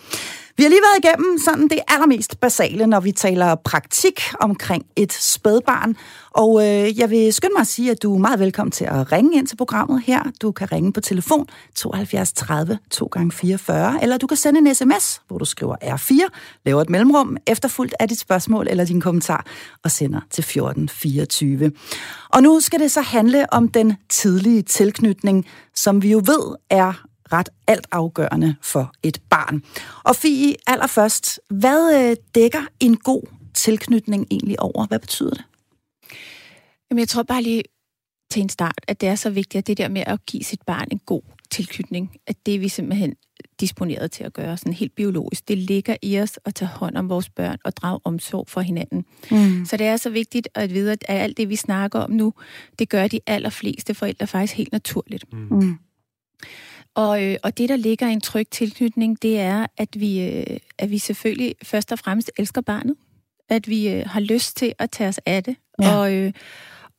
Vi 0.57 0.63
har 0.63 0.69
lige 0.69 0.81
været 0.81 1.05
igennem 1.05 1.37
sådan 1.37 1.67
det 1.67 1.79
allermest 1.87 2.39
basale, 2.39 2.87
når 2.87 2.99
vi 2.99 3.11
taler 3.11 3.55
praktik 3.55 4.21
omkring 4.39 4.85
et 4.95 5.13
spædbarn. 5.13 5.95
Og 6.31 6.61
øh, 6.61 6.99
jeg 6.99 7.09
vil 7.09 7.33
skynde 7.33 7.53
mig 7.53 7.61
at 7.61 7.67
sige, 7.67 7.91
at 7.91 8.03
du 8.03 8.15
er 8.15 8.19
meget 8.19 8.39
velkommen 8.39 8.71
til 8.71 8.85
at 8.85 9.11
ringe 9.11 9.37
ind 9.37 9.47
til 9.47 9.55
programmet 9.55 10.01
her. 10.05 10.23
Du 10.41 10.51
kan 10.51 10.71
ringe 10.71 10.93
på 10.93 11.01
telefon 11.01 11.47
72 11.75 12.33
30 12.33 12.79
2 12.91 13.05
gange 13.05 13.31
44 13.31 13.99
eller 14.01 14.17
du 14.17 14.27
kan 14.27 14.37
sende 14.37 14.59
en 14.59 14.75
sms, 14.75 15.21
hvor 15.27 15.37
du 15.37 15.45
skriver 15.45 15.75
R4, 15.83 16.29
laver 16.65 16.81
et 16.81 16.89
mellemrum, 16.89 17.37
efterfulgt 17.47 17.95
af 17.99 18.09
dit 18.09 18.19
spørgsmål 18.19 18.67
eller 18.69 18.85
din 18.85 19.01
kommentar, 19.01 19.45
og 19.83 19.91
sender 19.91 20.19
til 20.29 20.41
1424. 20.41 21.71
Og 22.29 22.43
nu 22.43 22.59
skal 22.59 22.79
det 22.79 22.91
så 22.91 23.01
handle 23.01 23.53
om 23.53 23.67
den 23.67 23.93
tidlige 24.09 24.61
tilknytning, 24.61 25.45
som 25.75 26.03
vi 26.03 26.11
jo 26.11 26.17
ved 26.17 26.55
er 26.69 27.03
ret 27.33 27.49
altafgørende 27.67 28.55
for 28.61 28.93
et 29.03 29.21
barn. 29.29 29.63
Og 30.03 30.15
Fie, 30.15 30.55
allerførst, 30.67 31.39
hvad 31.49 32.09
øh, 32.09 32.15
dækker 32.35 32.61
en 32.79 32.97
god 32.97 33.23
tilknytning 33.53 34.27
egentlig 34.31 34.59
over? 34.59 34.87
Hvad 34.87 34.99
betyder 34.99 35.29
det? 35.29 35.43
Jamen, 36.89 36.99
jeg 36.99 37.07
tror 37.07 37.23
bare 37.23 37.41
lige 37.41 37.63
til 38.31 38.41
en 38.41 38.49
start, 38.49 38.81
at 38.87 39.01
det 39.01 39.09
er 39.09 39.15
så 39.15 39.29
vigtigt, 39.29 39.59
at 39.59 39.67
det 39.67 39.77
der 39.77 39.87
med 39.87 40.03
at 40.07 40.25
give 40.25 40.43
sit 40.43 40.61
barn 40.61 40.87
en 40.91 40.99
god 41.05 41.21
tilknytning, 41.51 42.15
at 42.27 42.35
det 42.45 42.55
er 42.55 42.59
vi 42.59 42.67
simpelthen 42.67 43.15
disponeret 43.59 44.11
til 44.11 44.23
at 44.23 44.33
gøre, 44.33 44.57
sådan 44.57 44.73
helt 44.73 44.95
biologisk. 44.95 45.47
Det 45.47 45.57
ligger 45.57 45.95
i 46.01 46.19
os 46.19 46.39
at 46.45 46.55
tage 46.55 46.69
hånd 46.69 46.97
om 46.97 47.09
vores 47.09 47.29
børn 47.29 47.57
og 47.65 47.77
drage 47.77 47.99
omsorg 48.03 48.49
for 48.49 48.61
hinanden. 48.61 49.05
Mm. 49.31 49.65
Så 49.65 49.77
det 49.77 49.87
er 49.87 49.97
så 49.97 50.09
vigtigt 50.09 50.49
at 50.55 50.73
vide, 50.73 50.91
at 50.91 51.03
alt 51.07 51.37
det, 51.37 51.49
vi 51.49 51.55
snakker 51.55 51.99
om 51.99 52.11
nu, 52.11 52.33
det 52.79 52.89
gør 52.89 53.07
de 53.07 53.19
allerfleste 53.27 53.93
forældre 53.93 54.27
faktisk 54.27 54.53
helt 54.53 54.71
naturligt. 54.71 55.33
Mm. 55.33 55.47
mm. 55.51 55.77
Og, 56.95 57.23
øh, 57.23 57.37
og 57.43 57.57
det, 57.57 57.69
der 57.69 57.75
ligger 57.75 58.07
i 58.07 58.13
en 58.13 58.21
tryg 58.21 58.47
tilknytning, 58.51 59.21
det 59.21 59.39
er, 59.39 59.65
at 59.77 59.89
vi, 59.93 60.21
øh, 60.21 60.57
at 60.77 60.91
vi 60.91 60.97
selvfølgelig 60.97 61.55
først 61.63 61.91
og 61.91 61.99
fremmest 61.99 62.31
elsker 62.37 62.61
barnet. 62.61 62.95
At 63.49 63.67
vi 63.67 63.89
øh, 63.89 64.03
har 64.05 64.19
lyst 64.19 64.57
til 64.57 64.73
at 64.79 64.91
tage 64.91 65.07
os 65.07 65.19
af 65.25 65.43
det. 65.43 65.55
Ja. 65.81 65.95
Og, 65.95 66.13
øh, 66.13 66.33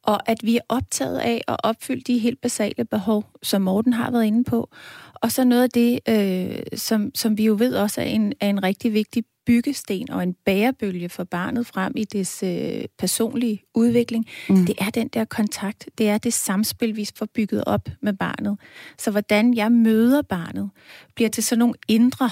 og 0.04 0.28
at 0.28 0.38
vi 0.42 0.56
er 0.56 0.60
optaget 0.68 1.18
af 1.18 1.40
at 1.48 1.56
opfylde 1.62 2.00
de 2.00 2.18
helt 2.18 2.40
basale 2.40 2.84
behov, 2.84 3.24
som 3.42 3.62
Morten 3.62 3.92
har 3.92 4.10
været 4.10 4.24
inde 4.24 4.44
på. 4.44 4.70
Og 5.14 5.32
så 5.32 5.44
noget 5.44 5.62
af 5.62 5.70
det, 5.70 6.00
øh, 6.08 6.78
som, 6.78 7.10
som 7.14 7.38
vi 7.38 7.44
jo 7.44 7.56
ved 7.58 7.76
også 7.76 8.00
er 8.00 8.04
en, 8.04 8.32
er 8.40 8.48
en 8.48 8.62
rigtig 8.62 8.92
vigtig 8.92 9.24
byggesten 9.46 10.10
og 10.10 10.22
en 10.22 10.34
bærebølge 10.44 11.08
for 11.08 11.24
barnet 11.24 11.66
frem 11.66 11.92
i 11.96 12.04
dets 12.04 12.42
øh, 12.42 12.84
personlige 12.98 13.62
udvikling, 13.74 14.26
mm. 14.48 14.66
det 14.66 14.74
er 14.78 14.90
den 14.90 15.08
der 15.08 15.24
kontakt, 15.24 15.88
det 15.98 16.08
er 16.08 16.18
det 16.18 16.32
samspil, 16.32 16.96
vi 16.96 17.08
får 17.16 17.26
bygget 17.34 17.64
op 17.66 17.88
med 18.02 18.12
barnet. 18.12 18.58
Så 18.98 19.10
hvordan 19.10 19.54
jeg 19.54 19.72
møder 19.72 20.22
barnet, 20.22 20.70
bliver 21.14 21.28
til 21.28 21.44
sådan 21.44 21.58
nogle 21.58 21.74
indre 21.88 22.30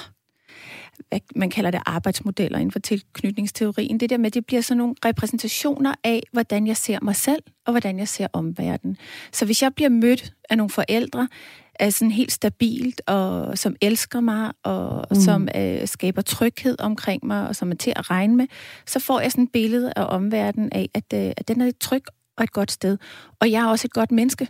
hvad 1.08 1.20
man 1.36 1.50
kalder 1.50 1.70
det 1.70 1.80
arbejdsmodeller 1.86 2.58
inden 2.58 2.72
for 2.72 2.78
tilknytningsteorien. 2.78 4.00
Det 4.00 4.10
der 4.10 4.16
med, 4.16 4.30
det 4.30 4.46
bliver 4.46 4.62
sådan 4.62 4.78
nogle 4.78 4.94
repræsentationer 5.04 5.94
af, 6.04 6.22
hvordan 6.32 6.66
jeg 6.66 6.76
ser 6.76 6.98
mig 7.02 7.16
selv, 7.16 7.42
og 7.66 7.72
hvordan 7.72 7.98
jeg 7.98 8.08
ser 8.08 8.26
omverdenen. 8.32 8.96
Så 9.32 9.44
hvis 9.44 9.62
jeg 9.62 9.74
bliver 9.74 9.88
mødt 9.88 10.32
af 10.50 10.56
nogle 10.56 10.70
forældre, 10.70 11.28
er 11.74 11.90
sådan 11.90 12.10
helt 12.10 12.32
stabilt, 12.32 13.02
og 13.06 13.58
som 13.58 13.76
elsker 13.80 14.20
mig, 14.20 14.52
og 14.62 15.06
mm. 15.10 15.16
som 15.16 15.48
øh, 15.56 15.88
skaber 15.88 16.22
tryghed 16.22 16.80
omkring 16.80 17.26
mig, 17.26 17.48
og 17.48 17.56
som 17.56 17.70
er 17.70 17.74
til 17.74 17.92
at 17.96 18.10
regne 18.10 18.36
med, 18.36 18.46
så 18.86 18.98
får 18.98 19.20
jeg 19.20 19.32
sådan 19.32 19.44
et 19.44 19.52
billede 19.52 19.92
af 19.96 20.04
omverdenen 20.08 20.68
af, 20.72 20.88
at, 20.94 21.04
øh, 21.14 21.32
at 21.36 21.48
den 21.48 21.60
er 21.60 21.66
et 21.66 21.78
tryg 21.78 22.02
og 22.36 22.44
et 22.44 22.52
godt 22.52 22.72
sted. 22.72 22.98
Og 23.40 23.50
jeg 23.50 23.62
er 23.62 23.66
også 23.66 23.86
et 23.86 23.92
godt 23.92 24.12
menneske, 24.12 24.48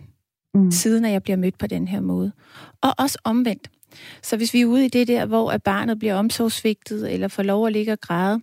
mm. 0.53 0.71
siden 0.71 1.05
at 1.05 1.11
jeg 1.11 1.23
bliver 1.23 1.37
mødt 1.37 1.57
på 1.57 1.67
den 1.67 1.87
her 1.87 2.01
måde. 2.01 2.31
Og 2.81 2.93
også 2.97 3.17
omvendt. 3.23 3.69
Så 4.21 4.37
hvis 4.37 4.53
vi 4.53 4.61
er 4.61 4.65
ude 4.65 4.85
i 4.85 4.89
det 4.89 5.07
der, 5.07 5.25
hvor 5.25 5.51
at 5.51 5.63
barnet 5.63 5.99
bliver 5.99 6.15
omsorgsvigtet, 6.15 7.13
eller 7.13 7.27
får 7.27 7.43
lov 7.43 7.67
at 7.67 7.73
ligge 7.73 7.91
og 7.91 8.01
græde, 8.01 8.41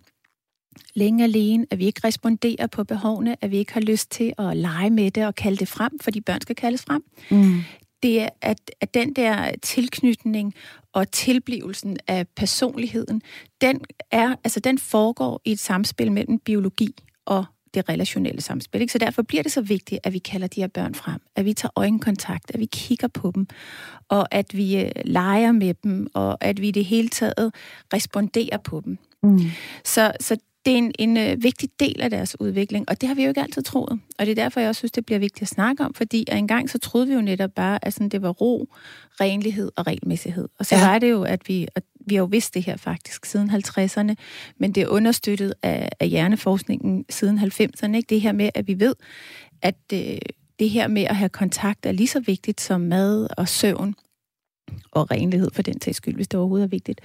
længe 0.93 1.23
alene, 1.23 1.65
at 1.71 1.79
vi 1.79 1.85
ikke 1.85 2.01
responderer 2.03 2.67
på 2.67 2.83
behovene, 2.83 3.35
at 3.41 3.51
vi 3.51 3.57
ikke 3.57 3.73
har 3.73 3.81
lyst 3.81 4.11
til 4.11 4.33
at 4.37 4.57
lege 4.57 4.89
med 4.89 5.11
det 5.11 5.25
og 5.25 5.35
kalde 5.35 5.57
det 5.57 5.67
frem, 5.67 5.99
fordi 5.99 6.21
børn 6.21 6.41
skal 6.41 6.55
kaldes 6.55 6.81
frem. 6.81 7.03
Mm. 7.31 7.61
Det 8.03 8.21
er, 8.21 8.29
at, 8.41 8.71
at 8.81 8.93
den 8.93 9.13
der 9.13 9.51
tilknytning 9.61 10.53
og 10.93 11.11
tilblivelsen 11.11 11.97
af 12.07 12.27
personligheden, 12.27 13.21
den, 13.61 13.81
er, 14.11 14.35
altså 14.43 14.59
den 14.59 14.77
foregår 14.77 15.41
i 15.45 15.51
et 15.51 15.59
samspil 15.59 16.11
mellem 16.11 16.39
biologi 16.39 16.95
og 17.25 17.45
det 17.73 17.89
relationelle 17.89 18.41
samspil. 18.41 18.81
Ikke? 18.81 18.93
Så 18.93 18.97
derfor 18.97 19.21
bliver 19.21 19.43
det 19.43 19.51
så 19.51 19.61
vigtigt, 19.61 19.99
at 20.03 20.13
vi 20.13 20.19
kalder 20.19 20.47
de 20.47 20.61
her 20.61 20.67
børn 20.67 20.95
frem, 20.95 21.21
at 21.35 21.45
vi 21.45 21.53
tager 21.53 21.71
øjenkontakt, 21.75 22.51
at 22.53 22.59
vi 22.59 22.65
kigger 22.65 23.07
på 23.07 23.31
dem, 23.35 23.47
og 24.09 24.27
at 24.31 24.57
vi 24.57 24.77
øh, 24.77 24.91
leger 25.05 25.51
med 25.51 25.73
dem, 25.83 26.07
og 26.13 26.37
at 26.41 26.61
vi 26.61 26.67
i 26.67 26.71
det 26.71 26.85
hele 26.85 27.09
taget 27.09 27.53
responderer 27.93 28.57
på 28.57 28.81
dem. 28.85 28.97
Mm. 29.23 29.39
Så, 29.83 30.11
så 30.19 30.37
det 30.65 30.73
er 30.73 30.77
en, 30.77 30.91
en 30.99 31.17
øh, 31.17 31.43
vigtig 31.43 31.69
del 31.79 32.01
af 32.01 32.09
deres 32.09 32.39
udvikling, 32.39 32.89
og 32.89 33.01
det 33.01 33.07
har 33.07 33.15
vi 33.15 33.23
jo 33.23 33.29
ikke 33.29 33.41
altid 33.41 33.63
troet. 33.63 33.99
Og 34.19 34.25
det 34.25 34.31
er 34.31 34.35
derfor, 34.35 34.59
jeg 34.59 34.69
også 34.69 34.79
synes, 34.79 34.91
det 34.91 35.05
bliver 35.05 35.19
vigtigt 35.19 35.41
at 35.41 35.47
snakke 35.47 35.85
om, 35.85 35.93
fordi 35.93 36.25
engang 36.31 36.69
så 36.69 36.79
troede 36.79 37.07
vi 37.07 37.13
jo 37.13 37.21
netop 37.21 37.51
bare, 37.55 37.85
at 37.85 37.93
sådan, 37.93 38.09
det 38.09 38.21
var 38.21 38.29
ro, 38.29 38.67
renlighed 39.21 39.71
og 39.75 39.87
regelmæssighed. 39.87 40.47
Og 40.59 40.65
så 40.65 40.75
ja. 40.75 40.87
var 40.87 40.99
det 40.99 41.11
jo, 41.11 41.23
at 41.23 41.47
vi, 41.47 41.67
og 41.75 41.81
vi 42.05 42.15
har 42.15 42.21
jo 42.21 42.25
vidst 42.25 42.53
det 42.53 42.63
her 42.63 42.77
faktisk 42.77 43.25
siden 43.25 43.49
50'erne, 43.49 44.13
men 44.57 44.71
det 44.71 44.83
er 44.83 44.87
understøttet 44.87 45.53
af, 45.63 45.89
af 45.99 46.09
hjerneforskningen 46.09 47.05
siden 47.09 47.39
90'erne. 47.39 47.95
Ikke? 47.95 48.07
Det 48.09 48.21
her 48.21 48.31
med, 48.31 48.49
at 48.55 48.67
vi 48.67 48.79
ved, 48.79 48.95
at 49.61 49.75
øh, 49.93 50.17
det 50.59 50.69
her 50.69 50.87
med 50.87 51.03
at 51.03 51.15
have 51.15 51.29
kontakt 51.29 51.85
er 51.85 51.91
lige 51.91 52.07
så 52.07 52.19
vigtigt 52.19 52.61
som 52.61 52.81
mad 52.81 53.27
og 53.37 53.47
søvn 53.47 53.95
og 54.91 55.11
renlighed 55.11 55.49
for 55.53 55.61
den 55.61 55.81
sags 55.81 55.97
skyld, 55.97 56.15
hvis 56.15 56.27
det 56.27 56.39
overhovedet 56.39 56.65
er 56.65 56.69
vigtigt. 56.69 57.01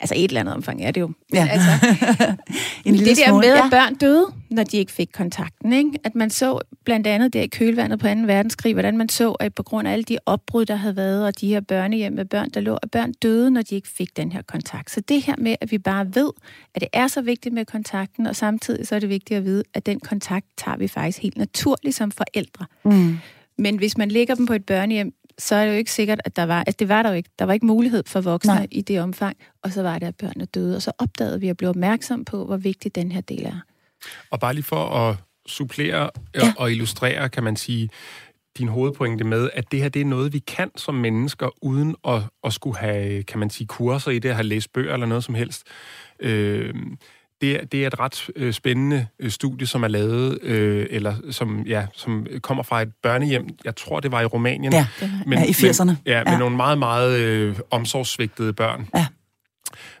Altså 0.00 0.14
et 0.14 0.24
eller 0.24 0.40
andet 0.40 0.54
omfang 0.54 0.84
er 0.84 0.90
det 0.90 1.00
jo. 1.00 1.10
Ja. 1.34 1.48
Altså, 1.50 1.68
en 2.84 2.94
det 2.94 3.16
der 3.16 3.40
med, 3.40 3.48
at 3.48 3.64
børn 3.70 3.94
døde, 3.94 4.26
når 4.50 4.62
de 4.62 4.76
ikke 4.76 4.92
fik 4.92 5.08
kontakten. 5.12 5.72
Ikke? 5.72 5.90
At 6.04 6.14
man 6.14 6.30
så 6.30 6.58
blandt 6.84 7.06
andet 7.06 7.32
der 7.32 7.42
i 7.42 7.46
kølvandet 7.46 7.98
på 7.98 8.06
2. 8.06 8.14
verdenskrig, 8.26 8.72
hvordan 8.72 8.98
man 8.98 9.08
så, 9.08 9.32
at 9.32 9.54
på 9.54 9.62
grund 9.62 9.88
af 9.88 9.92
alle 9.92 10.02
de 10.02 10.18
opbrud, 10.26 10.64
der 10.64 10.74
havde 10.74 10.96
været, 10.96 11.26
og 11.26 11.40
de 11.40 11.48
her 11.48 11.60
børnehjem 11.60 12.12
med 12.12 12.24
børn, 12.24 12.50
der 12.50 12.60
lå, 12.60 12.78
at 12.82 12.90
børn 12.90 13.12
døde, 13.12 13.50
når 13.50 13.62
de 13.62 13.74
ikke 13.74 13.88
fik 13.88 14.16
den 14.16 14.32
her 14.32 14.42
kontakt. 14.42 14.90
Så 14.90 15.00
det 15.00 15.22
her 15.22 15.34
med, 15.38 15.56
at 15.60 15.70
vi 15.70 15.78
bare 15.78 16.14
ved, 16.14 16.30
at 16.74 16.80
det 16.80 16.88
er 16.92 17.06
så 17.06 17.22
vigtigt 17.22 17.54
med 17.54 17.64
kontakten, 17.64 18.26
og 18.26 18.36
samtidig 18.36 18.86
så 18.86 18.94
er 18.94 18.98
det 18.98 19.08
vigtigt 19.08 19.38
at 19.38 19.44
vide, 19.44 19.62
at 19.74 19.86
den 19.86 20.00
kontakt 20.00 20.46
tager 20.56 20.76
vi 20.76 20.88
faktisk 20.88 21.18
helt 21.18 21.36
naturligt 21.36 21.96
som 21.96 22.10
forældre. 22.10 22.66
Mm. 22.84 23.18
Men 23.58 23.76
hvis 23.76 23.96
man 23.98 24.10
lægger 24.10 24.34
dem 24.34 24.46
på 24.46 24.52
et 24.52 24.64
børnehjem, 24.64 25.14
så 25.40 25.54
er 25.54 25.64
det 25.64 25.72
jo 25.72 25.78
ikke 25.78 25.92
sikkert, 25.92 26.20
at 26.24 26.36
der 26.36 26.42
var, 26.42 26.64
at 26.66 26.78
det 26.78 26.88
var 26.88 27.02
der 27.02 27.10
jo 27.10 27.16
ikke. 27.16 27.30
Der 27.38 27.44
var 27.44 27.52
ikke 27.52 27.66
mulighed 27.66 28.02
for 28.06 28.20
voksne 28.20 28.54
Nej. 28.54 28.66
i 28.70 28.82
det 28.82 29.00
omfang, 29.00 29.36
og 29.62 29.72
så 29.72 29.82
var 29.82 29.98
det, 29.98 30.06
at 30.06 30.16
børnene 30.16 30.44
døde, 30.44 30.76
og 30.76 30.82
så 30.82 30.92
opdagede 30.98 31.40
vi 31.40 31.48
at 31.48 31.56
blive 31.56 31.70
opmærksom 31.70 32.24
på, 32.24 32.44
hvor 32.46 32.56
vigtig 32.56 32.94
den 32.94 33.12
her 33.12 33.20
del 33.20 33.46
er. 33.46 33.60
Og 34.30 34.40
bare 34.40 34.54
lige 34.54 34.64
for 34.64 34.84
at 34.84 35.16
supplere 35.46 36.10
ja. 36.34 36.52
og 36.58 36.70
illustrere, 36.70 37.28
kan 37.28 37.44
man 37.44 37.56
sige, 37.56 37.90
din 38.58 38.68
hovedpointe 38.68 39.24
med, 39.24 39.50
at 39.52 39.72
det 39.72 39.82
her 39.82 39.88
det 39.88 40.00
er 40.00 40.06
noget, 40.06 40.32
vi 40.32 40.38
kan 40.38 40.70
som 40.76 40.94
mennesker, 40.94 41.48
uden 41.62 41.96
at, 42.08 42.22
at 42.44 42.52
skulle 42.52 42.78
have, 42.78 43.22
kan 43.22 43.38
man 43.38 43.50
sige, 43.50 43.66
kurser 43.66 44.10
i 44.10 44.18
det, 44.18 44.28
at 44.28 44.34
have 44.34 44.46
læst 44.46 44.72
bøger 44.72 44.94
eller 44.94 45.06
noget 45.06 45.24
som 45.24 45.34
helst. 45.34 45.62
Øh, 46.20 46.74
det, 47.40 47.72
det 47.72 47.82
er 47.82 47.86
et 47.86 48.00
ret 48.00 48.30
øh, 48.36 48.52
spændende 48.52 49.06
øh, 49.18 49.30
studie, 49.30 49.66
som 49.66 49.82
er 49.82 49.88
lavet, 49.88 50.42
øh, 50.42 50.86
eller 50.90 51.14
som, 51.30 51.62
ja, 51.66 51.86
som 51.92 52.26
kommer 52.42 52.62
fra 52.62 52.82
et 52.82 52.92
børnehjem. 53.02 53.48
Jeg 53.64 53.76
tror, 53.76 54.00
det 54.00 54.12
var 54.12 54.20
i 54.20 54.24
Rumænien. 54.24 54.72
Ja, 54.72 54.86
men, 55.26 55.38
ja 55.38 55.44
i 55.44 55.50
80'erne. 55.50 55.84
Men, 55.84 55.96
ja, 56.06 56.24
med 56.24 56.32
ja. 56.32 56.38
nogle 56.38 56.56
meget, 56.56 56.78
meget 56.78 57.18
øh, 57.18 57.58
omsorgssvigtede 57.70 58.52
børn. 58.52 58.88
Ja. 58.94 59.06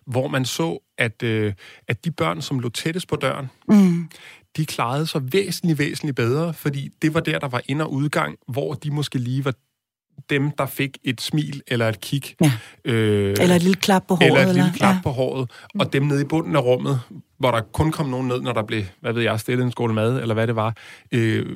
Hvor 0.06 0.28
man 0.28 0.44
så, 0.44 0.78
at, 0.98 1.22
øh, 1.22 1.52
at 1.88 2.04
de 2.04 2.10
børn, 2.10 2.42
som 2.42 2.60
lå 2.60 2.68
tættest 2.68 3.08
på 3.08 3.16
døren, 3.16 3.50
mm. 3.68 4.08
de 4.56 4.66
klarede 4.66 5.06
sig 5.06 5.32
væsentligt, 5.32 5.78
væsentligt 5.78 6.16
bedre, 6.16 6.54
fordi 6.54 6.88
det 7.02 7.14
var 7.14 7.20
der, 7.20 7.38
der 7.38 7.48
var 7.48 7.62
ind- 7.68 7.82
og 7.82 7.92
udgang, 7.92 8.36
hvor 8.48 8.74
de 8.74 8.90
måske 8.90 9.18
lige 9.18 9.44
var 9.44 9.54
dem, 10.30 10.50
der 10.50 10.66
fik 10.66 10.98
et 11.04 11.20
smil 11.20 11.62
eller 11.66 11.88
et 11.88 12.00
kig. 12.00 12.22
Ja. 12.40 12.52
Øh, 12.84 13.36
eller 13.40 13.54
et 13.54 13.62
lille 13.62 13.76
klap 13.76 14.02
på 14.08 14.14
håret. 14.14 14.26
Eller 14.26 14.40
et 14.40 14.48
eller, 14.48 14.64
lille 14.64 14.78
klap 14.78 14.94
ja. 14.94 15.00
på 15.02 15.10
håret. 15.10 15.50
Og 15.78 15.92
dem 15.92 16.02
nede 16.02 16.20
i 16.20 16.24
bunden 16.24 16.56
af 16.56 16.60
rummet, 16.60 17.00
hvor 17.40 17.50
der 17.50 17.60
kun 17.72 17.92
kom 17.92 18.06
nogen 18.06 18.28
ned, 18.28 18.40
når 18.40 18.52
der 18.52 18.62
blev, 18.62 18.82
hvad 19.00 19.12
ved 19.12 19.22
jeg, 19.22 19.40
stillet 19.40 19.64
en 19.64 19.72
skål 19.72 19.92
mad, 19.92 20.20
eller 20.20 20.34
hvad 20.34 20.46
det 20.46 20.56
var, 20.56 20.74
øh, 21.12 21.46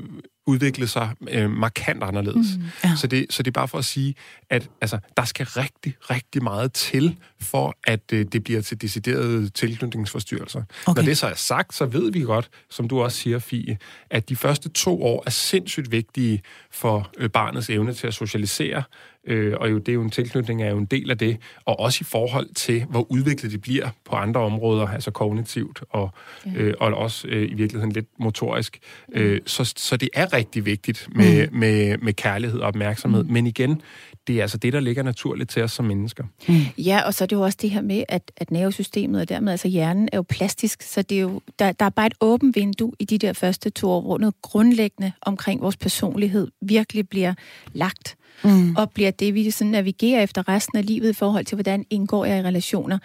udvikle 0.47 0.87
sig 0.87 1.11
øh, 1.29 1.51
markant 1.51 2.03
anderledes. 2.03 2.57
Mm, 2.57 2.65
ja. 2.85 2.97
så, 2.97 3.07
det, 3.07 3.27
så 3.31 3.43
det 3.43 3.51
er 3.51 3.53
bare 3.53 3.69
for 3.69 3.79
at 3.79 3.85
sige, 3.85 4.15
at 4.51 4.71
altså, 4.81 4.99
der 5.17 5.25
skal 5.25 5.47
rigtig, 5.47 5.95
rigtig 6.01 6.43
meget 6.43 6.73
til, 6.73 7.17
for 7.41 7.77
at 7.85 8.01
øh, 8.13 8.27
det 8.33 8.45
bliver 8.45 8.61
til 8.61 8.83
deciderede 8.83 9.49
tilknytningsforstyrrelser. 9.49 10.63
Okay. 10.87 11.01
Når 11.01 11.07
det 11.07 11.19
så 11.19 11.27
er 11.27 11.35
sagt, 11.35 11.75
så 11.75 11.87
ved 11.87 12.13
vi 12.13 12.21
godt, 12.21 12.51
som 12.71 12.89
du 12.89 13.03
også 13.03 13.19
siger, 13.19 13.39
Fie, 13.39 13.79
at 14.11 14.29
de 14.29 14.37
første 14.37 14.69
to 14.69 15.03
år 15.03 15.23
er 15.27 15.31
sindssygt 15.31 15.93
vigtige 15.93 16.43
for 16.71 17.11
øh, 17.19 17.31
barnets 17.31 17.71
evne 17.71 17.95
til 17.95 18.07
at 18.07 18.15
socialisere, 18.15 18.83
øh, 19.27 19.55
og 19.61 19.71
jo, 19.71 19.79
det 19.79 19.89
er 19.89 19.93
jo 19.93 20.03
en 20.03 20.11
tilknytning 20.11 20.63
er 20.63 20.71
jo 20.71 20.79
en 20.79 20.85
del 20.85 21.11
af 21.11 21.19
det, 21.19 21.39
og 21.65 21.81
også 21.81 21.99
i 22.01 22.05
forhold 22.05 22.55
til, 22.55 22.85
hvor 22.85 23.13
udviklet 23.13 23.53
de 23.53 23.59
bliver 23.59 23.89
på 24.05 24.17
andre 24.17 24.41
områder, 24.41 24.87
altså 24.87 25.11
kognitivt, 25.11 25.83
og, 25.91 26.11
ja. 26.47 26.51
øh, 26.57 26.75
og 26.81 26.95
også 26.95 27.29
øh, 27.29 27.51
i 27.51 27.55
virkeligheden 27.55 27.93
lidt 27.93 28.07
motorisk. 28.19 28.79
Øh, 29.13 29.41
så, 29.47 29.73
så 29.77 29.97
det 29.97 30.09
er 30.15 30.33
rigtig 30.35 30.67
vigtigt 30.67 31.09
med, 31.15 31.49
mm. 31.49 31.59
med, 31.59 31.99
med 31.99 32.13
kærlighed 32.13 32.61
og 32.61 32.67
opmærksomhed, 32.67 33.25
mm. 33.25 33.33
men 33.33 33.47
igen, 33.47 33.83
det 34.27 34.39
er 34.39 34.43
altså 34.43 34.59
det, 34.59 34.73
der 34.73 34.81
ligger 34.81 35.03
naturligt 35.03 35.51
til 35.51 35.63
os 35.63 35.73
som 35.73 35.85
mennesker. 35.85 36.25
Mm. 36.49 36.55
Ja, 36.79 37.01
og 37.07 37.15
så 37.15 37.25
er 37.25 37.27
det 37.27 37.37
jo 37.37 37.41
også 37.41 37.59
det 37.63 37.71
her 37.71 37.83
med, 37.83 38.05
at, 38.09 38.33
at 38.37 38.51
nervesystemet 38.51 39.21
og 39.21 39.29
dermed 39.29 39.53
altså 39.53 39.69
hjernen 39.69 40.09
er 40.13 40.17
jo 40.17 40.23
plastisk, 40.23 40.83
så 40.83 41.03
det 41.03 41.17
er 41.17 41.23
jo, 41.23 41.41
der, 41.59 41.73
der 41.73 41.85
er 41.85 41.91
bare 41.91 42.07
et 42.07 42.15
åbent 42.21 42.57
vindue 42.57 42.93
i 42.99 43.05
de 43.05 43.19
der 43.19 43.33
første 43.33 43.71
to 43.71 43.91
år, 43.91 44.01
hvor 44.01 44.19
noget 44.19 44.35
grundlæggende 44.43 45.13
omkring 45.23 45.61
vores 45.61 45.77
personlighed 45.77 46.49
virkelig 46.61 47.09
bliver 47.09 47.35
lagt 47.73 48.17
mm. 48.45 48.77
og 48.77 48.91
bliver 48.91 49.11
det, 49.11 49.35
vi 49.35 49.51
sådan 49.51 49.71
navigerer 49.71 50.23
efter 50.23 50.49
resten 50.49 50.79
af 50.79 50.87
livet 50.87 51.11
i 51.11 51.13
forhold 51.13 51.45
til, 51.45 51.57
hvordan 51.57 51.85
indgår 51.91 52.25
jeg 52.25 52.39
i 52.39 52.43
relationer. 52.43 52.99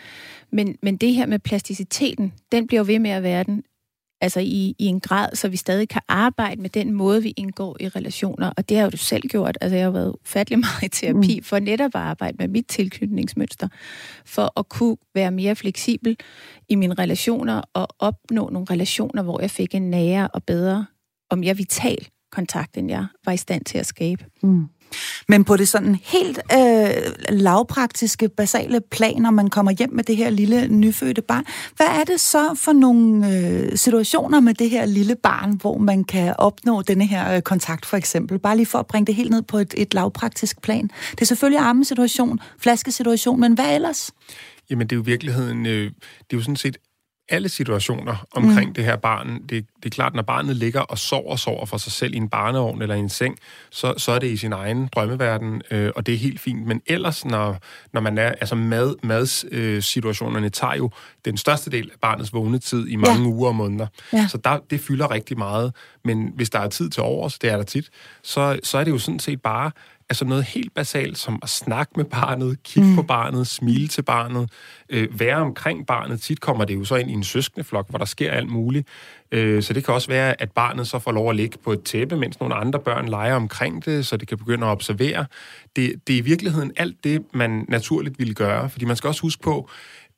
Men, 0.52 0.78
men 0.82 0.98
det 0.98 1.14
her 1.14 1.26
med 1.26 1.40
plasticiteten, 1.40 2.34
den 2.52 2.68
bliver 2.68 2.80
jo 2.80 2.86
ved 2.88 3.00
med 3.00 3.12
at 3.12 3.24
være 3.24 3.44
den, 3.44 3.64
altså 4.22 4.40
i, 4.40 4.76
i 4.80 4.86
en 4.86 5.00
grad, 5.00 5.36
så 5.36 5.50
vi 5.50 5.58
stadig 5.58 5.90
kan 5.90 6.02
arbejde 6.08 6.62
med 6.62 6.70
den 6.70 6.94
måde, 6.94 7.24
vi 7.24 7.34
indgår 7.38 7.78
i 7.80 7.88
relationer. 7.88 8.52
Og 8.58 8.70
det 8.70 8.78
har 8.78 8.84
jo 8.84 8.90
du 8.90 8.98
selv 8.98 9.28
gjort. 9.28 9.58
Altså, 9.62 9.76
jeg 9.76 9.86
har 9.86 9.92
været 9.92 10.16
ufattelig 10.24 10.60
meget 10.66 10.84
i 10.84 10.88
terapi 10.88 11.40
mm. 11.40 11.44
for 11.44 11.60
netop 11.60 11.92
at 11.96 12.02
arbejde 12.02 12.38
med 12.40 12.48
mit 12.48 12.68
tilknytningsmønster, 12.68 13.68
for 14.26 14.60
at 14.60 14.70
kunne 14.70 14.98
være 15.16 15.32
mere 15.32 15.56
fleksibel 15.56 16.18
i 16.70 16.76
mine 16.76 16.94
relationer 16.94 17.62
og 17.74 17.88
opnå 18.00 18.50
nogle 18.50 18.68
relationer, 18.70 19.24
hvor 19.24 19.42
jeg 19.42 19.52
fik 19.52 19.76
en 19.76 19.90
nære 19.90 20.28
og 20.28 20.44
bedre 20.44 20.86
og 21.30 21.38
mere 21.38 21.58
vital 21.58 22.08
kontakt, 22.32 22.78
end 22.78 22.90
jeg 22.90 23.06
var 23.26 23.32
i 23.32 23.38
stand 23.38 23.66
til 23.66 23.78
at 23.78 23.86
skabe. 23.86 24.26
Mm. 24.44 24.68
Men 25.28 25.44
på 25.44 25.58
det 25.58 25.68
sådan 25.68 25.96
helt 26.04 26.40
øh, 26.54 26.90
lavpraktiske, 27.30 28.30
basale 28.30 28.82
plan, 28.92 29.22
når 29.22 29.32
man 29.32 29.50
kommer 29.50 29.72
hjem 29.72 29.94
med 29.94 30.04
det 30.04 30.18
her 30.18 30.30
lille 30.30 30.68
nyfødte 30.68 31.22
barn, 31.22 31.46
hvad 31.76 31.88
er 31.88 32.04
det 32.04 32.20
så 32.20 32.56
for 32.56 32.74
nogle 32.74 33.38
øh, 33.38 33.78
situationer 33.78 34.40
med 34.40 34.54
det 34.54 34.70
her 34.70 34.86
lille 34.86 35.16
barn, 35.16 35.58
hvor 35.62 35.78
man 35.78 36.04
kan 36.04 36.36
opnå 36.38 36.82
denne 36.82 37.06
her 37.06 37.36
øh, 37.36 37.42
kontakt 37.42 37.86
for 37.86 37.98
eksempel? 37.98 38.40
Bare 38.40 38.58
lige 38.58 38.66
for 38.66 38.80
at 38.80 38.88
bringe 38.88 39.06
det 39.06 39.16
helt 39.16 39.32
ned 39.32 39.42
på 39.42 39.58
et, 39.58 39.74
et 39.78 39.94
lavpraktisk 39.94 40.62
plan. 40.62 40.90
Det 41.12 41.22
er 41.22 41.26
selvfølgelig 41.26 41.60
armesituation, 41.60 42.40
flaskesituation, 42.60 43.40
men 43.40 43.54
hvad 43.54 43.76
ellers? 43.76 44.12
Jamen, 44.70 44.88
det 44.88 44.96
er 44.96 44.98
jo 44.98 45.04
virkeligheden, 45.06 45.66
øh, 45.66 45.84
det 45.84 46.34
er 46.34 46.38
jo 46.38 46.42
sådan 46.42 46.56
set 46.56 46.78
alle 47.30 47.50
situationer 47.50 48.26
omkring 48.32 48.68
mm. 48.70 48.74
det 48.74 48.84
her 48.84 48.96
barn. 48.96 49.42
Det, 49.50 49.50
det 49.50 49.86
er 49.86 49.90
klart, 49.90 50.14
når 50.14 50.22
barnet 50.22 50.56
ligger 50.56 50.82
og 50.82 50.98
sover 50.98 51.32
og 51.32 51.40
sover 51.40 51.66
for 51.66 51.78
sig 51.78 51.92
selv 51.92 52.14
i 52.14 52.18
en 52.18 52.30
barnevogn 52.30 52.82
eller 52.82 52.96
i 52.96 53.00
en 53.00 53.10
seng, 53.10 53.38
så, 53.70 53.94
så 53.98 54.12
er 54.12 54.20
det 54.20 54.28
i 54.28 54.38
sin 54.38 54.54
egen 54.54 54.90
drømmeverden, 54.96 55.62
øh, 55.72 55.92
og 55.96 56.06
det 56.06 56.14
er 56.14 56.18
helt 56.18 56.40
fint. 56.40 56.68
Men 56.68 56.82
ellers, 56.86 57.26
når, 57.26 57.58
når 57.94 58.02
man 58.02 58.18
er, 58.18 58.28
altså 58.28 58.56
mad, 58.56 58.96
madsituationerne 59.04 60.46
øh, 60.46 60.52
tager 60.52 60.76
jo 60.76 60.90
den 61.26 61.38
største 61.38 61.72
del 61.72 61.90
af 61.94 62.00
barnets 62.02 62.34
vågnetid 62.34 62.88
i 62.88 62.96
mange 62.96 63.22
ja. 63.22 63.28
uger 63.28 63.48
og 63.48 63.56
måneder. 63.56 63.88
Ja. 64.14 64.28
Så 64.28 64.38
der, 64.38 64.60
det 64.70 64.80
fylder 64.80 65.12
rigtig 65.12 65.38
meget. 65.38 65.76
Men 66.06 66.32
hvis 66.36 66.50
der 66.50 66.60
er 66.60 66.68
tid 66.68 66.90
til 66.90 67.04
overs, 67.04 67.40
det 67.40 67.52
er 67.52 67.58
der 67.58 67.64
tit, 67.64 67.90
så, 68.24 68.60
så 68.64 68.78
er 68.78 68.84
det 68.84 68.92
jo 68.92 68.98
sådan 68.98 69.20
set 69.20 69.42
bare 69.42 69.72
Altså 70.10 70.26
noget 70.26 70.44
helt 70.44 70.74
basalt 70.74 71.18
som 71.18 71.40
at 71.44 71.50
snakke 71.50 71.94
med 71.96 72.06
barnet, 72.06 72.64
kigge 72.64 72.90
mm. 72.90 72.96
på 72.96 73.02
barnet, 73.02 73.48
smile 73.48 73.88
til 73.88 74.02
barnet, 74.02 74.50
øh, 74.90 75.20
være 75.20 75.36
omkring 75.36 75.88
barnet. 75.88 76.22
Tit 76.22 76.42
kommer 76.42 76.66
det 76.66 76.76
jo 76.76 76.84
så 76.84 76.96
ind 76.96 77.10
i 77.10 77.14
en 77.14 77.24
søskendeflok, 77.24 77.90
hvor 77.90 77.98
der 77.98 78.06
sker 78.06 78.32
alt 78.32 78.50
muligt. 78.50 78.88
Øh, 79.32 79.64
så 79.64 79.74
det 79.74 79.86
kan 79.86 79.94
også 79.94 80.08
være, 80.08 80.42
at 80.42 80.52
barnet 80.52 80.88
så 80.88 81.00
får 81.00 81.12
lov 81.12 81.30
at 81.30 81.36
ligge 81.36 81.58
på 81.64 81.72
et 81.74 81.84
tæppe, 81.84 82.18
mens 82.18 82.40
nogle 82.40 82.56
andre 82.56 82.80
børn 82.80 83.10
leger 83.10 83.36
omkring 83.36 83.86
det, 83.86 84.06
så 84.06 84.18
det 84.18 84.28
kan 84.28 84.38
begynde 84.38 84.66
at 84.66 84.72
observere. 84.72 85.26
Det, 85.76 85.94
det 86.08 86.14
er 86.14 86.18
i 86.18 86.22
virkeligheden 86.22 86.72
alt 86.78 87.04
det, 87.04 87.22
man 87.34 87.66
naturligt 87.68 88.20
ville 88.20 88.34
gøre, 88.34 88.70
fordi 88.70 88.86
man 88.86 88.96
skal 88.96 89.08
også 89.08 89.22
huske 89.22 89.42
på, 89.44 89.70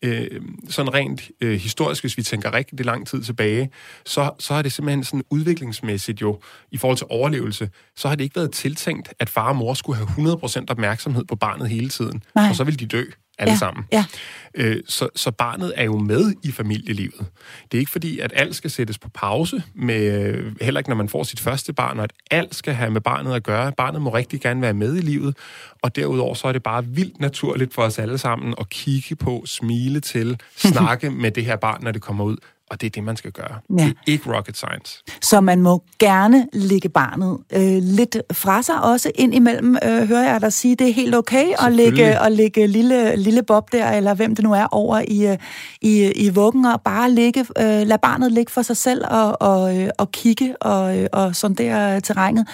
øh, 0.01 0.41
sådan 0.69 0.93
rent 0.93 1.31
øh, 1.41 1.59
historisk, 1.59 2.03
hvis 2.03 2.17
vi 2.17 2.23
tænker 2.23 2.53
rigtig 2.53 2.85
lang 2.85 3.07
tid 3.07 3.23
tilbage, 3.23 3.69
så, 4.05 4.31
så 4.39 4.53
har 4.53 4.61
det 4.61 4.71
simpelthen 4.71 5.03
sådan 5.03 5.23
udviklingsmæssigt 5.29 6.21
jo, 6.21 6.39
i 6.71 6.77
forhold 6.77 6.97
til 6.97 7.07
overlevelse, 7.09 7.69
så 7.95 8.07
har 8.07 8.15
det 8.15 8.23
ikke 8.23 8.35
været 8.35 8.51
tiltænkt, 8.51 9.13
at 9.19 9.29
far 9.29 9.49
og 9.49 9.55
mor 9.55 9.73
skulle 9.73 9.97
have 9.97 10.33
100% 10.33 10.65
opmærksomhed 10.69 11.25
på 11.25 11.35
barnet 11.35 11.69
hele 11.69 11.89
tiden, 11.89 12.23
Nej. 12.35 12.49
og 12.49 12.55
så 12.55 12.63
vil 12.63 12.79
de 12.79 12.85
dø 12.85 13.03
alle 13.41 13.51
ja, 13.51 13.57
sammen. 13.57 13.85
Ja. 13.91 14.05
Øh, 14.53 14.77
så, 14.87 15.09
så 15.15 15.31
barnet 15.31 15.73
er 15.75 15.83
jo 15.83 15.97
med 15.97 16.33
i 16.43 16.51
familielivet. 16.51 17.25
Det 17.71 17.77
er 17.77 17.79
ikke 17.79 17.91
fordi, 17.91 18.19
at 18.19 18.33
alt 18.35 18.55
skal 18.55 18.69
sættes 18.69 18.97
på 18.97 19.09
pause, 19.09 19.63
med, 19.75 20.33
heller 20.61 20.79
ikke 20.79 20.89
når 20.89 20.95
man 20.95 21.09
får 21.09 21.23
sit 21.23 21.39
første 21.39 21.73
barn, 21.73 21.97
og 21.97 22.03
at 22.03 22.11
alt 22.31 22.55
skal 22.55 22.73
have 22.73 22.91
med 22.91 23.01
barnet 23.01 23.33
at 23.33 23.43
gøre. 23.43 23.71
Barnet 23.71 24.01
må 24.01 24.13
rigtig 24.13 24.41
gerne 24.41 24.61
være 24.61 24.73
med 24.73 24.95
i 24.95 25.01
livet, 25.01 25.37
og 25.81 25.95
derudover 25.95 26.33
så 26.33 26.47
er 26.47 26.51
det 26.51 26.63
bare 26.63 26.85
vildt 26.85 27.19
naturligt 27.19 27.73
for 27.73 27.81
os 27.81 27.99
alle 27.99 28.17
sammen 28.17 28.53
at 28.59 28.69
kigge 28.69 29.15
på, 29.15 29.43
smile 29.45 29.99
til, 29.99 30.39
snakke 30.57 31.09
med 31.09 31.31
det 31.31 31.45
her 31.45 31.55
barn, 31.55 31.83
når 31.83 31.91
det 31.91 32.01
kommer 32.01 32.23
ud 32.23 32.37
og 32.71 32.81
det 32.81 32.87
er 32.87 32.91
det, 32.91 33.03
man 33.03 33.17
skal 33.17 33.31
gøre. 33.31 33.59
Ja. 33.69 33.83
Det 33.83 33.89
er 34.07 34.11
ikke 34.11 34.35
rocket 34.35 34.57
science. 34.57 35.03
Så 35.21 35.41
man 35.41 35.61
må 35.61 35.83
gerne 35.99 36.47
lægge 36.53 36.89
barnet 36.89 37.37
øh, 37.53 37.83
lidt 37.83 38.17
fra 38.31 38.61
sig 38.61 38.81
også 38.81 39.11
ind 39.15 39.35
imellem, 39.35 39.77
øh, 39.83 40.07
hører 40.07 40.31
jeg 40.31 40.41
dig 40.41 40.53
sige. 40.53 40.75
Det 40.75 40.89
er 40.89 40.93
helt 40.93 41.15
okay 41.15 41.53
at 41.65 41.73
lægge, 41.73 42.19
at 42.19 42.31
lægge 42.31 42.67
lille, 42.67 43.15
lille 43.15 43.43
Bob 43.43 43.71
der, 43.71 43.91
eller 43.91 44.13
hvem 44.13 44.35
det 44.35 44.43
nu 44.43 44.53
er, 44.53 44.67
over 44.71 45.01
i, 45.07 45.27
øh, 45.27 45.37
i, 45.81 46.11
i 46.15 46.29
vuggen, 46.29 46.65
og 46.65 46.81
bare 46.81 47.11
lægge, 47.11 47.39
øh, 47.39 47.87
lade 47.87 47.99
barnet 48.01 48.31
ligge 48.31 48.51
for 48.51 48.61
sig 48.61 48.77
selv 48.77 49.05
og, 49.09 49.41
og, 49.41 49.77
øh, 49.77 49.89
og 49.97 50.11
kigge 50.11 50.55
og, 50.61 50.97
øh, 50.97 51.07
og 51.11 51.35
sondere 51.35 52.01
terrænet. 52.01 52.47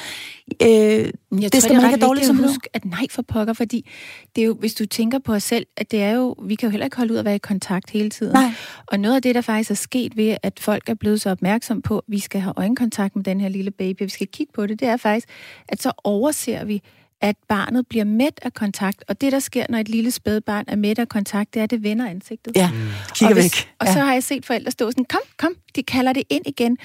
Øh, 0.62 0.70
jeg 0.70 1.12
det 1.32 1.52
tror, 1.52 1.60
skal 1.60 1.76
man 1.76 1.86
ikke 1.86 1.88
have 1.88 2.08
dårligt 2.08 2.26
som 2.26 2.38
huske, 2.38 2.70
at 2.74 2.86
nej 2.86 3.06
for 3.12 3.22
pokker, 3.22 3.54
fordi 3.54 3.90
det 4.36 4.42
er 4.42 4.46
jo, 4.46 4.54
hvis 4.54 4.74
du 4.74 4.86
tænker 4.86 5.20
på 5.20 5.34
os 5.34 5.44
selv, 5.44 5.66
at 5.78 5.92
det 5.92 6.04
er 6.04 6.12
jo, 6.12 6.36
vi 6.44 6.56
kan 6.56 6.68
jo 6.68 6.72
heller 6.72 6.86
ikke 6.86 6.98
holde 6.98 7.14
ud 7.14 7.18
at 7.18 7.26
være 7.26 7.36
i 7.36 7.40
kontakt 7.40 7.90
hele 7.90 8.10
tiden. 8.10 8.34
Nej. 8.34 8.52
Og 8.86 9.00
noget 9.00 9.16
af 9.16 9.22
det, 9.22 9.36
der 9.36 9.42
faktisk 9.42 9.72
er 9.72 9.76
sket 9.76 10.18
ved, 10.18 10.38
at 10.44 10.60
folk 10.60 10.90
er 10.90 10.94
blevet 10.94 11.22
så 11.22 11.30
opmærksom 11.30 11.82
på, 11.82 11.98
at 11.98 12.04
vi 12.08 12.20
skal 12.20 12.42
have 12.42 12.54
øjenkontakt 12.58 13.16
med 13.16 13.24
den 13.24 13.42
her 13.42 13.50
lille 13.50 13.72
baby, 13.72 14.02
vi 14.04 14.10
skal 14.10 14.28
kigge 14.28 14.54
på 14.54 14.68
det, 14.68 14.80
det 14.80 14.88
er 14.88 14.98
faktisk, 14.98 15.28
at 15.68 15.82
så 15.82 15.92
overser 16.04 16.66
vi, 16.66 16.82
at 17.22 17.36
barnet 17.50 17.88
bliver 17.88 18.06
mæt 18.06 18.40
af 18.42 18.54
kontakt. 18.54 19.04
Og 19.08 19.22
det, 19.22 19.32
der 19.32 19.40
sker, 19.40 19.66
når 19.70 19.78
et 19.78 19.90
lille 19.90 20.12
spædbarn 20.12 20.66
er 20.68 20.76
mæt 20.76 21.00
af 21.00 21.10
kontakt, 21.10 21.54
det 21.54 21.60
er, 21.60 21.64
at 21.64 21.72
det 21.72 21.84
vender 21.84 22.10
ansigtet. 22.10 22.56
Ja, 22.56 22.72
mm. 22.72 22.78
kigger 23.16 23.36
og 23.36 23.42
hvis, 23.42 23.44
væk. 23.44 23.74
Og 23.80 23.88
ja. 23.88 23.94
så 23.94 24.00
har 24.00 24.14
jeg 24.14 24.24
set 24.24 24.46
forældre 24.46 24.72
stå 24.72 24.92
sådan, 24.92 25.06
kom, 25.06 25.22
kom, 25.38 25.56
de 25.76 25.84
kalder 25.84 26.14
det 26.14 26.24
ind 26.30 26.44
igen. 26.48 26.78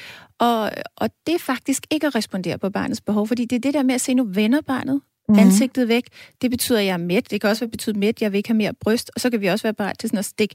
Og, 0.43 0.71
og 0.97 1.11
det 1.27 1.35
er 1.35 1.39
faktisk 1.39 1.87
ikke 1.91 2.07
at 2.07 2.15
respondere 2.15 2.59
på 2.59 2.71
barnets 2.71 3.01
behov, 3.01 3.29
fordi 3.29 3.45
det 3.45 3.57
er 3.57 3.61
det 3.61 3.75
der 3.75 3.83
med 3.83 3.95
at 3.95 4.01
se, 4.01 4.15
nu 4.15 4.25
vender 4.25 4.61
barnet 4.61 5.01
mm. 5.29 5.39
ansigtet 5.39 5.89
væk. 5.89 6.05
Det 6.43 6.51
betyder, 6.51 6.79
at 6.79 6.85
jeg 6.85 6.93
er 6.93 6.97
mæt. 6.97 7.31
Det 7.31 7.41
kan 7.41 7.51
også 7.51 7.69
betyde 7.69 7.99
mæt, 7.99 8.23
jeg 8.23 8.33
vil 8.33 8.37
ikke 8.37 8.49
have 8.49 8.57
mere 8.57 8.73
bryst. 8.81 9.11
Og 9.15 9.21
så 9.21 9.31
kan 9.31 9.41
vi 9.41 9.47
også 9.47 9.63
være 9.63 9.75
parat 9.75 9.99
til 9.99 10.09
sådan 10.09 10.19
at 10.19 10.25
stikke 10.25 10.55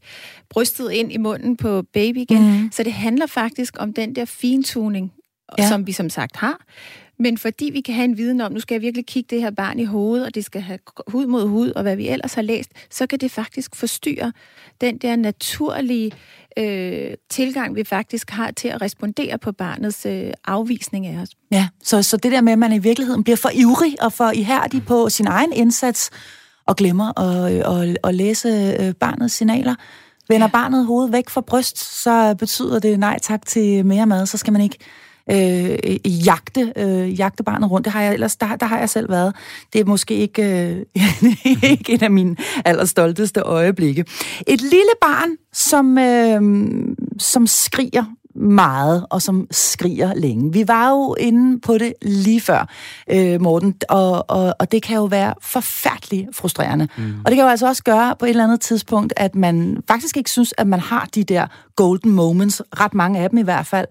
brystet 0.49 0.91
ind 0.91 1.11
i 1.11 1.17
munden 1.17 1.57
på 1.57 1.81
baby 1.93 2.17
igen. 2.17 2.61
Mm. 2.61 2.71
Så 2.71 2.83
det 2.83 2.93
handler 2.93 3.25
faktisk 3.25 3.75
om 3.79 3.93
den 3.93 4.15
der 4.15 4.25
fintuning, 4.25 5.13
ja. 5.57 5.67
som 5.67 5.88
vi 5.88 5.91
som 5.91 6.09
sagt 6.09 6.35
har. 6.35 6.61
Men 7.20 7.38
fordi 7.38 7.70
vi 7.74 7.82
kan 7.82 7.95
have 7.95 8.05
en 8.05 8.18
viden 8.18 8.41
om, 8.41 8.51
nu 8.51 8.59
skal 8.59 8.76
jeg 8.76 8.82
virkelig 8.82 9.05
kigge 9.05 9.28
det 9.36 9.41
her 9.41 9.51
barn 9.51 9.80
i 9.80 9.84
hovedet, 9.84 10.26
og 10.26 10.36
det 10.36 10.45
skal 10.45 10.61
have 10.61 10.80
hud 11.07 11.26
mod 11.26 11.47
hud, 11.47 11.72
og 11.72 11.82
hvad 11.82 11.95
vi 11.95 12.07
ellers 12.07 12.34
har 12.34 12.41
læst, 12.41 12.70
så 12.89 13.07
kan 13.07 13.20
det 13.20 13.32
faktisk 13.32 13.76
forstyrre 13.76 14.34
den 14.82 14.97
der 14.97 15.15
naturlige 15.15 16.11
øh, 16.57 17.11
tilgang, 17.30 17.76
vi 17.76 17.84
faktisk 17.84 18.30
har 18.30 18.51
til 18.51 18.68
at 18.68 18.82
respondere 18.82 19.38
på 19.38 19.51
barnets 19.51 20.05
øh, 20.05 20.34
afvisning 20.45 21.07
af 21.07 21.22
os. 21.22 21.30
Ja, 21.51 21.68
så, 21.84 22.03
så 22.03 22.18
det 22.18 22.32
der 22.32 22.41
med, 22.41 22.53
at 22.53 22.59
man 22.59 22.74
i 22.74 22.80
virkeligheden 22.80 23.24
bliver 23.24 23.38
for 23.38 23.49
ivrig 23.53 24.03
og 24.03 24.13
for 24.13 24.32
ihærdig 24.32 24.86
på 24.86 25.09
sin 25.09 25.28
egen 25.28 25.53
indsats, 25.53 26.09
og 26.65 26.76
glemmer 26.76 27.20
at, 27.20 27.51
at, 27.51 27.97
at 28.03 28.15
læse 28.15 28.76
øh, 28.80 28.93
barnets 28.93 29.34
signaler, 29.34 29.76
vender 30.30 30.47
barnet 30.47 30.86
hovedet 30.86 31.11
væk 31.11 31.30
fra 31.30 31.41
bryst, 31.41 32.03
så 32.03 32.36
betyder 32.39 32.80
det 32.80 32.99
nej 32.99 33.20
tak 33.22 33.45
til 33.45 33.86
mere 33.86 34.05
mad, 34.05 34.26
så 34.26 34.38
skal 34.38 34.53
man 34.53 34.61
ikke 34.61 34.78
øh, 35.32 36.25
jagte, 36.25 36.73
øh, 36.75 37.19
jagte 37.19 37.43
barnet 37.43 37.71
rundt. 37.71 37.86
Det 37.86 37.93
har 37.93 38.01
jeg 38.01 38.13
ellers, 38.13 38.36
der, 38.36 38.55
der 38.55 38.65
har 38.65 38.80
jeg 38.80 38.89
selv 38.89 39.09
været. 39.09 39.36
Det 39.73 39.82
er 39.82 39.86
måske 39.86 40.13
ikke, 40.13 40.43
øh, 40.43 40.86
ikke 41.71 41.93
en 41.93 42.03
af 42.03 42.11
mine 42.11 42.36
allerstolteste 42.65 43.41
øjeblikke. 43.41 44.05
Et 44.47 44.61
lille 44.61 44.95
barn, 45.01 45.30
som, 45.53 45.97
øh, 45.97 46.41
som 47.19 47.47
skriger 47.47 48.03
meget, 48.38 49.05
og 49.09 49.21
som 49.21 49.47
skriger 49.51 50.13
længe. 50.13 50.53
Vi 50.53 50.67
var 50.67 50.89
jo 50.89 51.15
inde 51.19 51.59
på 51.59 51.77
det 51.77 51.93
lige 52.01 52.41
før, 52.41 52.69
øh, 53.11 53.41
Morten, 53.41 53.75
og, 53.89 54.29
og, 54.29 54.55
og 54.59 54.71
det 54.71 54.83
kan 54.83 54.95
jo 54.95 55.05
være 55.05 55.33
forfærdeligt 55.41 56.35
frustrerende. 56.35 56.88
Mm. 56.97 57.13
Og 57.25 57.31
det 57.31 57.35
kan 57.35 57.45
jo 57.45 57.49
altså 57.49 57.67
også 57.67 57.83
gøre 57.83 58.15
på 58.19 58.25
et 58.25 58.29
eller 58.29 58.43
andet 58.43 58.61
tidspunkt, 58.61 59.13
at 59.17 59.35
man 59.35 59.83
faktisk 59.88 60.17
ikke 60.17 60.29
synes, 60.29 60.53
at 60.57 60.67
man 60.67 60.79
har 60.79 61.07
de 61.15 61.23
der 61.23 61.47
golden 61.75 62.11
moments, 62.11 62.61
ret 62.79 62.93
mange 62.93 63.19
af 63.19 63.29
dem 63.29 63.39
i 63.39 63.41
hvert 63.41 63.65
fald, 63.65 63.88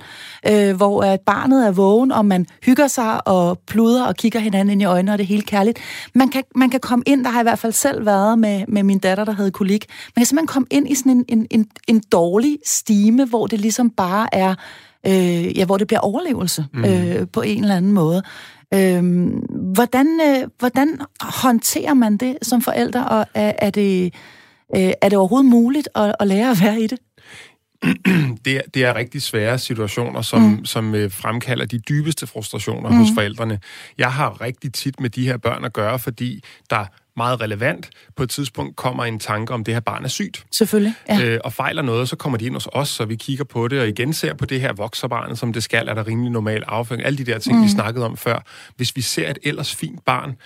øh, 0.49 0.77
hvor 0.77 1.03
at 1.03 1.21
barnet 1.21 1.67
er 1.67 1.71
vågen, 1.71 2.13
og 2.13 2.27
man 2.27 2.47
hygger 2.63 2.87
sig 2.87 3.29
og 3.29 3.59
pluder 3.67 4.05
og 4.05 4.17
kigger 4.17 4.41
hinanden 4.41 4.73
ind 4.73 4.83
i 4.83 4.85
øjnene, 4.85 5.13
og 5.13 5.19
det 5.19 5.25
er 5.25 5.29
helt 5.29 5.47
kærligt. 5.47 5.79
Man 6.15 6.29
kan, 6.29 6.43
man 6.55 6.71
kan 6.71 6.81
komme 6.81 7.03
ind, 7.07 7.25
der 7.25 7.31
har 7.31 7.39
jeg 7.39 7.43
i 7.43 7.49
hvert 7.49 7.59
fald 7.59 7.73
selv 7.73 8.07
været 8.07 8.39
med, 8.39 8.65
med 8.69 8.83
min 8.83 8.99
datter, 8.99 9.25
der 9.25 9.33
havde 9.33 9.51
kolik. 9.51 9.87
Man 10.17 10.21
kan 10.21 10.27
simpelthen 10.27 10.47
komme 10.47 10.67
ind 10.71 10.91
i 10.91 10.95
sådan 10.95 11.13
en, 11.13 11.25
en, 11.29 11.47
en, 11.51 11.67
en 11.89 12.03
dårlig 12.13 12.59
stime, 12.67 13.25
hvor 13.25 13.47
det 13.47 13.61
ligesom 13.61 13.91
bare 13.91 14.35
er, 14.37 14.55
øh, 15.07 15.59
ja, 15.59 15.65
hvor 15.65 15.77
det 15.77 15.87
bliver 15.87 16.01
overlevelse 16.01 16.67
mm. 16.73 16.85
øh, 16.85 17.27
på 17.33 17.43
en 17.43 17.63
eller 17.63 17.77
anden 17.77 17.93
måde. 17.93 18.23
Øh, 18.75 19.03
hvordan, 19.75 20.21
øh, 20.27 20.49
hvordan 20.59 21.01
håndterer 21.21 21.95
man 21.95 22.17
det 22.17 22.39
som 22.43 22.63
forældre, 22.63 23.09
og 23.09 23.27
er, 23.35 23.53
er, 23.59 23.71
det, 23.71 24.15
øh, 24.77 24.93
er 25.03 25.09
det 25.09 25.19
overhovedet 25.19 25.51
muligt 25.51 25.89
at, 25.95 26.15
at 26.21 26.27
lære 26.27 26.51
at 26.51 26.57
være 26.63 26.81
i 26.81 26.87
det? 26.87 26.99
det, 28.45 28.57
er, 28.57 28.61
det 28.75 28.85
er 28.85 28.95
rigtig 28.95 29.23
svære 29.23 29.59
situationer, 29.59 30.23
som, 30.23 30.43
mm. 30.43 30.65
som 30.65 30.95
øh, 30.95 31.11
fremkalder 31.11 31.67
de 31.67 31.79
dybeste 31.79 32.27
frustrationer 32.27 32.91
mm. 32.91 32.97
hos 32.97 33.09
forældrene. 33.15 33.61
Jeg 33.99 34.13
har 34.13 34.41
rigtig 34.41 34.73
tit 34.73 35.01
med 35.01 35.11
de 35.11 35.27
her 35.27 35.37
børn 35.37 35.65
at 35.65 35.73
gøre, 35.73 35.99
fordi 35.99 36.45
der 36.71 36.85
meget 37.17 37.41
relevant, 37.41 37.91
på 38.17 38.23
et 38.23 38.31
tidspunkt 38.31 38.77
kommer 38.77 39.05
en 39.05 39.19
tanke 39.19 39.55
om, 39.55 39.65
det 39.65 39.75
her 39.75 39.81
barn 39.81 40.05
er 40.05 40.09
sygt. 40.09 40.47
Selvfølgelig, 40.53 40.95
ja. 41.09 41.25
øh, 41.25 41.41
Og 41.45 41.53
fejler 41.53 41.83
noget, 41.83 42.09
så 42.09 42.17
kommer 42.17 42.39
de 42.39 42.47
ind 42.47 42.55
hos 42.55 42.69
os, 42.73 42.89
så 42.89 43.05
vi 43.05 43.17
kigger 43.17 43.45
på 43.45 43.69
det, 43.69 43.81
og 43.81 43.89
igen 43.89 44.13
ser 44.13 44.35
på 44.35 44.47
det 44.47 44.61
her 44.61 44.73
vokserbarn, 44.73 45.37
som 45.37 45.53
det 45.53 45.63
skal, 45.63 45.89
er 45.89 45.95
der 45.95 46.07
rimelig 46.07 46.33
normal 46.33 46.63
afføring. 46.67 47.05
Alle 47.05 47.19
de 47.19 47.25
der 47.25 47.39
ting, 47.39 47.59
mm. 47.59 47.65
vi 47.65 47.69
snakkede 47.69 48.05
om 48.05 48.17
før. 48.17 48.39
Hvis 48.77 48.97
vi 48.97 49.01
ser 49.01 49.31
et 49.31 49.39
ellers 49.43 49.75
fint 49.75 50.05
barn, 50.05 50.37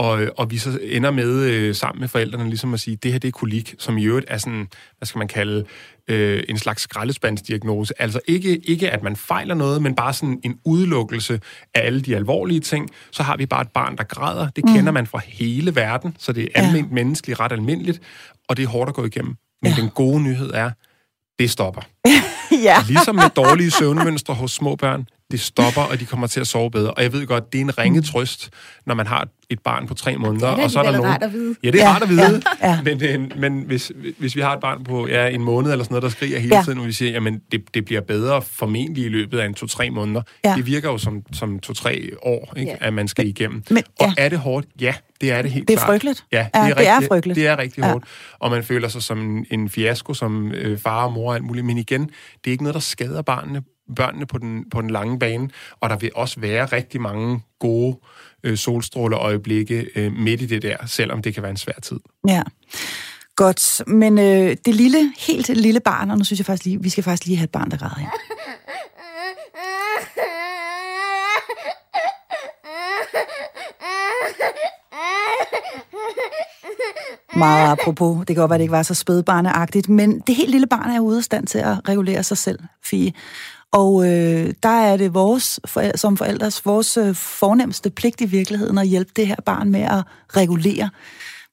og, 0.00 0.26
og 0.36 0.50
vi 0.50 0.58
så 0.58 0.78
ender 0.82 1.10
med 1.10 1.42
øh, 1.42 1.74
sammen 1.74 2.00
med 2.00 2.08
forældrene 2.08 2.48
ligesom 2.48 2.74
at 2.74 2.80
sige, 2.80 2.96
det 2.96 3.12
her 3.12 3.18
det 3.18 3.28
er 3.28 3.32
kolik, 3.32 3.74
som 3.78 3.98
i 3.98 4.04
øvrigt 4.04 4.26
er 4.28 4.38
sådan, 4.38 4.68
hvad 4.98 5.06
skal 5.06 5.18
man 5.18 5.28
kalde, 5.28 5.64
øh, 6.08 6.42
en 6.48 6.58
slags 6.58 6.82
skraldespandsdiagnose. 6.82 8.02
Altså 8.02 8.20
ikke, 8.28 8.58
ikke, 8.58 8.90
at 8.90 9.02
man 9.02 9.16
fejler 9.16 9.54
noget, 9.54 9.82
men 9.82 9.94
bare 9.94 10.12
sådan 10.12 10.40
en 10.44 10.58
udelukkelse 10.64 11.40
af 11.74 11.86
alle 11.86 12.00
de 12.00 12.16
alvorlige 12.16 12.60
ting. 12.60 12.90
Så 13.10 13.22
har 13.22 13.36
vi 13.36 13.46
bare 13.46 13.62
et 13.62 13.68
barn, 13.68 13.96
der 13.96 14.04
græder. 14.04 14.48
Det 14.48 14.64
mm. 14.64 14.74
kender 14.74 14.92
man 14.92 15.06
fra 15.06 15.20
hele 15.26 15.74
verden, 15.76 16.16
så 16.18 16.32
det 16.32 16.44
er 16.44 16.48
almindeligt 16.54 16.90
ja. 16.90 16.94
menneskeligt, 16.94 17.40
ret 17.40 17.52
almindeligt, 17.52 18.00
og 18.48 18.56
det 18.56 18.62
er 18.62 18.68
hårdt 18.68 18.88
at 18.88 18.94
gå 18.94 19.04
igennem. 19.04 19.34
Men 19.62 19.72
ja. 19.72 19.80
den 19.80 19.90
gode 19.90 20.22
nyhed 20.22 20.50
er, 20.54 20.70
det 21.38 21.50
stopper. 21.50 21.82
ja. 22.68 22.76
Ligesom 22.86 23.14
med 23.14 23.30
dårlige 23.36 23.70
søvnmønstre 23.70 24.34
hos 24.34 24.52
små 24.52 24.76
børn, 24.76 25.06
det 25.30 25.40
stopper, 25.40 25.82
og 25.82 26.00
de 26.00 26.06
kommer 26.06 26.26
til 26.26 26.40
at 26.40 26.46
sove 26.46 26.70
bedre. 26.70 26.90
Og 26.90 27.02
jeg 27.02 27.12
ved 27.12 27.26
godt, 27.26 27.52
det 27.52 27.60
er 27.60 27.64
en 27.64 27.78
ringe 27.78 28.02
trøst, 28.02 28.50
når 28.86 28.94
man 28.94 29.06
har 29.06 29.22
et 29.22 29.28
barn 29.58 29.86
på 29.86 29.94
tre 29.94 30.16
måneder. 30.16 30.50
Det 30.50 30.60
er 30.60 30.64
og 30.64 30.70
så 30.70 30.78
er 30.78 30.82
der 30.82 30.92
nogen... 30.92 31.10
rart 31.10 31.22
at 31.22 31.32
vide. 31.32 31.54
Ja, 31.64 31.70
det 31.70 31.80
er 31.80 31.84
ja, 31.84 31.92
rart 31.92 32.02
at 32.02 32.08
vide. 32.08 32.42
Ja, 32.62 32.68
ja. 32.68 32.82
Men, 32.82 33.04
øh, 33.04 33.38
men 33.40 33.62
hvis, 33.66 33.92
hvis 34.18 34.36
vi 34.36 34.40
har 34.40 34.54
et 34.54 34.60
barn 34.60 34.84
på 34.84 35.08
ja, 35.08 35.28
en 35.28 35.42
måned 35.42 35.72
eller 35.72 35.84
sådan 35.84 35.92
noget, 35.94 36.02
der 36.02 36.08
skriger 36.08 36.38
hele 36.38 36.56
ja. 36.56 36.62
tiden, 36.62 36.78
og 36.78 36.86
vi 36.86 36.92
siger, 36.92 37.12
jamen 37.12 37.40
det, 37.52 37.74
det 37.74 37.84
bliver 37.84 38.00
bedre 38.00 38.42
formentlig 38.42 39.04
i 39.04 39.08
løbet 39.08 39.38
af 39.38 39.46
en 39.46 39.54
to-tre 39.54 39.90
måneder. 39.90 40.22
Ja. 40.44 40.54
Det 40.56 40.66
virker 40.66 40.90
jo 40.90 40.98
som, 40.98 41.22
som 41.32 41.58
to-tre 41.58 42.10
år, 42.22 42.52
ikke, 42.56 42.70
ja. 42.80 42.86
at 42.86 42.94
man 42.94 43.08
skal 43.08 43.26
igennem. 43.26 43.62
Men, 43.70 43.82
ja. 44.00 44.06
Og 44.06 44.12
er 44.18 44.28
det 44.28 44.38
hårdt? 44.38 44.66
Ja, 44.80 44.94
det 45.20 45.32
er 45.32 45.42
det 45.42 45.50
helt 45.50 45.68
Det 45.68 45.74
er 45.74 45.78
klart. 45.78 45.88
frygteligt. 45.88 46.24
Ja, 46.32 46.38
det, 46.38 46.50
ja, 46.54 46.60
er, 46.60 46.66
det 46.66 46.76
rigtig, 46.76 47.04
er 47.04 47.08
frygteligt. 47.08 47.36
Det 47.36 47.46
er 47.46 47.58
rigtig 47.58 47.82
ja. 47.82 47.90
hårdt. 47.90 48.04
Og 48.38 48.50
man 48.50 48.64
føler 48.64 48.88
sig 48.88 49.02
som 49.02 49.20
en, 49.20 49.46
en 49.50 49.68
fiasko, 49.68 50.14
som 50.14 50.52
øh, 50.52 50.78
far 50.78 51.04
og 51.04 51.12
mor 51.12 51.28
og 51.28 51.34
alt 51.34 51.44
muligt. 51.44 51.66
Men 51.66 51.78
igen, 51.78 52.02
det 52.04 52.46
er 52.46 52.50
ikke 52.50 52.64
noget, 52.64 52.74
der 52.74 52.80
skader 52.80 53.22
barnene 53.22 53.62
børnene 53.96 54.26
på 54.26 54.38
den, 54.38 54.64
på 54.70 54.80
den 54.80 54.90
lange 54.90 55.18
bane, 55.18 55.48
og 55.80 55.90
der 55.90 55.96
vil 55.96 56.10
også 56.14 56.40
være 56.40 56.64
rigtig 56.64 57.00
mange 57.00 57.40
gode 57.60 57.96
øh, 58.42 58.56
solstråleøjeblikke 58.56 59.86
øh, 59.94 60.12
midt 60.12 60.42
i 60.42 60.46
det 60.46 60.62
der, 60.62 60.76
selvom 60.86 61.22
det 61.22 61.34
kan 61.34 61.42
være 61.42 61.50
en 61.50 61.56
svær 61.56 61.80
tid. 61.82 62.00
Ja. 62.28 62.42
Godt, 63.36 63.82
men 63.86 64.18
øh, 64.18 64.56
det 64.64 64.74
lille, 64.74 65.12
helt 65.18 65.48
lille 65.48 65.80
barn, 65.80 66.10
og 66.10 66.18
nu 66.18 66.24
synes 66.24 66.40
jeg 66.40 66.46
faktisk 66.46 66.64
lige, 66.64 66.82
vi 66.82 66.88
skal 66.88 67.04
faktisk 67.04 67.26
lige 67.26 67.36
have 67.36 67.44
et 67.44 67.50
barn, 67.50 67.70
der 67.70 67.76
græder 67.76 67.98
her. 67.98 68.08
Meget 77.38 77.70
apropos, 77.70 78.18
det 78.18 78.26
kan 78.26 78.36
godt 78.36 78.50
være, 78.50 78.58
det 78.58 78.64
ikke 78.64 78.72
var 78.72 78.82
så 78.82 78.94
spædbarneagtigt, 78.94 79.88
men 79.88 80.20
det 80.20 80.34
helt 80.34 80.50
lille 80.50 80.66
barn 80.66 80.90
er 80.90 81.00
ude 81.00 81.16
af 81.16 81.24
stand 81.24 81.46
til 81.46 81.58
at 81.58 81.88
regulere 81.88 82.22
sig 82.22 82.38
selv, 82.38 82.58
Fie. 82.84 83.12
Og 83.72 84.04
øh, 84.04 84.54
der 84.62 84.68
er 84.68 84.96
det 84.96 85.14
vores, 85.14 85.60
for, 85.64 85.96
som 85.96 86.16
forældres, 86.16 86.66
vores 86.66 86.96
øh, 86.96 87.14
fornemmeste 87.14 87.90
pligt 87.90 88.20
i 88.20 88.26
virkeligheden 88.26 88.78
at 88.78 88.86
hjælpe 88.86 89.12
det 89.16 89.26
her 89.26 89.36
barn 89.44 89.70
med 89.70 89.80
at 89.80 90.02
regulere. 90.36 90.90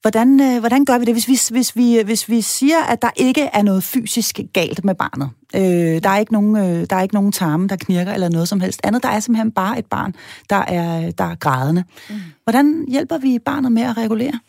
Hvordan, 0.01 0.41
øh, 0.41 0.59
hvordan 0.59 0.85
gør 0.85 0.97
vi 0.97 1.05
det, 1.05 1.13
hvis 1.13 1.27
vi, 1.27 1.37
hvis, 1.51 1.75
vi, 1.75 2.01
hvis 2.05 2.29
vi 2.29 2.41
siger, 2.41 2.83
at 2.83 3.01
der 3.01 3.09
ikke 3.15 3.41
er 3.41 3.61
noget 3.61 3.83
fysisk 3.83 4.39
galt 4.53 4.85
med 4.85 4.95
barnet? 4.95 5.29
Øh, 5.55 6.03
der, 6.03 6.09
er 6.09 6.17
ikke 6.17 6.33
nogen, 6.33 6.55
øh, 6.57 6.87
der 6.89 6.95
er 6.95 7.01
ikke 7.01 7.15
nogen 7.15 7.31
tarme, 7.31 7.67
der 7.67 7.75
knirker 7.75 8.13
eller 8.13 8.29
noget 8.29 8.47
som 8.47 8.59
helst 8.59 8.79
andet. 8.83 9.03
Der 9.03 9.09
er 9.09 9.19
simpelthen 9.19 9.51
bare 9.51 9.79
et 9.79 9.85
barn, 9.85 10.13
der 10.49 10.55
er, 10.55 11.11
der 11.11 11.23
er 11.23 11.35
grædende. 11.35 11.83
Mm. 12.09 12.15
Hvordan 12.43 12.85
hjælper 12.87 13.17
vi 13.17 13.39
barnet 13.39 13.71
med 13.71 13.81
at 13.81 13.97
regulere? 13.97 14.39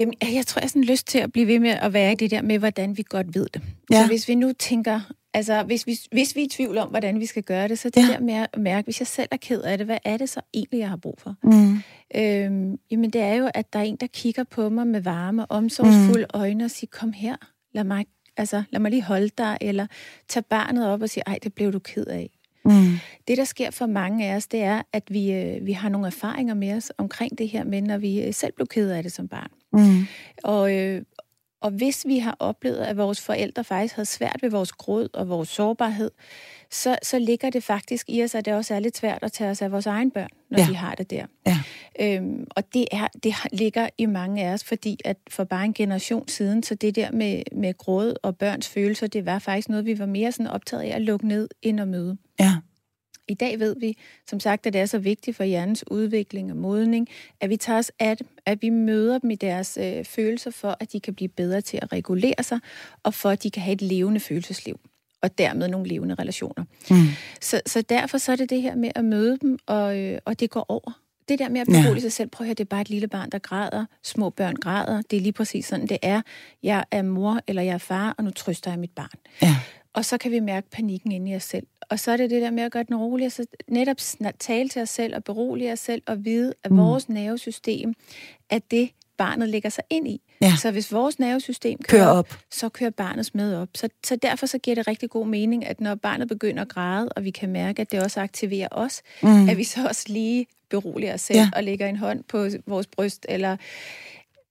Jamen, 0.00 0.14
jeg 0.22 0.46
tror, 0.46 0.60
jeg 0.60 0.64
har 0.64 0.68
sådan 0.68 0.84
lyst 0.84 1.06
til 1.06 1.18
at 1.18 1.32
blive 1.32 1.46
ved 1.46 1.58
med 1.58 1.70
at 1.70 1.92
være 1.92 2.12
i 2.12 2.14
det 2.14 2.30
der 2.30 2.42
med, 2.42 2.58
hvordan 2.58 2.96
vi 2.96 3.04
godt 3.08 3.34
ved 3.34 3.46
det. 3.54 3.62
Ja. 3.90 4.02
Så 4.02 4.06
hvis 4.06 4.28
vi 4.28 4.34
nu 4.34 4.52
tænker, 4.58 5.00
Altså, 5.36 5.62
hvis 5.62 5.86
vi, 5.86 5.98
hvis 6.12 6.36
vi 6.36 6.40
er 6.40 6.44
i 6.44 6.48
tvivl 6.48 6.78
om, 6.78 6.88
hvordan 6.88 7.20
vi 7.20 7.26
skal 7.26 7.42
gøre 7.42 7.68
det, 7.68 7.78
så 7.78 7.90
det 7.90 8.08
ja. 8.08 8.12
der 8.12 8.20
med 8.20 8.34
at 8.34 8.48
mærke, 8.58 8.86
hvis 8.86 9.00
jeg 9.00 9.06
selv 9.06 9.28
er 9.30 9.36
ked 9.36 9.62
af 9.62 9.78
det, 9.78 9.86
hvad 9.86 9.98
er 10.04 10.16
det 10.16 10.28
så 10.28 10.40
egentlig, 10.54 10.78
jeg 10.78 10.88
har 10.88 10.96
brug 10.96 11.18
for? 11.18 11.34
Mm. 11.42 11.82
Øhm, 12.16 12.78
jamen, 12.90 13.10
det 13.10 13.20
er 13.20 13.34
jo, 13.34 13.50
at 13.54 13.72
der 13.72 13.78
er 13.78 13.82
en, 13.82 13.96
der 13.96 14.06
kigger 14.06 14.44
på 14.44 14.68
mig 14.68 14.86
med 14.86 15.00
varme, 15.00 15.52
omsorgsfulde 15.52 16.26
mm. 16.34 16.40
øjne 16.40 16.64
og 16.64 16.70
siger, 16.70 16.88
kom 16.92 17.12
her, 17.12 17.36
lad 17.74 17.84
mig 17.84 18.06
Altså, 18.36 18.62
lad 18.70 18.80
mig 18.80 18.90
lige 18.90 19.02
holde 19.02 19.28
dig, 19.38 19.58
eller 19.60 19.86
tage 20.28 20.42
barnet 20.42 20.88
op 20.88 21.02
og 21.02 21.10
sige, 21.10 21.22
ej, 21.26 21.38
det 21.42 21.54
blev 21.54 21.72
du 21.72 21.78
ked 21.78 22.06
af. 22.06 22.30
Mm. 22.64 22.98
Det, 23.28 23.38
der 23.38 23.44
sker 23.44 23.70
for 23.70 23.86
mange 23.86 24.30
af 24.30 24.36
os, 24.36 24.46
det 24.46 24.62
er, 24.62 24.82
at 24.92 25.02
vi, 25.08 25.32
øh, 25.32 25.66
vi 25.66 25.72
har 25.72 25.88
nogle 25.88 26.06
erfaringer 26.06 26.54
med 26.54 26.72
os 26.72 26.92
omkring 26.98 27.38
det 27.38 27.48
her, 27.48 27.64
men 27.64 27.84
når 27.84 27.98
vi 27.98 28.22
øh, 28.22 28.34
selv 28.34 28.52
blev 28.52 28.66
ked 28.66 28.90
af 28.90 29.02
det 29.02 29.12
som 29.12 29.28
barn. 29.28 29.50
Mm. 29.72 30.06
Og, 30.44 30.74
øh, 30.74 31.02
og 31.66 31.72
hvis 31.72 32.04
vi 32.08 32.18
har 32.18 32.36
oplevet, 32.38 32.76
at 32.78 32.96
vores 32.96 33.20
forældre 33.20 33.64
faktisk 33.64 33.94
havde 33.94 34.06
svært 34.06 34.36
ved 34.42 34.50
vores 34.50 34.72
gråd 34.72 35.08
og 35.14 35.28
vores 35.28 35.48
sårbarhed, 35.48 36.10
så, 36.70 36.98
så 37.02 37.18
ligger 37.18 37.50
det 37.50 37.62
faktisk 37.62 38.06
i 38.08 38.22
os, 38.24 38.34
at 38.34 38.44
det 38.44 38.54
også 38.54 38.74
er 38.74 38.80
lidt 38.80 38.96
svært 38.96 39.18
at 39.22 39.32
tage 39.32 39.50
os 39.50 39.62
af 39.62 39.72
vores 39.72 39.86
egen 39.86 40.10
børn, 40.10 40.28
når 40.50 40.58
Ja. 40.60 40.66
de 40.70 40.76
har 40.76 40.94
det 40.94 41.10
der. 41.10 41.26
Ja. 41.46 41.58
Øhm, 42.00 42.46
og 42.50 42.74
det, 42.74 42.86
er, 42.92 43.08
det 43.22 43.34
ligger 43.52 43.88
i 43.98 44.06
mange 44.06 44.44
af 44.44 44.52
os, 44.52 44.64
fordi 44.64 44.98
at 45.04 45.16
for 45.30 45.44
bare 45.44 45.64
en 45.64 45.74
generation 45.74 46.28
siden, 46.28 46.62
så 46.62 46.74
det 46.74 46.94
der 46.96 47.10
med, 47.12 47.42
med 47.52 47.78
gråd 47.78 48.14
og 48.22 48.36
børns 48.36 48.68
følelser, 48.68 49.06
det 49.06 49.26
var 49.26 49.38
faktisk 49.38 49.68
noget, 49.68 49.86
vi 49.86 49.98
var 49.98 50.06
mere 50.06 50.32
sådan 50.32 50.46
optaget 50.46 50.82
af 50.82 50.96
at 50.96 51.02
lukke 51.02 51.28
ned, 51.28 51.48
end 51.62 51.80
at 51.80 51.88
møde. 51.88 52.16
Ja. 52.40 52.52
I 53.28 53.34
dag 53.34 53.58
ved 53.58 53.76
vi, 53.80 53.96
som 54.30 54.40
sagt, 54.40 54.66
at 54.66 54.72
det 54.72 54.80
er 54.80 54.86
så 54.86 54.98
vigtigt 54.98 55.36
for 55.36 55.44
hjernens 55.44 55.84
udvikling 55.90 56.50
og 56.50 56.56
modning, 56.56 57.08
at 57.40 57.50
vi 57.50 57.56
tager 57.56 57.78
os 57.78 57.92
af 57.98 58.16
dem, 58.16 58.26
at 58.46 58.62
vi 58.62 58.70
møder 58.70 59.18
dem 59.18 59.30
i 59.30 59.34
deres 59.34 59.78
øh, 59.82 60.04
følelser, 60.04 60.50
for 60.50 60.76
at 60.80 60.92
de 60.92 61.00
kan 61.00 61.14
blive 61.14 61.28
bedre 61.28 61.60
til 61.60 61.78
at 61.82 61.92
regulere 61.92 62.42
sig, 62.42 62.58
og 63.02 63.14
for 63.14 63.30
at 63.30 63.42
de 63.42 63.50
kan 63.50 63.62
have 63.62 63.72
et 63.72 63.82
levende 63.82 64.20
følelsesliv, 64.20 64.80
og 65.22 65.38
dermed 65.38 65.68
nogle 65.68 65.88
levende 65.88 66.14
relationer. 66.14 66.64
Mm. 66.90 66.96
Så, 67.40 67.60
så 67.66 67.82
derfor 67.82 68.18
så 68.18 68.32
er 68.32 68.36
det 68.36 68.50
det 68.50 68.62
her 68.62 68.74
med 68.74 68.90
at 68.94 69.04
møde 69.04 69.38
dem, 69.42 69.58
og, 69.66 69.98
øh, 69.98 70.18
og 70.24 70.40
det 70.40 70.50
går 70.50 70.66
over. 70.68 71.00
Det 71.28 71.38
der 71.38 71.48
med 71.48 71.60
at 71.60 71.68
Ja. 71.68 71.82
berolige 71.82 72.02
sig 72.02 72.12
selv, 72.12 72.28
prøv 72.28 72.44
at 72.44 72.46
høre, 72.46 72.54
det 72.54 72.64
er 72.64 72.68
bare 72.68 72.80
et 72.80 72.90
lille 72.90 73.08
barn, 73.08 73.30
der 73.30 73.38
græder. 73.38 73.84
Små 74.02 74.30
børn 74.30 74.54
græder. 74.56 75.02
Det 75.10 75.16
er 75.16 75.20
lige 75.20 75.32
præcis 75.32 75.66
sådan, 75.66 75.86
det 75.86 75.98
er. 76.02 76.22
Jeg 76.62 76.84
er 76.90 77.02
mor, 77.02 77.40
eller 77.46 77.62
jeg 77.62 77.74
er 77.74 77.78
far, 77.78 78.14
og 78.18 78.24
nu 78.24 78.30
trøster 78.30 78.70
jeg 78.70 78.80
mit 78.80 78.90
barn. 78.90 79.18
Ja. 79.42 79.56
Og 79.96 80.04
så 80.04 80.18
kan 80.18 80.30
vi 80.30 80.40
mærke 80.40 80.70
panikken 80.70 81.12
inde 81.12 81.30
i 81.30 81.36
os 81.36 81.42
selv. 81.44 81.66
Og 81.90 82.00
så 82.00 82.10
er 82.12 82.16
det 82.16 82.30
det 82.30 82.42
der 82.42 82.50
med 82.50 82.62
at 82.62 82.72
gøre 82.72 82.82
den 82.82 82.96
rolig, 82.96 83.32
så 83.32 83.46
netop 83.68 83.96
tale 84.38 84.68
til 84.68 84.82
os 84.82 84.88
selv 84.90 85.14
og 85.16 85.24
berolige 85.24 85.72
os 85.72 85.78
selv 85.80 86.02
og 86.06 86.24
vide, 86.24 86.54
at 86.64 86.70
Mm. 86.70 86.78
vores 86.78 87.08
nervesystem 87.08 87.94
er 88.50 88.58
det, 88.70 88.90
barnet 89.16 89.48
lægger 89.48 89.68
sig 89.70 89.84
ind 89.90 90.08
i. 90.08 90.20
Ja. 90.40 90.52
Så 90.62 90.70
hvis 90.70 90.92
vores 90.92 91.18
nervesystem 91.18 91.78
Kører 91.88 92.06
op. 92.08 92.38
så 92.50 92.68
kører 92.68 92.90
barnets 92.90 93.34
med 93.34 93.56
op. 93.56 93.68
Så, 93.74 93.88
så 94.06 94.16
derfor 94.16 94.46
så 94.46 94.58
giver 94.58 94.74
det 94.74 94.86
rigtig 94.86 95.10
god 95.10 95.26
mening, 95.26 95.66
at 95.66 95.80
når 95.80 95.94
barnet 95.94 96.28
begynder 96.28 96.62
at 96.62 96.68
græde, 96.68 97.08
og 97.08 97.24
vi 97.24 97.30
kan 97.30 97.48
mærke, 97.48 97.82
at 97.82 97.92
det 97.92 98.02
også 98.02 98.20
aktiverer 98.20 98.68
os, 98.70 99.02
Mm. 99.22 99.48
at 99.48 99.56
vi 99.56 99.64
så 99.64 99.86
også 99.88 100.04
lige 100.08 100.46
beroliger 100.70 101.14
os 101.14 101.20
selv 101.20 101.38
ja. 101.38 101.50
og 101.56 101.64
lægger 101.64 101.86
en 101.88 101.96
hånd 101.96 102.24
på 102.24 102.48
vores 102.66 102.86
bryst, 102.86 103.26
eller 103.28 103.56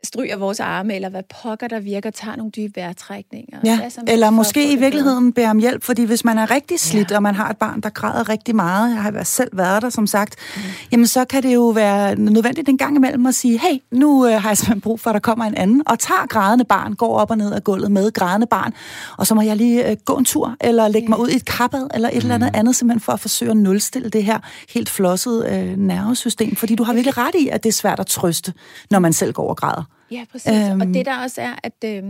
stryger 0.05 0.37
vores 0.37 0.59
arme, 0.59 0.95
eller 0.95 1.09
hvad 1.09 1.23
pokker 1.41 1.67
der 1.67 1.79
virker, 1.79 2.09
tager 2.09 2.35
nogle 2.35 2.51
dybe 2.51 2.73
vejrtrækninger. 2.75 3.59
Ja, 3.63 3.79
eller 4.07 4.29
måske 4.29 4.71
i 4.71 4.75
virkeligheden 4.75 5.33
beder 5.33 5.49
om 5.49 5.57
hjælp, 5.59 5.83
fordi 5.83 6.03
hvis 6.03 6.25
man 6.25 6.37
er 6.37 6.51
rigtig 6.51 6.79
slidt, 6.79 7.11
Ja. 7.11 7.15
og 7.15 7.23
man 7.23 7.35
har 7.35 7.49
et 7.49 7.57
barn, 7.57 7.81
der 7.81 7.89
græder 7.89 8.29
rigtig 8.29 8.55
meget, 8.55 8.89
jeg 8.95 9.01
har 9.01 9.23
selv 9.23 9.57
været 9.57 9.81
der, 9.81 9.89
som 9.89 10.07
sagt, 10.07 10.35
mm. 10.55 10.61
jamen 10.91 11.07
så 11.07 11.25
kan 11.25 11.43
det 11.43 11.53
jo 11.53 11.67
være 11.67 12.15
nødvendigt 12.15 12.69
en 12.69 12.77
gang 12.77 12.95
imellem 12.95 13.25
at 13.25 13.35
sige, 13.35 13.59
hey, 13.59 13.77
nu 13.91 14.27
øh, 14.27 14.41
har 14.41 14.49
jeg 14.49 14.57
simpelthen 14.57 14.81
brug 14.81 14.99
for, 14.99 15.09
at 15.09 15.13
der 15.13 15.19
kommer 15.19 15.45
en 15.45 15.55
anden, 15.55 15.81
og 15.85 15.99
tager 15.99 16.27
grædende 16.29 16.65
barn, 16.65 16.93
går 16.93 17.17
op 17.19 17.31
og 17.31 17.37
ned 17.37 17.53
ad 17.53 17.61
gulvet 17.61 17.91
med 17.91 18.11
grædende 18.11 18.47
barn, 18.47 18.73
og 19.17 19.27
så 19.27 19.35
må 19.35 19.41
jeg 19.41 19.55
lige 19.57 19.89
øh, 19.89 19.97
gå 20.05 20.13
en 20.17 20.25
tur, 20.25 20.55
eller 20.61 20.87
lægge 20.87 21.07
mig 21.09 21.19
ud 21.19 21.29
i 21.29 21.35
et 21.35 21.45
kappad, 21.45 21.87
eller 21.93 22.09
et 22.09 22.15
eller 22.17 22.35
andet 22.35 22.51
andet, 22.53 22.75
simpelthen 22.75 23.01
for 23.01 23.11
at 23.11 23.19
forsøge 23.19 23.51
at 23.51 23.57
nulstille 23.57 24.09
det 24.09 24.23
her 24.23 24.39
helt 24.73 24.89
flossede 24.89 25.47
øh, 25.51 25.77
nervesystem, 25.77 26.55
fordi 26.55 26.75
du 26.75 26.83
har 26.83 26.93
virkelig 26.93 27.17
ret 27.17 27.35
i, 27.39 27.47
at 27.47 27.63
det 27.63 27.69
er 27.69 27.73
svært 27.73 27.99
at 27.99 28.07
trøste, 28.07 28.53
når 28.91 28.99
man 28.99 29.13
selv 29.13 29.33
går 29.33 29.49
og 29.49 29.57
græder. 29.57 29.83
Ja, 30.11 30.25
præcis. 30.31 30.51
Øhm. 30.51 30.71
Øhm. 30.71 30.81
Og 30.81 30.87
det 30.87 31.05
der 31.05 31.23
også 31.23 31.41
er, 31.41 31.55
at, 31.63 31.83
øh, 31.85 32.03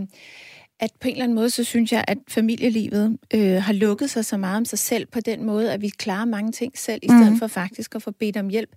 at 0.79 0.91
på 0.99 1.07
en 1.07 1.11
eller 1.13 1.23
anden 1.23 1.35
måde, 1.35 1.49
så 1.49 1.63
synes 1.63 1.91
jeg, 1.91 2.05
at 2.07 2.17
familielivet 2.27 3.17
øh, 3.33 3.55
har 3.63 3.73
lukket 3.73 4.09
sig 4.09 4.25
så 4.25 4.37
meget 4.37 4.57
om 4.57 4.65
sig 4.65 4.79
selv 4.79 5.05
på 5.05 5.19
den 5.19 5.43
måde, 5.43 5.73
at 5.73 5.81
vi 5.81 5.89
klarer 5.89 6.25
mange 6.25 6.51
ting 6.51 6.77
selv, 6.77 6.99
i 7.03 7.07
stedet 7.07 7.27
Mhm. 7.31 7.39
for 7.39 7.47
faktisk 7.47 7.95
at 7.95 8.01
få 8.01 8.11
bedt 8.11 8.37
om 8.37 8.49
hjælp. 8.49 8.69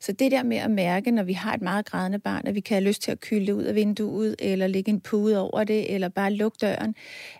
Så 0.00 0.12
det 0.12 0.30
der 0.32 0.42
med 0.42 0.56
at 0.56 0.70
mærke, 0.70 1.10
når 1.10 1.22
vi 1.22 1.32
har 1.32 1.54
et 1.54 1.62
meget 1.62 1.86
grædende 1.86 2.18
barn, 2.18 2.42
at 2.46 2.54
vi 2.54 2.60
kan 2.60 2.74
have 2.74 2.84
lyst 2.84 3.02
til 3.02 3.10
at 3.10 3.20
kylde 3.20 3.46
det 3.46 3.52
ud 3.52 3.62
af 3.62 3.74
vinduet, 3.74 4.36
eller 4.38 4.66
lægge 4.66 4.90
en 4.90 5.00
pude 5.00 5.38
over 5.40 5.64
det, 5.64 5.94
eller 5.94 6.08
bare 6.08 6.32
lukke 6.32 6.58
døren, 6.60 6.94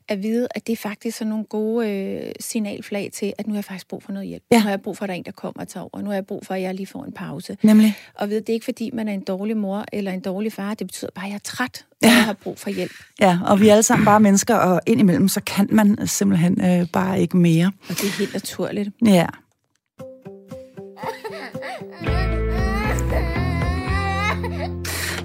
at 0.09 0.23
vide, 0.23 0.49
at 0.55 0.67
det 0.67 0.73
er 0.73 0.77
faktisk 0.77 1.19
sådan 1.19 1.29
nogle 1.29 1.45
gode 1.45 1.91
øh, 1.91 2.33
signalflag 2.41 3.11
til, 3.13 3.33
at 3.39 3.47
nu 3.47 3.53
har 3.53 3.57
jeg 3.59 3.65
faktisk 3.65 3.89
brug 3.89 4.03
for 4.03 4.13
noget 4.13 4.29
hjælp. 4.29 4.43
Ja. 4.51 4.57
Nu 4.57 4.63
har 4.63 4.71
jeg 4.71 4.83
brug 4.83 4.97
for, 4.97 5.05
at 5.05 5.09
der 5.09 5.15
er 5.15 5.19
en, 5.19 5.25
der 5.25 5.33
kommer 5.33 5.61
og 5.63 5.69
tager 5.69 5.85
over. 5.93 6.03
Nu 6.03 6.07
har 6.11 6.15
jeg 6.15 6.27
brug 6.27 6.47
for, 6.47 6.55
at 6.55 6.63
jeg 6.63 6.75
lige 6.75 6.87
får 6.87 7.05
en 7.05 7.13
pause. 7.13 7.57
Nemlig. 7.63 7.95
Og 8.15 8.31
ved, 8.31 8.41
det 8.41 8.49
er 8.49 8.53
ikke 8.55 8.65
fordi, 8.65 8.91
man 8.93 9.09
er 9.09 9.13
en 9.13 9.21
dårlig 9.25 9.57
mor 9.57 9.85
eller 9.93 10.13
en 10.13 10.21
dårlig 10.21 10.53
far. 10.53 10.75
Det 10.75 10.87
betyder 10.87 11.11
bare, 11.15 11.25
at 11.25 11.29
jeg 11.31 11.35
er 11.35 11.39
træt, 11.45 11.85
Ja. 12.03 12.09
jeg 12.09 12.25
har 12.25 12.33
brug 12.33 12.59
for 12.59 12.71
hjælp. 12.71 12.93
Ja, 13.21 13.39
og 13.47 13.61
vi 13.61 13.69
er 13.69 13.73
alle 13.73 13.83
sammen 13.83 14.05
bare 14.05 14.21
mennesker, 14.21 14.55
og 14.55 14.81
indimellem, 14.87 15.29
så 15.29 15.41
kan 15.41 15.69
man 15.73 16.07
simpelthen 16.07 16.81
øh, 16.81 16.87
bare 16.93 17.21
ikke 17.21 17.37
mere. 17.37 17.67
Og 17.67 17.89
det 17.89 18.05
er 18.05 18.19
helt 18.19 18.33
naturligt. 18.33 18.91
Ja. 19.05 19.27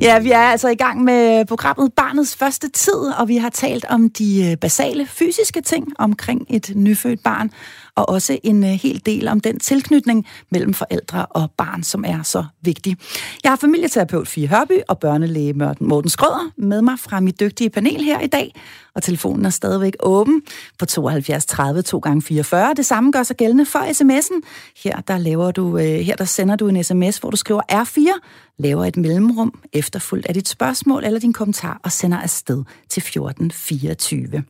Ja, 0.01 0.19
vi 0.19 0.31
er 0.31 0.37
altså 0.37 0.69
i 0.69 0.75
gang 0.75 1.03
med 1.03 1.45
programmet 1.45 1.93
Barnets 1.93 2.35
Første 2.35 2.69
Tid, 2.69 3.13
og 3.17 3.27
vi 3.27 3.37
har 3.37 3.49
talt 3.49 3.85
om 3.89 4.09
de 4.09 4.49
øh, 4.51 4.57
basale 4.57 5.05
fysiske 5.05 5.61
ting 5.61 5.87
omkring 5.99 6.45
et 6.49 6.71
nyfødt 6.75 7.23
barn, 7.23 7.51
og 7.95 8.09
også 8.09 8.39
en 8.43 8.63
øh, 8.63 8.69
hel 8.69 9.01
del 9.05 9.27
om 9.27 9.39
den 9.39 9.59
tilknytning 9.59 10.27
mellem 10.51 10.73
forældre 10.73 11.25
og 11.25 11.51
barn, 11.57 11.83
som 11.83 12.03
er 12.07 12.23
så 12.23 12.45
vigtig. 12.61 12.97
Jeg 13.43 13.51
har 13.51 13.55
familieterapeut 13.55 14.27
Fie 14.27 14.47
Hørby 14.47 14.79
og 14.87 14.99
børnelæge 14.99 15.53
Morten- 15.79 16.09
Skrøder 16.09 16.51
med 16.57 16.81
mig 16.81 16.99
fra 16.99 17.19
mit 17.19 17.39
dygtige 17.39 17.69
panel 17.69 18.03
her 18.03 18.19
i 18.19 18.27
dag, 18.27 18.55
og 18.95 19.03
telefonen 19.03 19.45
er 19.45 19.49
stadigvæk 19.49 19.93
åben 19.99 20.41
på 20.79 20.85
72 20.85 21.45
30 21.45 21.81
2 21.81 21.99
gange 21.99 22.21
44. 22.21 22.73
Det 22.73 22.85
samme 22.85 23.11
gør 23.11 23.23
sig 23.23 23.35
gældende 23.37 23.65
for 23.65 23.79
sms'en. 23.79 24.41
Her 24.83 25.01
der, 25.01 25.17
laver 25.17 25.51
du, 25.51 25.77
øh, 25.77 25.83
her 25.83 26.15
der 26.15 26.25
sender 26.25 26.55
du 26.55 26.67
en 26.67 26.83
sms, 26.83 27.17
hvor 27.17 27.29
du 27.29 27.37
skriver 27.37 27.61
R4, 27.71 28.19
laver 28.59 28.85
et 28.85 28.97
mellemrum 28.97 29.59
efterfulgt 29.73 30.25
af 30.25 30.33
dit 30.33 30.47
spørgsmål 30.47 31.03
eller 31.05 31.19
din 31.19 31.33
kommentar 31.33 31.79
og 31.83 31.91
sender 31.91 32.17
afsted 32.17 32.63
til 32.89 33.01
1424. 33.01 34.43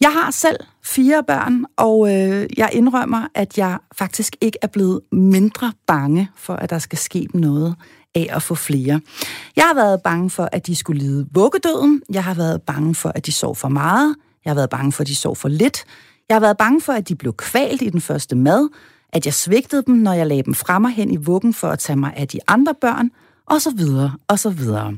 Jeg 0.00 0.12
har 0.12 0.30
selv 0.30 0.56
fire 0.82 1.24
børn, 1.26 1.64
og 1.76 2.14
øh, 2.14 2.46
jeg 2.56 2.70
indrømmer, 2.72 3.26
at 3.34 3.58
jeg 3.58 3.78
faktisk 3.98 4.36
ikke 4.40 4.58
er 4.62 4.66
blevet 4.66 5.00
mindre 5.12 5.72
bange 5.86 6.30
for, 6.36 6.54
at 6.54 6.70
der 6.70 6.78
skal 6.78 6.98
ske 6.98 7.28
noget 7.34 7.74
af 8.14 8.26
at 8.30 8.42
få 8.42 8.54
flere. 8.54 9.00
Jeg 9.56 9.64
har 9.64 9.74
været 9.74 10.02
bange 10.02 10.30
for, 10.30 10.48
at 10.52 10.66
de 10.66 10.76
skulle 10.76 11.00
lide 11.00 11.26
vuggedøden. 11.32 12.02
Jeg 12.12 12.24
har 12.24 12.34
været 12.34 12.62
bange 12.62 12.94
for, 12.94 13.12
at 13.14 13.26
de 13.26 13.32
sov 13.32 13.56
for 13.56 13.68
meget. 13.68 14.16
Jeg 14.44 14.50
har 14.50 14.54
været 14.54 14.70
bange 14.70 14.92
for, 14.92 15.02
at 15.02 15.06
de 15.06 15.16
sov 15.16 15.36
for 15.36 15.48
lidt. 15.48 15.84
Jeg 16.28 16.34
har 16.34 16.40
været 16.40 16.58
bange 16.58 16.80
for, 16.80 16.92
at 16.92 17.08
de 17.08 17.14
blev 17.14 17.32
kvalt 17.32 17.82
i 17.82 17.88
den 17.88 18.00
første 18.00 18.36
mad. 18.36 18.68
At 19.12 19.26
jeg 19.26 19.34
svigtede 19.34 19.82
dem, 19.86 19.94
når 19.94 20.12
jeg 20.12 20.26
lagde 20.26 20.42
dem 20.42 20.54
frem 20.54 20.84
og 20.84 20.90
hen 20.90 21.10
i 21.10 21.16
vuggen 21.16 21.54
for 21.54 21.68
at 21.68 21.78
tage 21.78 21.96
mig 21.96 22.12
af 22.16 22.28
de 22.28 22.38
andre 22.46 22.74
børn. 22.80 23.10
Og 23.46 23.60
så 23.62 23.70
videre, 23.70 24.12
og 24.28 24.38
så 24.38 24.50
videre. 24.50 24.96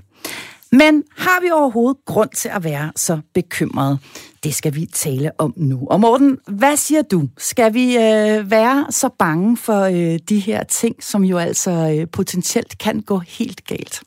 Men 0.72 1.02
har 1.16 1.40
vi 1.40 1.50
overhovedet 1.50 2.04
grund 2.06 2.30
til 2.30 2.48
at 2.48 2.64
være 2.64 2.92
så 2.96 3.20
bekymrede? 3.34 3.98
Det 4.42 4.54
skal 4.54 4.74
vi 4.74 4.86
tale 4.86 5.30
om 5.38 5.54
nu. 5.56 5.86
Og 5.90 6.00
Morten, 6.00 6.38
hvad 6.46 6.76
siger 6.76 7.02
du? 7.02 7.28
Skal 7.38 7.74
vi 7.74 7.96
øh, 7.96 8.50
være 8.50 8.86
så 8.90 9.08
bange 9.18 9.56
for 9.56 9.80
øh, 9.80 10.18
de 10.28 10.38
her 10.38 10.64
ting, 10.64 11.02
som 11.02 11.24
jo 11.24 11.38
altså 11.38 11.70
øh, 11.70 12.08
potentielt 12.12 12.78
kan 12.78 13.00
gå 13.00 13.18
helt 13.18 13.64
galt? 13.66 14.02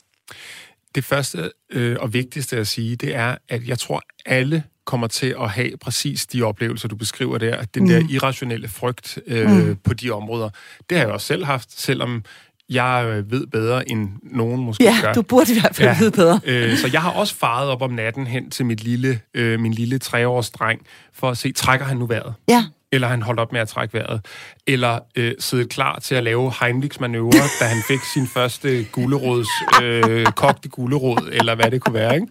Det 0.96 1.04
første 1.04 1.52
øh, 1.72 1.98
og 2.00 2.14
vigtigste 2.14 2.58
at 2.58 2.68
sige, 2.68 2.96
det 2.96 3.16
er, 3.16 3.36
at 3.50 3.68
jeg 3.68 3.80
tror, 3.80 4.02
alle 4.26 4.64
kommer 4.86 5.08
til 5.08 5.36
at 5.40 5.50
have 5.50 5.78
præcis 5.78 6.26
de 6.26 6.44
oplevelser, 6.44 6.88
du 6.88 6.96
beskriver 6.96 7.38
der. 7.38 7.64
Den 7.64 7.84
mm. 7.84 7.90
der 7.90 8.02
irrationelle 8.10 8.68
frygt 8.68 9.20
øh, 9.28 9.52
mm. 9.52 9.78
på 9.84 9.94
de 9.94 10.12
områder. 10.12 10.50
Det 10.90 10.98
har 10.98 11.06
jeg 11.06 11.14
også 11.14 11.28
selv 11.28 11.46
haft, 11.46 11.82
selvom 11.82 12.24
jeg 12.70 13.06
øh, 13.08 13.32
ved 13.32 13.48
bedre, 13.48 13.90
end 13.92 14.10
nogen 14.24 14.62
måske 14.66 14.84
Ja, 14.84 14.96
gør. 15.02 15.14
du 15.14 15.22
burde 15.22 15.52
i 15.56 15.60
hvert 15.60 15.76
fald 15.76 15.88
ja. 15.90 15.98
vide 16.00 16.12
bedre. 16.12 16.40
Øh, 16.46 16.78
så 16.78 16.90
jeg 16.94 17.02
har 17.02 17.12
også 17.12 17.36
faret 17.36 17.70
op 17.70 17.82
om 17.82 17.92
natten 17.92 18.28
hen 18.28 18.50
til 18.50 18.66
mit 18.66 18.84
lille, 18.84 19.20
øh, 19.34 19.60
min 19.60 19.74
lille 19.74 19.98
treårs 20.00 20.50
dreng, 20.50 20.82
for 21.14 21.30
at 21.30 21.38
se, 21.38 21.52
trækker 21.52 21.86
han 21.86 21.98
nu 21.98 22.06
vejret? 22.06 22.34
Ja. 22.50 22.64
Eller 22.92 23.08
han 23.08 23.22
holdt 23.22 23.40
op 23.40 23.52
med 23.52 23.62
at 23.62 23.68
trække 23.68 23.94
vejret. 23.94 24.26
Eller 24.68 25.00
øh, 25.16 25.34
sidde 25.40 25.66
klar 25.66 26.00
til 26.00 26.16
at 26.16 26.24
lave 26.24 26.52
Heimlich-manøvre, 26.52 27.44
da 27.60 27.66
han 27.66 27.84
fik 27.88 28.00
sin 28.14 28.28
første 28.28 28.84
gulerods, 28.92 29.48
øh, 29.84 30.26
kogte 30.26 30.70
gulerod, 30.70 31.30
eller 31.32 31.56
hvad 31.56 31.72
det 31.72 31.82
kunne 31.82 31.94
være, 31.94 32.16
ikke? 32.16 32.28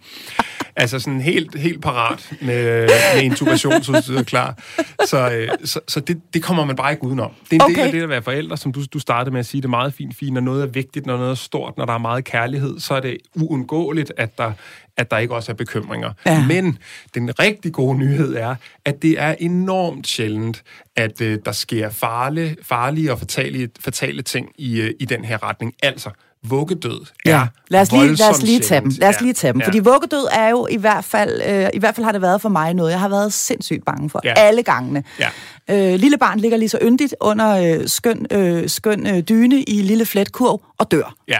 Altså 0.75 0.99
sådan 0.99 1.21
helt, 1.21 1.57
helt 1.57 1.81
parat 1.81 2.31
med, 2.41 2.89
med 3.15 3.23
intubationsudstyr 3.23 4.23
klar. 4.23 4.57
Så, 5.05 5.31
øh, 5.31 5.49
så, 5.63 5.79
så 5.87 5.99
det, 5.99 6.21
det 6.33 6.43
kommer 6.43 6.65
man 6.65 6.75
bare 6.75 6.91
ikke 6.91 7.03
udenom. 7.03 7.31
Det 7.51 7.61
er 7.61 7.65
en 7.65 7.71
okay. 7.71 7.75
del 7.75 7.85
af 7.85 7.91
det 7.91 8.03
at 8.03 8.09
være 8.09 8.21
forældre, 8.21 8.57
som 8.57 8.71
du, 8.71 8.83
du 8.93 8.99
startede 8.99 9.31
med 9.31 9.39
at 9.39 9.45
sige, 9.45 9.61
det 9.61 9.65
er 9.65 9.69
meget 9.69 9.93
fint, 9.93 10.15
fint, 10.15 10.33
når 10.33 10.41
noget 10.41 10.63
er 10.63 10.67
vigtigt, 10.67 11.05
når 11.05 11.17
noget 11.17 11.31
er 11.31 11.35
stort, 11.35 11.77
når 11.77 11.85
der 11.85 11.93
er 11.93 11.97
meget 11.97 12.23
kærlighed, 12.23 12.79
så 12.79 12.93
er 12.93 12.99
det 12.99 13.17
uundgåeligt, 13.35 14.11
at 14.17 14.37
der, 14.37 14.51
at 14.97 15.11
der 15.11 15.17
ikke 15.17 15.35
også 15.35 15.51
er 15.51 15.55
bekymringer. 15.55 16.11
Ja. 16.25 16.45
Men 16.47 16.77
den 17.13 17.39
rigtig 17.39 17.73
gode 17.73 17.97
nyhed 17.97 18.35
er, 18.35 18.55
at 18.85 19.01
det 19.01 19.19
er 19.19 19.35
enormt 19.39 20.07
sjældent, 20.07 20.63
at 20.95 21.21
øh, 21.21 21.39
der 21.45 21.51
sker 21.51 21.89
farlige, 22.25 22.55
farlige 22.63 23.11
og 23.11 23.19
fatale, 23.19 23.69
fatale 23.79 24.21
ting 24.21 24.49
i, 24.57 24.79
øh, 24.81 24.91
i 24.99 25.05
den 25.05 25.25
her 25.25 25.43
retning. 25.43 25.73
Altså, 25.83 26.09
vuggedød 26.43 27.05
Ja, 27.25 27.31
er 27.31 27.47
lad 27.67 27.81
os 27.81 27.91
lige, 27.91 28.15
lad 28.15 28.29
os 28.29 28.41
lige 28.41 28.59
tage 28.59 28.81
dem. 28.81 28.91
Lad 28.99 29.09
os 29.09 29.15
Ja, 29.15 29.21
lige 29.21 29.33
tage 29.33 29.53
dem. 29.53 29.61
ja. 29.61 29.67
Fordi 29.67 29.79
vuggedød 29.79 30.27
er 30.31 30.49
jo 30.49 30.67
i 30.71 30.77
hvert 30.77 31.05
fald, 31.05 31.41
øh, 31.47 31.69
i 31.73 31.79
hvert 31.79 31.95
fald 31.95 32.05
har 32.05 32.11
det 32.11 32.21
været 32.21 32.41
for 32.41 32.49
mig 32.49 32.73
noget, 32.73 32.91
jeg 32.91 32.99
har 32.99 33.09
været 33.09 33.33
sindssygt 33.33 33.85
bange 33.85 34.09
for. 34.09 34.21
Ja. 34.23 34.33
Alle 34.37 34.63
gangene. 34.63 35.03
Ja. 35.19 35.29
Øh, 35.93 35.99
lille 35.99 36.17
barn 36.17 36.39
ligger 36.39 36.57
lige 36.57 36.69
så 36.69 36.79
yndigt 36.81 37.15
under 37.21 37.77
øh, 37.79 37.87
skøn, 37.87 38.25
øh, 38.31 38.69
skøn 38.69 39.07
øh, 39.07 39.19
dyne 39.21 39.63
i 39.63 39.81
lille 39.81 40.05
fletkurv 40.05 40.61
og 40.77 40.91
dør. 40.91 41.15
Ja. 41.27 41.39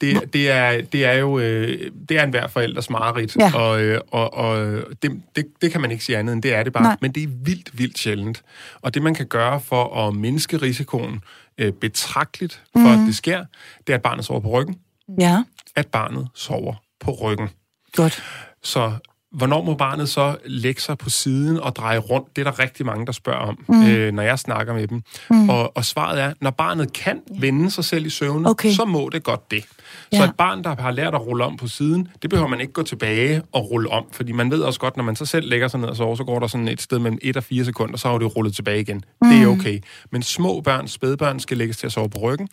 Det, 0.00 0.32
det, 0.32 0.50
er, 0.50 0.80
det 0.82 1.04
er 1.04 1.12
jo 1.12 1.38
øh, 1.38 1.90
det 2.08 2.18
er 2.18 2.24
en 2.24 2.30
hver 2.30 2.46
forældres 2.46 2.90
mareridt, 2.90 3.36
Ja. 3.36 3.54
og, 3.54 3.82
øh, 3.82 4.00
og, 4.10 4.34
og 4.34 4.82
det, 5.02 5.22
det, 5.36 5.46
det 5.62 5.72
kan 5.72 5.80
man 5.80 5.90
ikke 5.90 6.04
sige 6.04 6.18
andet 6.18 6.32
end, 6.32 6.42
det 6.42 6.54
er 6.54 6.62
det 6.62 6.72
bare. 6.72 6.82
Nej. 6.82 6.96
Men 7.00 7.12
det 7.12 7.22
er 7.22 7.26
vildt, 7.44 7.78
vildt 7.78 7.98
sjældent. 7.98 8.42
Og 8.82 8.94
det, 8.94 9.02
man 9.02 9.14
kan 9.14 9.26
gøre 9.26 9.60
for 9.60 10.08
at 10.08 10.14
mindske 10.14 10.56
risikoen 10.56 11.20
øh, 11.58 11.72
betragteligt 11.72 12.62
for, 12.72 12.78
Mhm. 12.78 12.88
mm. 12.88 13.00
at 13.02 13.06
det 13.06 13.16
sker, 13.16 13.44
det 13.86 13.92
er, 13.92 13.96
at 13.96 14.02
barnet 14.02 14.24
sover 14.24 14.40
på 14.40 14.48
ryggen. 14.60 14.76
Ja, 15.20 15.42
At 15.76 15.86
barnet 15.86 16.28
sover 16.34 16.74
på 17.00 17.10
ryggen. 17.12 17.48
godt. 17.92 18.22
Så 18.62 18.92
hvornår 19.32 19.62
må 19.62 19.74
barnet 19.74 20.08
så 20.08 20.36
lægge 20.44 20.80
sig 20.80 20.98
på 20.98 21.10
siden 21.10 21.60
og 21.60 21.76
dreje 21.76 21.98
rundt? 21.98 22.36
Det 22.36 22.46
er 22.46 22.50
der 22.50 22.58
rigtig 22.58 22.86
mange, 22.86 23.06
der 23.06 23.12
spørger 23.12 23.38
om, 23.38 23.64
mm. 23.68 23.86
øh, 23.86 24.12
når 24.12 24.22
jeg 24.22 24.38
snakker 24.38 24.74
med 24.74 24.86
dem. 24.86 25.02
Mm. 25.30 25.48
Og, 25.48 25.76
og 25.76 25.84
svaret 25.84 26.20
er, 26.20 26.32
når 26.40 26.50
barnet 26.50 26.92
kan 26.92 27.20
vende 27.40 27.70
sig 27.70 27.84
selv 27.84 28.06
i 28.06 28.10
søvne, 28.10 28.48
Okay. 28.50 28.70
så 28.70 28.84
må 28.84 29.08
det 29.12 29.22
godt 29.22 29.50
det. 29.50 29.64
Ja. 30.12 30.16
Så 30.16 30.24
et 30.24 30.34
barn, 30.38 30.64
der 30.64 30.76
har 30.82 30.90
lært 30.90 31.14
at 31.14 31.26
rulle 31.26 31.44
om 31.44 31.56
på 31.56 31.68
siden, 31.68 32.08
det 32.22 32.30
behøver 32.30 32.48
man 32.48 32.60
ikke 32.60 32.72
gå 32.72 32.82
tilbage 32.82 33.42
og 33.52 33.70
rulle 33.70 33.90
om, 33.90 34.04
fordi 34.12 34.32
man 34.32 34.50
ved 34.50 34.60
også 34.60 34.80
godt, 34.80 34.96
når 34.96 35.04
man 35.04 35.16
så 35.16 35.26
selv 35.26 35.48
lægger 35.48 35.68
sig 35.68 35.80
ned 35.80 35.88
og 35.88 35.96
sover, 35.96 36.16
så 36.16 36.24
går 36.24 36.38
der 36.38 36.46
sådan 36.46 36.68
et 36.68 36.82
sted 36.82 36.98
mellem 36.98 37.18
1 37.22 37.36
og 37.36 37.44
4 37.44 37.64
sekunder, 37.64 37.96
så 37.96 38.08
har 38.08 38.18
det 38.18 38.36
rullet 38.36 38.54
tilbage 38.54 38.80
igen. 38.80 39.02
Mm. 39.22 39.28
Det 39.28 39.42
er 39.42 39.46
okay. 39.46 39.80
Men 40.12 40.22
små 40.22 40.60
børn, 40.60 40.88
spædbørn, 40.88 41.40
skal 41.40 41.56
lægges 41.56 41.76
til 41.76 41.86
at 41.86 41.92
sove 41.92 42.10
på 42.10 42.18
ryggen. 42.18 42.48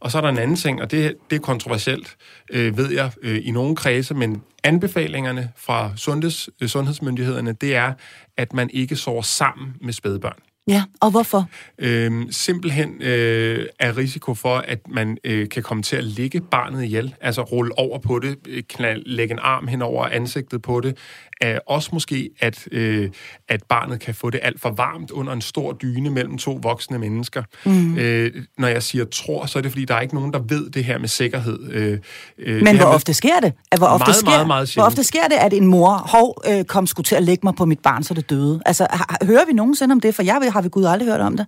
Og 0.00 0.10
så 0.10 0.18
er 0.18 0.22
der 0.22 0.28
en 0.28 0.38
anden 0.38 0.56
ting, 0.56 0.82
og 0.82 0.90
det, 0.90 1.14
det 1.30 1.36
er 1.36 1.40
kontroversielt, 1.40 2.16
øh, 2.50 2.76
ved 2.76 2.90
jeg, 2.92 3.10
øh, 3.22 3.40
i 3.42 3.50
nogle 3.50 3.76
kredse, 3.76 4.14
men 4.14 4.42
anbefalingerne 4.64 5.52
fra 5.56 5.96
sundheds, 5.96 6.48
sundhedsmyndighederne, 6.66 7.52
det 7.52 7.76
er, 7.76 7.92
at 8.36 8.52
man 8.52 8.70
ikke 8.70 8.96
sover 8.96 9.22
sammen 9.22 9.76
med 9.80 9.92
spædbørn. 9.92 10.38
Ja, 10.68 10.82
og 11.00 11.10
hvorfor? 11.10 11.46
Øhm, 11.78 12.26
simpelthen 12.32 13.02
øh, 13.02 13.66
er 13.78 13.96
risiko 13.96 14.34
for, 14.34 14.56
at 14.56 14.78
man 14.88 15.18
øh, 15.24 15.48
kan 15.48 15.62
komme 15.62 15.82
til 15.82 15.96
at 15.96 16.04
ligge 16.04 16.40
barnet 16.40 16.84
ihjel, 16.84 17.14
altså 17.20 17.42
rulle 17.42 17.78
over 17.78 17.98
på 17.98 18.18
det, 18.18 18.36
øh, 18.48 18.62
knald, 18.68 19.02
lægge 19.06 19.32
en 19.32 19.38
arm 19.42 19.66
hen 19.68 19.82
over 19.82 20.04
ansigtet 20.06 20.62
på 20.62 20.80
det. 20.80 20.96
Er 21.40 21.58
også 21.66 21.90
måske, 21.92 22.30
at, 22.40 22.68
øh, 22.72 23.10
at 23.48 23.62
barnet 23.68 24.00
kan 24.00 24.14
få 24.14 24.30
det 24.30 24.40
alt 24.42 24.60
for 24.60 24.70
varmt 24.70 25.10
under 25.10 25.32
en 25.32 25.40
stor 25.40 25.72
dyne 25.72 26.10
mellem 26.10 26.38
to 26.38 26.58
voksne 26.62 26.98
mennesker. 26.98 27.42
Mm. 27.66 27.96
Øh, 27.98 28.30
når 28.58 28.68
jeg 28.68 28.82
siger 28.82 29.04
tror, 29.04 29.46
så 29.46 29.58
er 29.58 29.62
det 29.62 29.70
fordi, 29.70 29.84
der 29.84 29.94
er 29.94 30.00
ikke 30.00 30.14
nogen, 30.14 30.32
der 30.32 30.38
ved 30.48 30.70
det 30.70 30.84
her 30.84 30.98
med 30.98 31.08
sikkerhed. 31.08 31.58
Øh, 31.70 31.98
øh, 32.38 32.54
Men 32.62 32.76
hvor 32.76 32.86
med- 32.86 32.94
ofte 32.94 33.14
sker 33.14 33.40
det? 33.42 33.52
At 33.72 33.78
Hvor 33.78 33.86
ofte, 33.86 34.04
Meget, 34.04 34.16
sker, 34.16 34.30
meget, 34.30 34.46
meget 34.46 34.74
hvor 34.74 34.82
ofte 34.84 35.04
sker 35.04 35.28
det, 35.28 35.36
at 35.36 35.52
en 35.52 35.66
mor, 35.66 35.90
hov, 36.10 36.42
øh, 36.50 36.64
kom 36.64 36.86
sgu 36.86 37.02
til 37.02 37.14
at 37.14 37.22
lægge 37.22 37.40
mig 37.46 37.54
på 37.54 37.64
mit 37.64 37.80
barn, 37.82 38.02
så 38.02 38.14
det 38.14 38.30
døde? 38.30 38.60
Altså, 38.66 38.86
har, 38.90 39.18
hører 39.26 39.44
vi 39.46 39.52
nogensinde 39.52 39.92
om 39.92 40.00
det? 40.00 40.14
For 40.14 40.22
jeg 40.22 40.38
ved- 40.52 40.54
har 40.54 40.62
vi 40.62 40.68
Gud 40.68 40.84
aldrig 40.84 41.08
hørt 41.08 41.20
om 41.20 41.36
det. 41.36 41.46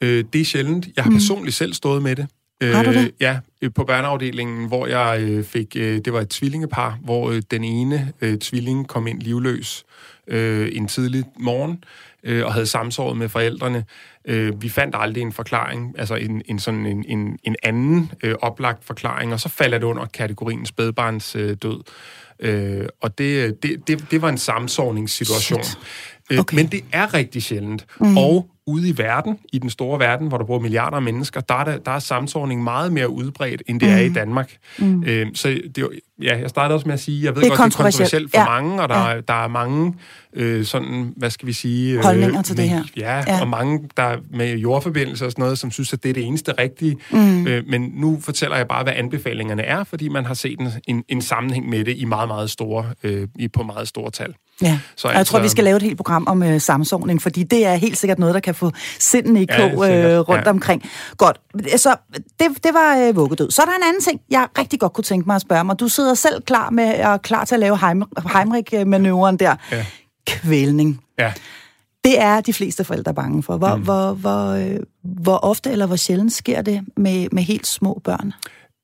Øh, 0.00 0.24
det 0.32 0.40
er 0.40 0.44
sjældent. 0.44 0.88
Jeg 0.96 1.04
har 1.04 1.10
mm. 1.10 1.16
personligt 1.16 1.56
selv 1.56 1.74
stået 1.74 2.02
med 2.02 2.16
det. 2.16 2.26
Øh, 2.62 2.74
Har 2.74 2.82
du 2.82 2.92
det? 2.92 3.10
Ja, 3.20 3.38
øh, 3.62 3.70
på 3.74 3.84
børneafdelingen, 3.84 4.68
hvor 4.68 4.86
jeg 4.86 5.20
øh, 5.20 5.44
fik... 5.44 5.76
Øh, 5.76 6.00
det 6.04 6.12
var 6.12 6.20
et 6.20 6.28
tvillingepar, 6.28 6.98
hvor 7.04 7.30
øh, 7.30 7.42
den 7.50 7.64
ene 7.64 8.12
øh, 8.20 8.38
tvilling 8.38 8.88
kom 8.88 9.06
ind 9.06 9.20
livløs 9.20 9.84
øh, 10.28 10.68
en 10.72 10.88
tidlig 10.88 11.24
morgen 11.40 11.84
øh, 12.24 12.46
og 12.46 12.52
havde 12.52 12.66
samsåret 12.66 13.16
med 13.16 13.28
forældrene. 13.28 13.84
Øh, 14.24 14.62
vi 14.62 14.68
fandt 14.68 14.94
aldrig 14.98 15.22
en 15.22 15.32
forklaring, 15.32 15.94
altså 15.98 16.14
en, 16.14 16.42
en 16.46 16.58
sådan 16.58 16.86
en, 16.86 17.04
en, 17.08 17.38
en 17.44 17.56
anden 17.62 18.10
øh, 18.22 18.34
oplagt 18.42 18.84
forklaring, 18.84 19.32
og 19.32 19.40
så 19.40 19.48
faldt 19.48 19.74
det 19.74 19.82
under 19.82 20.06
kategorien 20.06 20.66
spædbarns 20.66 21.36
øh, 21.36 21.56
død. 21.62 21.80
Øh, 22.40 22.86
og 23.00 23.18
det, 23.18 23.62
det, 23.62 23.88
det, 23.88 24.04
det 24.10 24.22
var 24.22 24.28
en 24.28 24.38
samsovningssituation. 24.38 25.62
Shit. 25.64 25.78
Øh, 26.32 26.38
Okay. 26.38 26.56
Men 26.56 26.66
det 26.66 26.80
er 26.92 27.14
rigtig 27.14 27.42
sjældent. 27.42 27.86
Mm. 28.00 28.16
Og 28.18 28.46
ude 28.66 28.88
i 28.88 28.94
verden, 28.98 29.38
i 29.52 29.58
den 29.58 29.70
store 29.70 29.98
verden, 29.98 30.28
hvor 30.28 30.38
der 30.38 30.44
bor 30.44 30.58
milliarder 30.58 30.96
af 30.96 31.02
mennesker, 31.02 31.40
der 31.40 31.54
er, 31.54 31.64
der, 31.64 31.78
der 31.78 31.90
er 31.90 31.98
samsordning 31.98 32.62
meget 32.62 32.92
mere 32.92 33.10
udbredt, 33.10 33.62
end 33.66 33.80
det 33.80 33.88
mm. 33.88 33.94
er 33.94 33.98
i 34.00 34.08
Danmark. 34.08 34.52
Mm. 34.78 35.04
Øh, 35.06 35.26
så 35.34 35.48
det, 35.76 35.88
ja, 36.22 36.38
jeg 36.40 36.50
startede 36.50 36.74
også 36.74 36.86
med 36.88 36.94
at 36.94 37.00
sige, 37.00 37.24
jeg 37.24 37.34
ved 37.36 37.42
Det 37.42 37.50
godt, 37.50 37.58
det 37.58 37.64
er 37.64 37.78
kontroversielt. 37.82 38.30
for 38.30 38.38
Ja. 38.40 38.44
mange, 38.46 38.82
og 38.82 38.88
der, 38.88 39.08
ja. 39.10 39.20
der 39.20 39.44
er 39.44 39.48
mange 39.48 39.94
øh, 40.34 40.64
sådan, 40.64 41.12
hvad 41.16 41.30
skal 41.30 41.46
vi 41.48 41.52
sige... 41.52 41.94
øh, 41.98 42.04
Holdninger 42.04 42.42
til 42.42 42.56
med, 42.56 42.62
det 42.62 42.70
her. 42.70 42.82
Ja, 42.96 43.16
Ja. 43.16 43.24
ja, 43.34 43.40
og 43.40 43.48
mange 43.48 43.80
der 43.96 44.16
med 44.30 44.56
jordforbindelser 44.58 45.26
og 45.26 45.32
sådan 45.32 45.42
noget, 45.42 45.58
som 45.58 45.70
synes, 45.70 45.92
at 45.92 46.02
det 46.02 46.08
er 46.08 46.14
det 46.14 46.24
eneste 46.24 46.52
rigtige. 46.58 46.96
Mm. 47.10 47.46
Øh, 47.46 47.68
men 47.68 47.92
nu 47.94 48.18
fortæller 48.20 48.56
jeg 48.56 48.68
bare, 48.68 48.82
hvad 48.82 48.92
anbefalingerne 48.96 49.62
er, 49.62 49.84
fordi 49.84 50.08
man 50.08 50.24
har 50.24 50.34
set 50.34 50.60
en, 50.60 50.68
en, 50.86 51.04
en 51.08 51.22
sammenhæng 51.22 51.68
med 51.68 51.84
det 51.84 51.96
i 51.96 52.04
meget, 52.04 52.28
meget 52.28 52.50
store, 52.50 52.84
øh, 53.02 53.28
i, 53.38 53.48
på 53.48 53.62
meget 53.62 53.88
store 53.88 54.10
tal. 54.10 54.34
Ja, 54.62 54.78
Så 54.96 55.08
og 55.08 55.14
jeg 55.14 55.26
tror, 55.26 55.40
vi 55.40 55.48
skal 55.48 55.64
lave 55.64 55.76
et 55.76 55.82
helt 55.82 55.96
program 55.96 56.24
om 56.28 56.42
øh, 56.42 56.60
samsovning, 56.60 57.22
fordi 57.22 57.42
det 57.42 57.66
er 57.66 57.74
helt 57.74 57.98
sikkert 57.98 58.18
noget, 58.18 58.34
der 58.34 58.40
kan 58.40 58.54
få 58.54 58.70
sindene 58.98 59.42
i 59.42 59.46
Ja, 59.50 59.56
kog 59.56 59.84
sikkert. 59.84 60.10
øh, 60.12 60.18
rundt 60.18 60.44
Ja. 60.44 60.50
omkring. 60.50 60.82
Godt, 61.16 61.40
så 61.76 61.96
det, 62.40 62.48
det 62.64 62.70
var 62.74 62.96
øh, 62.98 63.16
vuggedød. 63.16 63.50
Så 63.50 63.62
er 63.62 63.66
der 63.66 63.72
en 63.72 63.82
anden 63.88 64.02
ting, 64.02 64.20
jeg 64.30 64.46
rigtig 64.58 64.80
godt 64.80 64.92
kunne 64.92 65.04
tænke 65.04 65.26
mig 65.26 65.36
at 65.36 65.42
spørge 65.42 65.64
mig. 65.64 65.80
Du 65.80 65.88
sidder 65.88 66.14
selv 66.14 66.42
klar 66.42 66.70
med 66.70 67.04
og 67.04 67.22
klar 67.22 67.44
til 67.44 67.54
at 67.54 67.60
lave 67.60 67.78
Heim, 67.78 68.02
Heimrich-manøvren 68.34 69.36
der. 69.36 69.56
Ja. 69.72 69.86
Kvælning. 70.26 71.00
Ja. 71.18 71.32
Det 72.04 72.20
er 72.20 72.40
de 72.40 72.52
fleste 72.52 72.84
forældre 72.84 73.14
bange 73.14 73.42
for. 73.42 73.56
Hvor, 73.56 73.76
Mm. 73.76 73.82
hvor, 73.82 74.12
hvor, 74.12 74.46
øh, 74.50 74.76
hvor 75.22 75.36
ofte 75.36 75.70
eller 75.70 75.86
hvor 75.86 75.96
sjældent 75.96 76.32
sker 76.32 76.62
det 76.62 76.80
med, 76.96 77.26
med 77.32 77.42
helt 77.42 77.66
små 77.66 78.00
børn? 78.04 78.32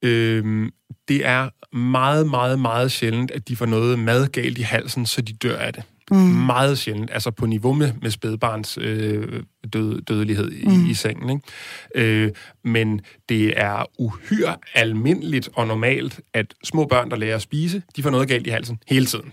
Øhm, 0.05 0.71
det 1.09 1.26
er 1.26 1.76
meget, 1.76 2.30
meget, 2.30 2.59
meget 2.59 2.92
sjældent, 2.92 3.30
at 3.30 3.48
de 3.48 3.56
får 3.56 3.66
noget 3.66 3.98
mad 3.98 4.28
galt 4.28 4.59
i 4.59 4.62
halsen, 4.62 5.06
så 5.06 5.22
de 5.22 5.32
dør 5.32 5.59
af 5.59 5.72
det. 5.72 5.82
Mm. 6.11 6.16
Meget 6.18 6.78
sjældent, 6.78 7.11
altså 7.12 7.30
på 7.30 7.46
niveau 7.46 7.72
med, 7.72 7.92
med 8.02 8.11
spædbarns 8.11 8.78
øh, 8.80 9.42
død, 9.72 10.00
dødelighed 10.02 10.52
i, 10.52 10.68
mm. 10.68 10.86
i 10.86 10.94
sengen. 10.94 11.30
Ikke? 11.30 12.24
Øh, 12.24 12.30
men 12.64 13.00
det 13.28 13.61
er 13.61 13.84
uhyre 13.98 14.56
almindeligt 14.74 15.48
og 15.54 15.66
normalt, 15.66 16.20
at 16.34 16.54
små 16.64 16.84
børn, 16.84 17.11
der 17.11 17.16
lærer 17.16 17.36
at 17.36 17.42
spise, 17.42 17.82
de 17.96 18.02
får 18.02 18.11
noget 18.11 18.28
galt 18.28 18.46
i 18.46 18.50
halsen 18.50 18.78
hele 18.86 19.06
tiden. 19.06 19.32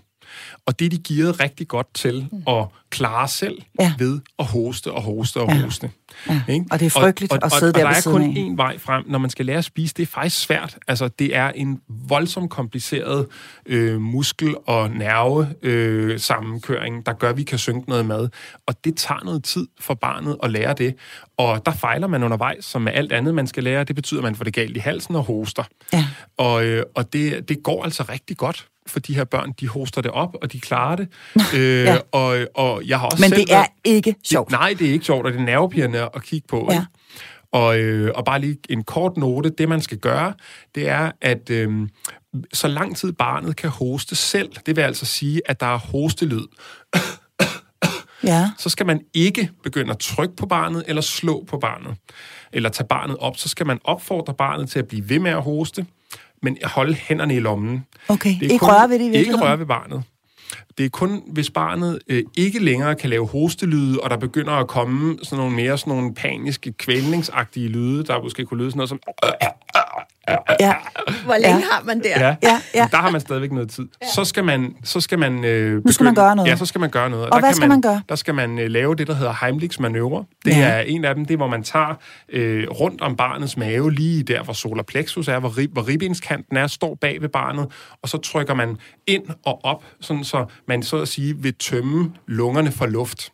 Og 0.65 0.79
det 0.79 0.85
er 0.85 0.89
de 0.89 0.99
gearet 1.13 1.39
rigtig 1.39 1.67
godt 1.67 1.87
til 1.93 2.27
at 2.47 2.65
klare 2.89 3.27
selv 3.27 3.57
Ja. 3.79 3.93
ved 3.97 4.19
at 4.39 4.45
hoste 4.45 4.91
og 4.91 5.01
hoste 5.01 5.37
og 5.41 5.47
Ja. 5.49 5.61
hoste. 5.61 5.91
Ja. 6.29 6.41
Ikke? 6.49 6.65
Og 6.71 6.79
det 6.79 6.85
er 6.85 6.89
frygteligt 6.89 7.33
at 7.33 7.51
sidde 7.51 7.69
og, 7.69 7.75
der 7.75 7.85
og 7.87 7.93
der 7.93 7.97
er 7.97 8.13
kun 8.13 8.21
af. 8.37 8.51
én 8.51 8.55
vej 8.55 8.77
frem, 8.77 9.03
når 9.07 9.19
man 9.19 9.29
skal 9.29 9.45
lære 9.45 9.57
at 9.57 9.65
spise. 9.65 9.93
Det 9.97 10.03
er 10.03 10.07
faktisk 10.07 10.39
svært. 10.41 10.77
Altså, 10.87 11.07
det 11.07 11.35
er 11.35 11.49
en 11.49 11.81
voldsomt 11.89 12.49
kompliceret 12.49 13.27
øh, 13.65 14.01
muskel- 14.01 14.55
og 14.67 14.89
nervesammenkøring, 14.89 16.11
øh, 16.11 16.19
sammenkøring, 16.19 17.05
der 17.05 17.13
gør, 17.13 17.29
at 17.29 17.37
vi 17.37 17.43
kan 17.43 17.57
synke 17.57 17.89
noget 17.89 18.05
mad. 18.05 18.29
Og 18.67 18.75
det 18.83 18.97
tager 18.97 19.23
noget 19.23 19.43
tid 19.43 19.67
for 19.79 19.93
barnet 19.93 20.37
at 20.43 20.51
lære 20.51 20.73
det. 20.73 20.95
Og 21.37 21.65
der 21.65 21.71
fejler 21.71 22.07
man 22.07 22.23
undervejs, 22.23 22.65
som 22.65 22.81
med 22.81 22.91
alt 22.95 23.11
andet, 23.11 23.35
man 23.35 23.47
skal 23.47 23.63
lære. 23.63 23.83
Det 23.83 23.95
betyder, 23.95 24.19
at 24.19 24.23
man 24.23 24.35
får 24.35 24.43
det 24.43 24.53
galt 24.53 24.77
i 24.77 24.79
halsen 24.79 25.15
og 25.15 25.23
hoster. 25.23 25.63
Ja. 25.93 26.05
Og, 26.37 26.65
øh, 26.65 26.83
og 26.95 27.13
det, 27.13 27.49
det 27.49 27.63
går 27.63 27.83
altså 27.83 28.03
rigtig 28.09 28.37
godt 28.37 28.67
for 28.87 28.99
de 28.99 29.15
her 29.15 29.23
børn. 29.23 29.51
De 29.59 29.67
hoster 29.67 30.01
det 30.01 30.11
op, 30.11 30.35
og 30.41 30.51
de 30.51 30.59
klarer 30.59 30.95
det. 30.95 31.07
øh, 31.55 31.83
Ja. 31.83 31.97
og, 32.11 32.37
og 32.55 32.81
jeg 32.87 32.99
har 32.99 33.05
også 33.07 33.21
Men 33.23 33.29
selv 33.29 33.41
det 33.41 33.51
er 33.53 33.57
været- 33.57 33.69
ikke 33.83 34.15
sjovt. 34.23 34.49
det, 34.49 34.59
nej, 34.59 34.75
det 34.79 34.87
er 34.87 34.91
ikke 34.91 35.05
sjovt, 35.05 35.25
og 35.25 35.31
det 35.33 35.39
er 35.39 35.43
nervepirrende 35.45 36.09
at 36.15 36.23
kigge 36.23 36.47
på. 36.47 36.67
Ja. 36.71 36.75
Ikke? 36.75 36.85
Og, 37.51 37.79
øh, 37.79 38.11
og 38.15 38.25
bare 38.25 38.39
lige 38.39 38.57
en 38.69 38.83
kort 38.83 39.17
note. 39.17 39.49
Det, 39.49 39.69
man 39.69 39.81
skal 39.81 39.97
gøre, 39.97 40.33
det 40.75 40.87
er, 40.89 41.11
at 41.21 41.49
øh, 41.49 41.87
så 42.53 42.67
lang 42.67 42.97
tid 42.97 43.11
barnet 43.11 43.55
kan 43.55 43.69
hoste 43.69 44.15
selv, 44.15 44.49
det 44.65 44.75
vil 44.75 44.81
altså 44.81 45.05
sige, 45.05 45.41
at 45.45 45.59
der 45.59 45.65
er 45.65 45.77
hostelyd, 45.77 46.45
Ja. 48.23 48.49
så 48.57 48.69
skal 48.69 48.85
man 48.85 49.01
ikke 49.13 49.49
begynde 49.63 49.91
at 49.91 49.99
trykke 49.99 50.35
på 50.35 50.45
barnet 50.45 50.83
eller 50.87 51.01
slå 51.01 51.45
på 51.49 51.57
barnet, 51.57 51.95
eller 52.53 52.69
tage 52.69 52.87
barnet 52.87 53.17
op. 53.17 53.37
Så 53.37 53.49
skal 53.49 53.65
man 53.65 53.79
opfordre 53.83 54.33
barnet 54.33 54.69
til 54.69 54.79
at 54.79 54.87
blive 54.87 55.09
ved 55.09 55.19
med 55.19 55.31
at 55.31 55.41
hoste, 55.41 55.85
men 56.41 56.57
holde 56.63 56.93
hænderne 56.93 57.35
i 57.35 57.39
lommen. 57.39 57.85
Okay, 58.07 58.29
Det 58.29 58.45
er 58.47 58.51
ikke 58.51 58.57
kun- 58.59 58.69
røre 58.69 58.89
ved 58.89 58.99
det 58.99 59.15
i 59.15 59.17
Ikke 59.17 59.35
røre 59.37 59.59
ved 59.59 59.65
barnet. 59.65 60.03
Det 60.77 60.85
er 60.85 60.89
kun, 60.89 61.21
hvis 61.27 61.49
barnet 61.49 61.99
øh, 62.07 62.23
ikke 62.37 62.59
længere 62.59 62.95
kan 62.95 63.09
lave 63.09 63.27
hostelyde, 63.27 63.99
og 63.99 64.09
der 64.09 64.17
begynder 64.17 64.53
at 64.53 64.67
komme 64.67 65.17
sådan 65.23 65.37
nogle 65.37 65.55
mere 65.55 65.77
sådan 65.77 65.93
nogle 65.93 66.13
paniske, 66.13 66.71
kvælningsagtige 66.73 67.67
lyde, 67.67 68.03
der 68.03 68.21
måske 68.23 68.45
kunne 68.45 68.57
lyde 68.59 68.71
sådan 68.71 68.77
noget 68.77 68.89
som... 68.89 68.99
Ja. 70.59 70.73
Hvor 71.25 71.33
længe 71.33 71.57
Ja. 71.57 71.63
har 71.71 71.83
man 71.85 71.99
der? 72.03 72.19
Ja, 72.27 72.35
Ja, 72.43 72.61
ja. 72.75 72.87
der 72.91 72.97
har 72.97 73.09
man 73.09 73.21
stadigvæk 73.21 73.51
noget 73.51 73.69
tid. 73.69 73.87
Så 74.15 74.25
skal 74.25 74.43
man, 74.43 74.75
så 74.83 75.01
skal 75.01 75.19
man 75.19 75.43
øh, 75.45 75.85
Nu 75.85 75.91
skal 75.91 76.03
man 76.03 76.15
gøre 76.15 76.35
noget. 76.35 76.49
Ja, 76.49 76.55
så 76.55 76.65
skal 76.65 76.81
man 76.81 76.89
gøre 76.89 77.09
noget. 77.09 77.29
Og 77.29 77.39
hvad 77.39 77.49
kan 77.49 77.55
skal 77.55 77.69
man 77.69 77.81
gøre? 77.81 78.01
Der 78.09 78.15
skal 78.15 78.35
man 78.35 78.59
øh, 78.59 78.69
lave 78.69 78.95
det, 78.95 79.07
der 79.07 79.13
hedder 79.13 79.45
Heimlichs 79.45 79.79
manøvre. 79.79 80.23
Det 80.45 80.51
Ja. 80.51 80.67
er 80.67 80.79
en 80.81 81.05
af 81.05 81.15
dem, 81.15 81.25
det 81.25 81.33
er, 81.33 81.37
hvor 81.37 81.47
man 81.47 81.63
tager 81.63 81.93
øh, 82.29 82.67
rundt 82.69 83.01
om 83.01 83.15
barnets 83.15 83.57
mave, 83.57 83.91
lige 83.93 84.23
der, 84.23 84.43
hvor 84.43 84.53
solar 84.53 84.83
plexus 84.83 85.27
er, 85.27 85.39
hvor, 85.39 85.57
rib, 85.57 85.71
hvor 85.73 85.87
ribbenskanten 85.87 86.57
er, 86.57 86.67
står 86.67 86.95
bag 87.01 87.21
ved 87.21 87.29
barnet, 87.29 87.67
og 88.01 88.09
så 88.09 88.17
trykker 88.17 88.53
man 88.53 88.77
ind 89.07 89.23
og 89.45 89.65
op, 89.65 89.83
sådan 90.01 90.23
så 90.23 90.45
man 90.67 90.83
så 90.83 90.97
at 91.01 91.07
sige 91.07 91.35
vil 91.37 91.53
tømme 91.55 92.11
lungerne 92.27 92.71
for 92.71 92.85
luft. 92.85 93.31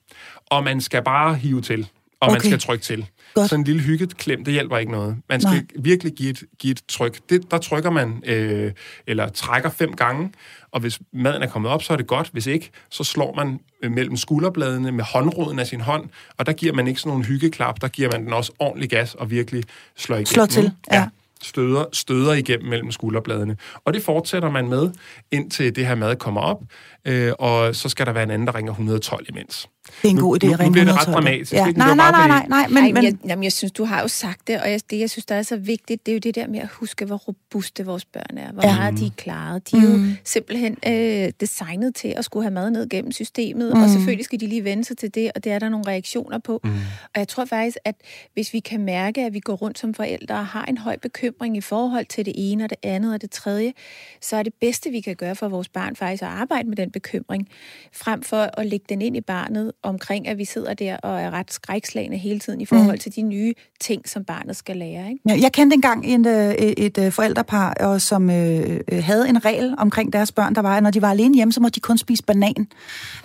Og 0.48 0.64
man 0.64 0.82
skal 0.82 1.04
bare 1.04 1.36
hive 1.36 1.62
til. 1.62 1.88
og 2.22 2.28
okay. 2.28 2.34
man 2.34 2.42
skal 2.42 2.60
trykke 2.60 2.84
til. 2.84 3.06
Godt. 3.34 3.50
Så 3.50 3.56
en 3.56 3.64
lille 3.64 3.82
hyggeklem, 3.82 4.44
det 4.44 4.54
hjælper 4.54 4.78
ikke 4.78 4.92
noget. 4.92 5.18
Man 5.30 5.42
skal 5.42 5.54
Nej. 5.54 5.66
virkelig 5.80 6.14
give 6.14 6.30
et, 6.30 6.44
give 6.60 6.72
et 6.72 6.82
tryk. 6.88 7.20
Det, 7.30 7.52
der 7.52 7.58
trykker 7.58 7.90
man, 7.90 8.24
øh, 8.26 8.72
eller 9.08 9.30
trækker 9.30 9.70
fem 9.70 9.94
gange, 9.94 10.32
og 10.72 10.80
hvis 10.80 11.00
maden 11.14 11.42
er 11.42 11.48
kommet 11.48 11.72
op, 11.72 11.84
så 11.84 11.94
er 11.94 11.98
det 11.98 12.08
godt. 12.08 12.30
Hvis 12.32 12.48
ikke, 12.48 12.70
så 12.90 13.04
slår 13.04 13.34
man 13.36 13.60
øh, 13.84 13.92
mellem 13.92 14.18
skulderbladene 14.18 14.92
med 14.92 15.04
håndroden 15.04 15.60
af 15.60 15.68
sin 15.68 15.82
hånd, 15.82 16.10
og 16.38 16.46
der 16.46 16.54
giver 16.54 16.74
man 16.74 16.88
ikke 16.88 17.00
sådan 17.00 17.10
nogle 17.10 17.26
hyggeklap, 17.26 17.82
der 17.82 17.88
giver 17.88 18.12
man 18.12 18.26
den 18.26 18.34
også 18.34 18.52
ordentlig 18.60 18.90
gas 18.90 19.16
og 19.16 19.32
virkelig 19.32 19.64
slår 19.98 20.16
igennem. 20.16 20.26
Slår 20.26 20.46
til, 20.46 20.72
ja. 20.92 21.08
Støder, 21.44 21.86
støder 21.94 22.34
igennem 22.34 22.70
mellem 22.70 22.92
skulderbladene. 22.92 23.58
Og 23.86 23.94
det 23.94 24.04
fortsætter 24.04 24.50
man 24.50 24.68
med, 24.68 24.92
indtil 25.32 25.76
det 25.76 25.88
her 25.88 25.96
mad 25.96 26.16
kommer 26.16 26.42
op, 26.42 26.62
øh, 27.06 27.34
og 27.40 27.76
så 27.76 27.90
skal 27.90 28.06
der 28.06 28.12
være 28.12 28.24
en 28.24 28.32
anden, 28.32 28.48
der 28.48 28.56
ringer 28.56 28.72
112 28.72 29.26
imens. 29.30 29.70
Det 30.02 30.08
er 30.08 30.10
en 30.12 30.18
god 30.20 30.44
idé 30.44 30.48
Nu- 30.48 30.54
at 30.54 30.60
nu 30.60 30.64
ringe 30.64 30.72
bliver 30.72 30.86
det 30.86 30.94
ret 30.94 31.00
112. 31.02 31.14
dramatisk, 31.14 31.54
Ja. 31.54 31.66
Nej, 31.66 31.96
nej, 31.96 32.12
nej, 32.12 32.28
nej, 32.28 32.46
nej, 32.50 32.68
Men, 32.68 32.74
men, 32.74 32.84
Ej, 32.84 32.92
men 32.92 33.04
jeg, 33.04 33.14
jamen, 33.30 33.44
jeg 33.44 33.52
synes, 33.54 33.72
du 33.72 33.84
har 33.86 34.02
jo 34.02 34.08
sagt 34.08 34.48
det, 34.48 34.62
og 34.62 34.72
jeg, 34.72 34.80
det, 34.90 35.00
jeg 35.00 35.10
synes, 35.10 35.26
der 35.26 35.36
er 35.36 35.42
så 35.42 35.58
vigtigt, 35.58 36.06
det 36.06 36.12
er 36.12 36.16
jo 36.16 36.20
det 36.20 36.36
der 36.36 36.48
med 36.48 36.60
at 36.60 36.68
huske, 36.68 37.06
hvor 37.06 37.16
robuste 37.18 37.86
vores 37.86 38.06
børn 38.06 38.38
er, 38.38 38.52
hvor 38.52 38.68
Ja. 38.68 38.76
meget 38.76 39.00
de 39.00 39.06
er 39.06 39.10
klaret. 39.18 39.72
De 39.72 39.78
er 39.78 39.82
Mm. 39.98 40.06
jo 40.10 40.16
simpelthen 40.24 40.78
øh, 40.88 41.32
designet 41.40 41.96
til 41.96 42.08
at 42.08 42.26
skulle 42.26 42.44
have 42.44 42.54
mad 42.54 42.72
ned 42.72 42.90
gennem 42.90 43.12
systemet, 43.12 43.74
mm. 43.76 43.82
og 43.84 43.90
selvfølgelig 43.90 44.26
skal 44.26 44.40
de 44.40 44.48
lige 44.48 44.64
vende 44.64 44.84
sig 44.86 44.98
til 44.98 45.16
det, 45.16 45.32
og 45.36 45.44
det 45.44 45.52
er 45.52 45.60
der 45.60 45.70
nogle 45.70 45.88
reaktioner 45.88 46.38
på. 46.40 46.60
Mm. 46.64 46.70
Og 47.04 47.18
jeg 47.20 47.28
tror 47.28 47.46
faktisk, 47.46 47.78
at 47.86 47.96
hvis 48.34 48.54
vi 48.54 48.60
kan 48.60 48.82
mærke, 48.86 49.22
at 49.26 49.34
vi 49.34 49.40
går 49.40 49.54
rundt 49.56 49.80
som 49.80 49.94
forældre 49.94 50.36
og 50.36 50.46
har 50.48 50.66
en 50.66 50.78
høj 50.78 50.98
bekymring 50.98 51.58
i 51.58 51.62
forhold 51.62 52.06
til 52.06 52.26
det 52.26 52.34
ene 52.38 52.64
og 52.64 52.70
det 52.70 52.78
andet 52.84 53.14
og 53.14 53.22
det 53.22 53.32
tredje, 53.32 53.74
så 54.22 54.36
er 54.36 54.44
det 54.44 54.54
bedste, 54.62 54.90
vi 54.90 55.02
kan 55.02 55.16
gøre 55.16 55.36
for 55.36 55.48
vores 55.48 55.70
barn 55.70 55.96
faktisk 55.96 56.24
at 56.24 56.30
arbejde 56.30 56.70
med 56.70 56.78
den 56.78 56.91
bekymring, 56.92 57.48
frem 57.94 58.24
for 58.24 58.50
at 58.60 58.68
lægge 58.68 58.86
den 58.90 59.02
ind 59.02 59.18
i 59.18 59.22
barnet 59.22 59.72
omkring, 59.84 60.28
at 60.28 60.38
vi 60.38 60.46
sidder 60.46 60.74
der 60.74 60.98
og 60.98 61.22
er 61.22 61.32
ret 61.32 61.54
skrækslagende 61.54 62.18
hele 62.18 62.40
tiden 62.40 62.62
i 62.62 62.66
forhold 62.66 63.00
til 63.00 63.16
de 63.16 63.22
nye 63.22 63.54
ting, 63.82 64.10
som 64.10 64.24
barnet 64.24 64.56
skal 64.56 64.78
lære. 64.78 65.10
Ikke? 65.10 65.20
Ja, 65.30 65.38
Jeg 65.42 65.52
kendte 65.52 65.74
engang 65.74 66.06
en, 66.06 66.28
øh, 66.28 66.54
et, 66.54 66.86
et 66.86 66.98
øh, 66.98 67.12
forældrepar, 67.12 67.74
og 67.74 68.02
som 68.02 68.30
øh, 68.30 68.80
øh, 68.92 69.04
havde 69.04 69.30
en 69.30 69.46
regel 69.46 69.76
omkring 69.78 70.14
deres 70.14 70.32
børn, 70.32 70.56
der 70.56 70.62
var, 70.62 70.78
at 70.78 70.84
når 70.84 70.92
de 70.92 71.02
var 71.02 71.12
alene 71.12 71.36
hjemme, 71.36 71.54
så 71.54 71.62
måtte 71.62 71.76
de 71.76 71.80
kun 71.80 71.98
spise 71.98 72.24
banan. 72.24 72.68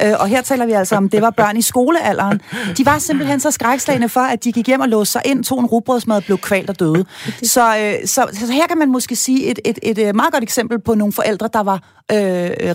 Øh, 0.03 0.13
og 0.21 0.29
her 0.29 0.43
taler 0.43 0.67
vi 0.67 0.73
altså 0.73 0.97
om, 0.97 1.09
det 1.09 1.23
var 1.23 1.31
børn 1.31 1.57
i 1.57 1.63
skolealderen. 1.63 2.41
De 2.77 2.87
var 2.87 2.99
simpelthen 2.99 3.41
så 3.41 3.51
skrækslagende 3.51 4.09
for, 4.09 4.21
at 4.21 4.45
de 4.45 4.53
gik 4.53 4.67
hjem 4.67 4.81
og 4.81 4.89
låste 4.89 5.13
sig 5.13 5.23
ind, 5.25 5.45
tog 5.45 5.61
en 5.61 5.67
rugbrødsmad 5.67 6.23
blev 6.23 6.39
kvalt 6.39 6.71
og 6.71 6.81
døde. 6.81 7.05
Så, 7.43 7.79
øh, 7.79 8.07
så, 8.07 8.27
så 8.33 8.53
her 8.53 8.67
kan 8.67 8.79
man 8.79 8.91
måske 8.91 9.17
sige 9.17 9.51
et, 9.51 9.59
et, 9.65 9.79
et, 9.83 9.99
et 9.99 10.15
meget 10.15 10.33
godt 10.33 10.43
eksempel 10.43 10.79
på 10.79 10.95
nogle 10.95 11.13
forældre, 11.13 11.49
der 11.53 11.63
var 11.63 11.83
øh, 12.13 12.19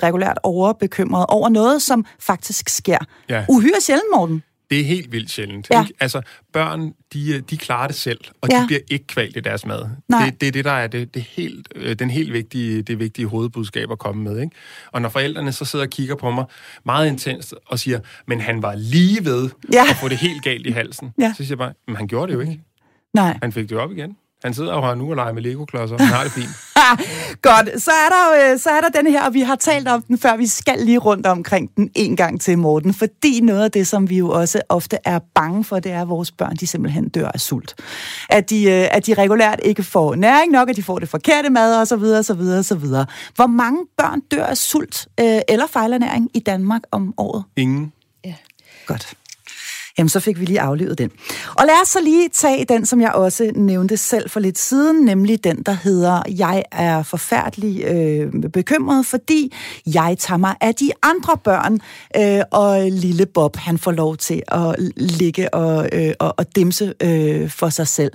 regulært 0.04 0.40
overbekymrede 0.82 1.26
over 1.26 1.50
noget, 1.50 1.82
som 1.82 2.06
faktisk 2.20 2.70
sker. 2.70 2.98
Ja. 3.30 3.46
Uhyre 3.50 3.82
sjældent, 3.82 4.06
Morten. 4.16 4.44
Det 4.70 4.80
er 4.80 4.84
helt 4.84 5.12
vildt 5.12 5.32
sjældent. 5.32 5.68
Ja. 5.72 5.82
Ikke? 5.82 5.94
Altså, 6.00 6.22
børn, 6.54 6.94
de, 7.14 7.32
øh, 7.36 7.42
de 7.50 7.58
klarer 7.58 7.88
det 7.88 7.96
selv, 7.96 8.20
og 8.42 8.50
Ja. 8.52 8.62
de 8.62 8.68
bliver 8.68 8.80
ikke 8.92 9.08
kvalt 9.08 9.38
i 9.38 9.40
deres 9.40 9.66
mad. 9.66 9.90
Nej. 10.08 10.26
Det, 10.26 10.42
det 10.42 10.48
er 10.48 10.52
det, 10.52 10.66
der 10.66 10.72
er 10.72 10.88
det, 10.88 11.14
det 11.14 11.22
helt, 11.22 11.68
øh, 11.76 11.96
den 11.96 12.10
helt 12.10 12.34
vigtige, 12.34 12.82
det 12.82 13.00
vigtige 13.00 13.28
hovedbudskab 13.28 13.92
at 13.92 14.00
komme 14.00 14.24
med. 14.24 14.40
Ikke? 14.40 14.56
Og 14.92 15.02
når 15.02 15.10
forældrene 15.10 15.52
så 15.52 15.66
sidder 15.66 15.86
og 15.86 15.90
kigger 15.90 16.16
på 16.16 16.32
mig 16.32 16.46
meget 16.86 17.08
intenst 17.08 17.54
og 17.66 17.80
siger, 17.80 18.00
men 18.28 18.42
han 18.42 18.62
var 18.62 18.76
lige 18.76 19.26
ved 19.26 19.50
Ja. 19.74 19.84
at 19.90 19.96
få 19.96 20.08
det 20.10 20.18
helt 20.18 20.44
galt 20.44 20.68
i 20.68 20.72
halsen, 20.72 21.12
Ja. 21.20 21.34
så 21.38 21.38
siger 21.38 21.50
jeg 21.50 21.58
bare, 21.58 21.74
men 21.88 21.96
han 21.96 22.08
gjorde 22.08 22.32
det 22.32 22.36
jo 22.36 22.40
ikke. 22.42 22.62
Nej. 23.14 23.38
Han 23.42 23.52
fik 23.52 23.64
det 23.70 23.76
jo 23.76 23.82
op 23.82 23.92
igen. 23.92 24.16
Han 24.44 24.54
sidder 24.54 24.74
jo 24.76 24.82
her 24.82 24.96
nu 24.96 25.10
og 25.10 25.16
leger 25.16 25.34
med 25.34 25.42
Lego-klodser. 25.42 25.98
Han 25.98 26.08
har 26.08 26.24
det 26.24 26.32
fint. 26.32 26.50
Godt, 27.42 27.82
så 27.82 27.92
er, 27.92 28.10
der, 28.10 28.52
øh, 28.54 28.60
så 28.60 28.70
er 28.70 28.82
der 28.82 28.90
den 28.90 29.12
her, 29.12 29.26
og 29.26 29.34
vi 29.34 29.42
har 29.42 29.56
talt 29.56 29.88
om 29.88 30.02
den 30.02 30.18
før, 30.18 30.38
vi 30.38 30.48
skal 30.48 30.80
lige 30.80 30.98
rundt 30.98 31.26
omkring 31.26 31.76
den 31.78 31.90
en 31.96 32.16
gang 32.16 32.42
til, 32.42 32.58
Morten, 32.58 32.94
fordi 32.94 33.40
noget 33.40 33.64
af 33.64 33.72
det, 33.72 33.88
som 33.88 34.10
vi 34.10 34.18
jo 34.18 34.30
også 34.30 34.62
ofte 34.70 34.98
er 35.06 35.20
bange 35.36 35.64
for, 35.64 35.80
det 35.80 35.92
er, 35.92 36.02
at 36.02 36.10
vores 36.10 36.32
børn, 36.32 36.56
de 36.56 36.68
simpelthen 36.68 37.10
dør 37.10 37.28
af 37.28 37.40
sult. 37.40 37.76
At 38.30 38.50
de, 38.50 38.64
øh, 38.64 38.88
at 38.92 39.06
de 39.06 39.14
regulært 39.14 39.60
ikke 39.64 39.84
får 39.84 40.16
næring 40.16 40.52
nok, 40.52 40.70
at 40.70 40.76
de 40.76 40.84
får 40.84 41.00
det 41.00 41.10
forkerte 41.10 41.50
mad, 41.50 41.80
og 41.80 41.88
så 41.88 41.96
videre, 41.96 42.20
og 42.20 42.26
så 42.26 42.34
videre, 42.34 42.60
og 42.60 42.66
så 42.66 42.76
videre. 42.76 43.06
Hvor 43.36 43.48
mange 43.48 43.86
børn 43.98 44.20
dør 44.20 44.46
af 44.46 44.58
sult 44.58 45.08
øh, 45.20 45.40
eller 45.50 45.68
fejlernæring 45.68 46.30
i 46.34 46.40
Danmark 46.40 46.82
om 46.92 47.14
året? 47.18 47.44
Ingen. 47.58 47.94
Ja. 48.26 48.36
Godt. 48.86 49.14
Jamen, 49.98 50.10
så 50.10 50.20
fik 50.20 50.40
vi 50.40 50.46
lige 50.46 50.62
aflevet 50.62 50.98
den. 50.98 51.10
Og 51.56 51.66
lad 51.66 51.82
os 51.84 51.88
så 51.88 52.02
lige 52.04 52.30
tage 52.30 52.66
den, 52.66 52.86
som 52.86 53.02
jeg 53.02 53.12
også 53.12 53.52
nævnte 53.56 53.98
selv 53.98 54.30
for 54.30 54.40
lidt 54.40 54.60
siden, 54.60 55.06
nemlig 55.06 55.44
den, 55.44 55.64
der 55.66 55.72
hedder, 55.72 56.22
jeg 56.38 56.64
er 56.72 57.04
forfærdelig 57.04 57.84
øh, 57.84 58.34
bekymret, 58.54 59.06
fordi 59.06 59.54
jeg 59.94 60.16
tager 60.20 60.38
mig 60.38 60.56
af 60.62 60.76
de 60.76 60.92
andre 61.04 61.38
børn, 61.38 61.80
øh, 62.18 62.44
og 62.52 62.92
lille 62.92 63.26
Bob, 63.26 63.56
han 63.56 63.78
får 63.78 63.92
lov 63.92 64.18
til 64.18 64.42
at 64.48 64.76
ligge 64.98 65.54
og, 65.54 65.90
øh, 65.94 66.14
og, 66.20 66.34
og 66.38 66.56
dimse 66.56 66.94
øh, 67.04 67.50
for 67.50 67.70
sig 67.70 67.88
selv. 67.88 68.12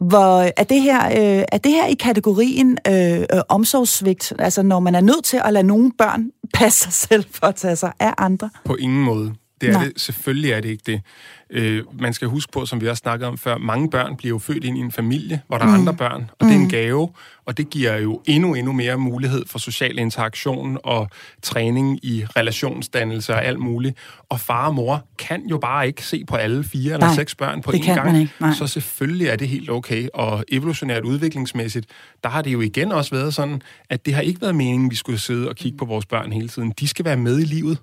Hvor 0.00 0.50
er 0.56 0.64
det 0.64 0.82
her, 0.82 1.06
øh, 1.06 1.44
er 1.52 1.58
det 1.58 1.72
her 1.72 1.86
i 1.86 1.94
kategorien 1.94 2.78
øh, 2.88 3.20
øh, 3.20 3.26
omsorgssvigt, 3.48 4.32
altså 4.38 4.62
når 4.62 4.80
man 4.80 4.94
er 4.94 5.00
nødt 5.00 5.24
til 5.24 5.40
at 5.44 5.52
lade 5.52 5.66
nogle 5.66 5.92
børn 5.98 6.30
passe 6.54 6.82
sig 6.82 6.92
selv 6.92 7.24
for 7.30 7.46
at 7.46 7.54
tage 7.54 7.76
sig 7.76 7.92
af 8.00 8.12
andre? 8.18 8.50
På 8.64 8.74
ingen 8.74 9.04
måde. 9.04 9.34
Det 9.60 9.68
er 9.68 9.72
Nej. 9.72 9.84
det. 9.84 10.00
Selvfølgelig 10.00 10.50
er 10.50 10.60
det 10.60 10.68
ikke 10.68 10.82
det. 10.86 11.02
Øh, 11.50 11.82
man 12.00 12.12
skal 12.12 12.28
huske 12.28 12.52
på, 12.52 12.66
som 12.66 12.80
vi 12.80 12.88
også 12.88 13.00
snakkede 13.00 13.28
om 13.28 13.38
før, 13.38 13.58
mange 13.58 13.90
børn 13.90 14.16
bliver 14.16 14.28
jo 14.34 14.38
født 14.38 14.64
ind 14.64 14.78
i 14.78 14.80
en 14.80 14.92
familie, 14.92 15.40
hvor 15.48 15.58
der 15.58 15.64
er 15.64 15.68
andre 15.68 15.94
børn, 15.94 16.30
og 16.38 16.46
det 16.46 16.54
er 16.54 16.58
en 16.58 16.68
gave, 16.68 17.08
og 17.46 17.56
det 17.56 17.70
giver 17.70 17.96
jo 17.96 18.20
endnu, 18.24 18.54
endnu 18.54 18.72
mere 18.72 18.96
mulighed 18.96 19.44
for 19.46 19.58
social 19.58 19.98
interaktion 19.98 20.78
og 20.84 21.08
træning 21.42 21.98
i 22.04 22.24
relationsdannelse 22.36 23.32
og 23.34 23.44
alt 23.44 23.58
muligt. 23.58 23.96
Og 24.28 24.40
far 24.40 24.66
og 24.66 24.74
mor 24.74 25.04
kan 25.18 25.42
jo 25.50 25.58
bare 25.58 25.86
ikke 25.86 26.04
se 26.04 26.24
på 26.24 26.36
alle 26.36 26.64
fire 26.64 26.92
eller 26.94 27.06
Nej, 27.06 27.14
seks 27.14 27.34
børn 27.34 27.62
på 27.62 27.72
det 27.72 27.78
én 27.78 27.94
gang. 27.94 28.20
ikke, 28.20 28.32
nej. 28.40 28.52
Så 28.52 28.66
selvfølgelig 28.66 29.26
er 29.28 29.36
det 29.36 29.48
helt 29.48 29.70
okay. 29.70 30.08
Og 30.14 30.44
evolutionært 30.48 31.02
udviklingsmæssigt, 31.04 31.86
der 32.24 32.28
har 32.28 32.42
det 32.42 32.52
jo 32.52 32.60
igen 32.60 32.92
også 32.92 33.10
været 33.14 33.34
sådan, 33.34 33.62
at 33.90 34.06
det 34.06 34.14
har 34.14 34.22
ikke 34.22 34.40
været 34.40 34.54
meningen, 34.54 34.86
at 34.86 34.90
vi 34.90 34.96
skulle 34.96 35.18
sidde 35.18 35.48
og 35.48 35.56
kigge 35.56 35.78
på 35.78 35.84
vores 35.84 36.06
børn 36.06 36.32
hele 36.32 36.48
tiden. 36.48 36.72
De 36.80 36.88
skal 36.88 37.04
være 37.04 37.16
med 37.16 37.38
i 37.40 37.44
livet. 37.44 37.78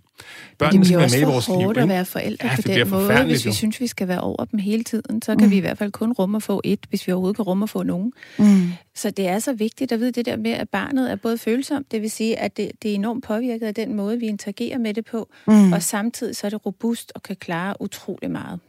Børnene 0.60 0.80
det 0.80 0.88
skal 0.88 0.98
være 0.98 1.06
også 1.06 1.18
med 1.18 1.22
i 1.28 1.32
vores 1.32 1.48
liv. 1.48 1.56
hårdt 1.56 1.78
at 1.78 1.90
være 1.90 2.06
forældre 2.06 2.48
Ja, 2.48 2.56
på 2.56 2.62
det 2.62 2.76
den 2.76 2.90
måde. 2.90 3.24
Hvis 3.24 3.46
vi 3.46 3.52
jo. 3.54 3.58
synes, 3.58 3.80
vi 3.80 3.88
skal 3.88 4.08
være 4.08 4.22
over 4.22 4.46
dem 4.46 4.60
hele 4.60 4.84
tiden, 4.84 5.22
så 5.22 5.36
kan 5.36 5.46
mm. 5.46 5.52
vi 5.52 5.58
i 5.58 5.60
hvert 5.60 5.78
fald 5.78 5.92
kun 5.92 6.12
rumme 6.12 6.36
at 6.36 6.44
få 6.44 6.62
et, 6.64 6.80
hvis 6.90 7.08
vi 7.08 7.12
overhovedet 7.12 7.36
kan 7.36 7.44
rumme 7.46 7.64
at 7.64 7.70
få 7.70 7.84
nogen. 7.84 8.14
Mm. 8.40 8.72
Så 8.96 9.10
det 9.10 9.28
er 9.28 9.40
så 9.40 9.54
vigtigt 9.54 9.92
at 9.92 10.00
vide 10.00 10.12
det 10.12 10.26
der 10.26 10.38
med, 10.38 10.52
at 10.52 10.70
barnet 10.70 11.12
er 11.12 11.16
både 11.16 11.38
følsomt, 11.38 11.92
det 11.92 12.02
vil 12.02 12.12
sige, 12.12 12.40
at 12.40 12.58
det, 12.58 12.72
det 12.84 12.92
er 12.92 12.96
enormt 12.96 13.24
påvirket 13.24 13.68
af 13.68 13.76
den 13.76 13.94
måde, 13.94 14.20
vi 14.20 14.26
interagerer 14.26 14.78
med 14.78 14.94
det 14.94 15.06
på, 15.06 15.30
mm. 15.48 15.74
og 15.74 15.84
samtidig 15.84 16.36
så 16.36 16.48
er 16.48 16.50
det 16.50 16.66
robust 16.66 17.12
og 17.16 17.24
kan 17.24 17.36
klare 17.36 17.76
utrolig 17.80 18.32
meget. 18.32 18.60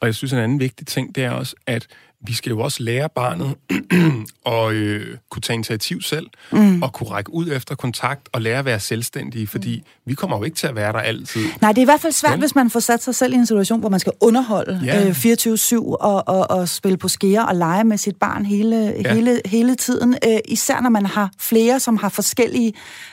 Og 0.00 0.06
jeg 0.06 0.14
synes, 0.14 0.32
en 0.32 0.38
anden 0.38 0.60
vigtig 0.60 0.86
ting, 0.86 1.14
det 1.14 1.24
er 1.24 1.30
også, 1.30 1.56
at 1.66 1.86
vi 2.20 2.34
skal 2.34 2.50
jo 2.50 2.60
også 2.60 2.82
lære 2.82 3.08
barnet 3.14 3.54
at 4.46 4.72
øh, 4.72 5.16
kunne 5.30 5.42
tage 5.42 5.54
initiativ 5.54 6.02
selv, 6.02 6.26
mm. 6.52 6.82
og 6.82 6.92
kunne 6.92 7.10
række 7.10 7.34
ud 7.34 7.48
efter 7.52 7.74
kontakt, 7.74 8.28
og 8.32 8.42
lære 8.42 8.58
at 8.58 8.64
være 8.64 8.80
selvstændige, 8.80 9.46
fordi 9.46 9.82
vi 10.04 10.14
kommer 10.14 10.36
jo 10.36 10.44
ikke 10.44 10.56
til 10.56 10.66
at 10.66 10.74
være 10.76 10.92
der 10.92 10.98
altid. 10.98 11.44
Nej, 11.60 11.72
det 11.72 11.78
er 11.78 11.82
i 11.82 11.84
hvert 11.84 12.00
fald 12.00 12.12
svært, 12.12 12.32
Vel? 12.32 12.38
hvis 12.40 12.54
man 12.54 12.70
får 12.70 12.80
sat 12.80 13.02
sig 13.02 13.14
selv 13.14 13.32
i 13.32 13.36
en 13.36 13.46
situation, 13.46 13.80
hvor 13.80 13.88
man 13.88 14.00
skal 14.00 14.12
underholde 14.20 14.80
Ja. 14.84 15.06
øh, 15.08 15.10
24-7 15.10 15.76
og, 15.76 16.28
og, 16.28 16.50
og 16.50 16.68
spille 16.68 16.98
på 16.98 17.08
skære 17.08 17.46
og 17.48 17.56
lege 17.56 17.84
med 17.84 17.98
sit 17.98 18.16
barn 18.16 18.44
hele. 18.46 18.94
Ja. 19.04 19.14
hele, 19.14 19.40
hele 19.44 19.74
tiden. 19.74 20.16
Øh, 20.28 20.38
især 20.48 20.80
når 20.80 20.90
man 20.90 21.06
har 21.06 21.30
flere, 21.38 21.80
som 21.80 21.96
har 21.96 22.08
forskellige, 22.08 22.72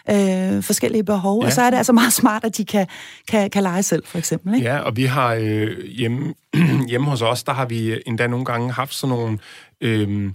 øh, 0.10 0.64
forskellige 0.64 1.04
behov. 1.04 1.42
Ja. 1.42 1.46
Og 1.46 1.52
så 1.52 1.62
er 1.62 1.70
det 1.70 1.78
altså 1.78 1.94
meget 1.94 2.14
smart, 2.14 2.44
at 2.44 2.58
de 2.58 2.66
kan, 2.66 2.88
kan, 3.28 3.50
kan 3.50 3.64
lege 3.64 3.84
selv, 3.84 4.06
for 4.06 4.18
eksempel. 4.18 4.56
Ikke? 4.56 4.68
Ja, 4.68 4.80
og 4.80 4.98
vi 4.98 5.06
har 5.06 5.34
øh, 5.34 5.86
hjemme, 5.86 6.34
hjemme 6.90 7.10
hos 7.10 7.22
os, 7.22 7.44
der 7.44 7.54
har 7.54 7.66
vi 7.66 8.02
endda 8.06 8.28
nogle 8.28 8.46
gange 8.46 8.72
haft 8.72 8.94
sådan 8.94 9.16
nogle... 9.16 9.40
Øh, 9.82 10.32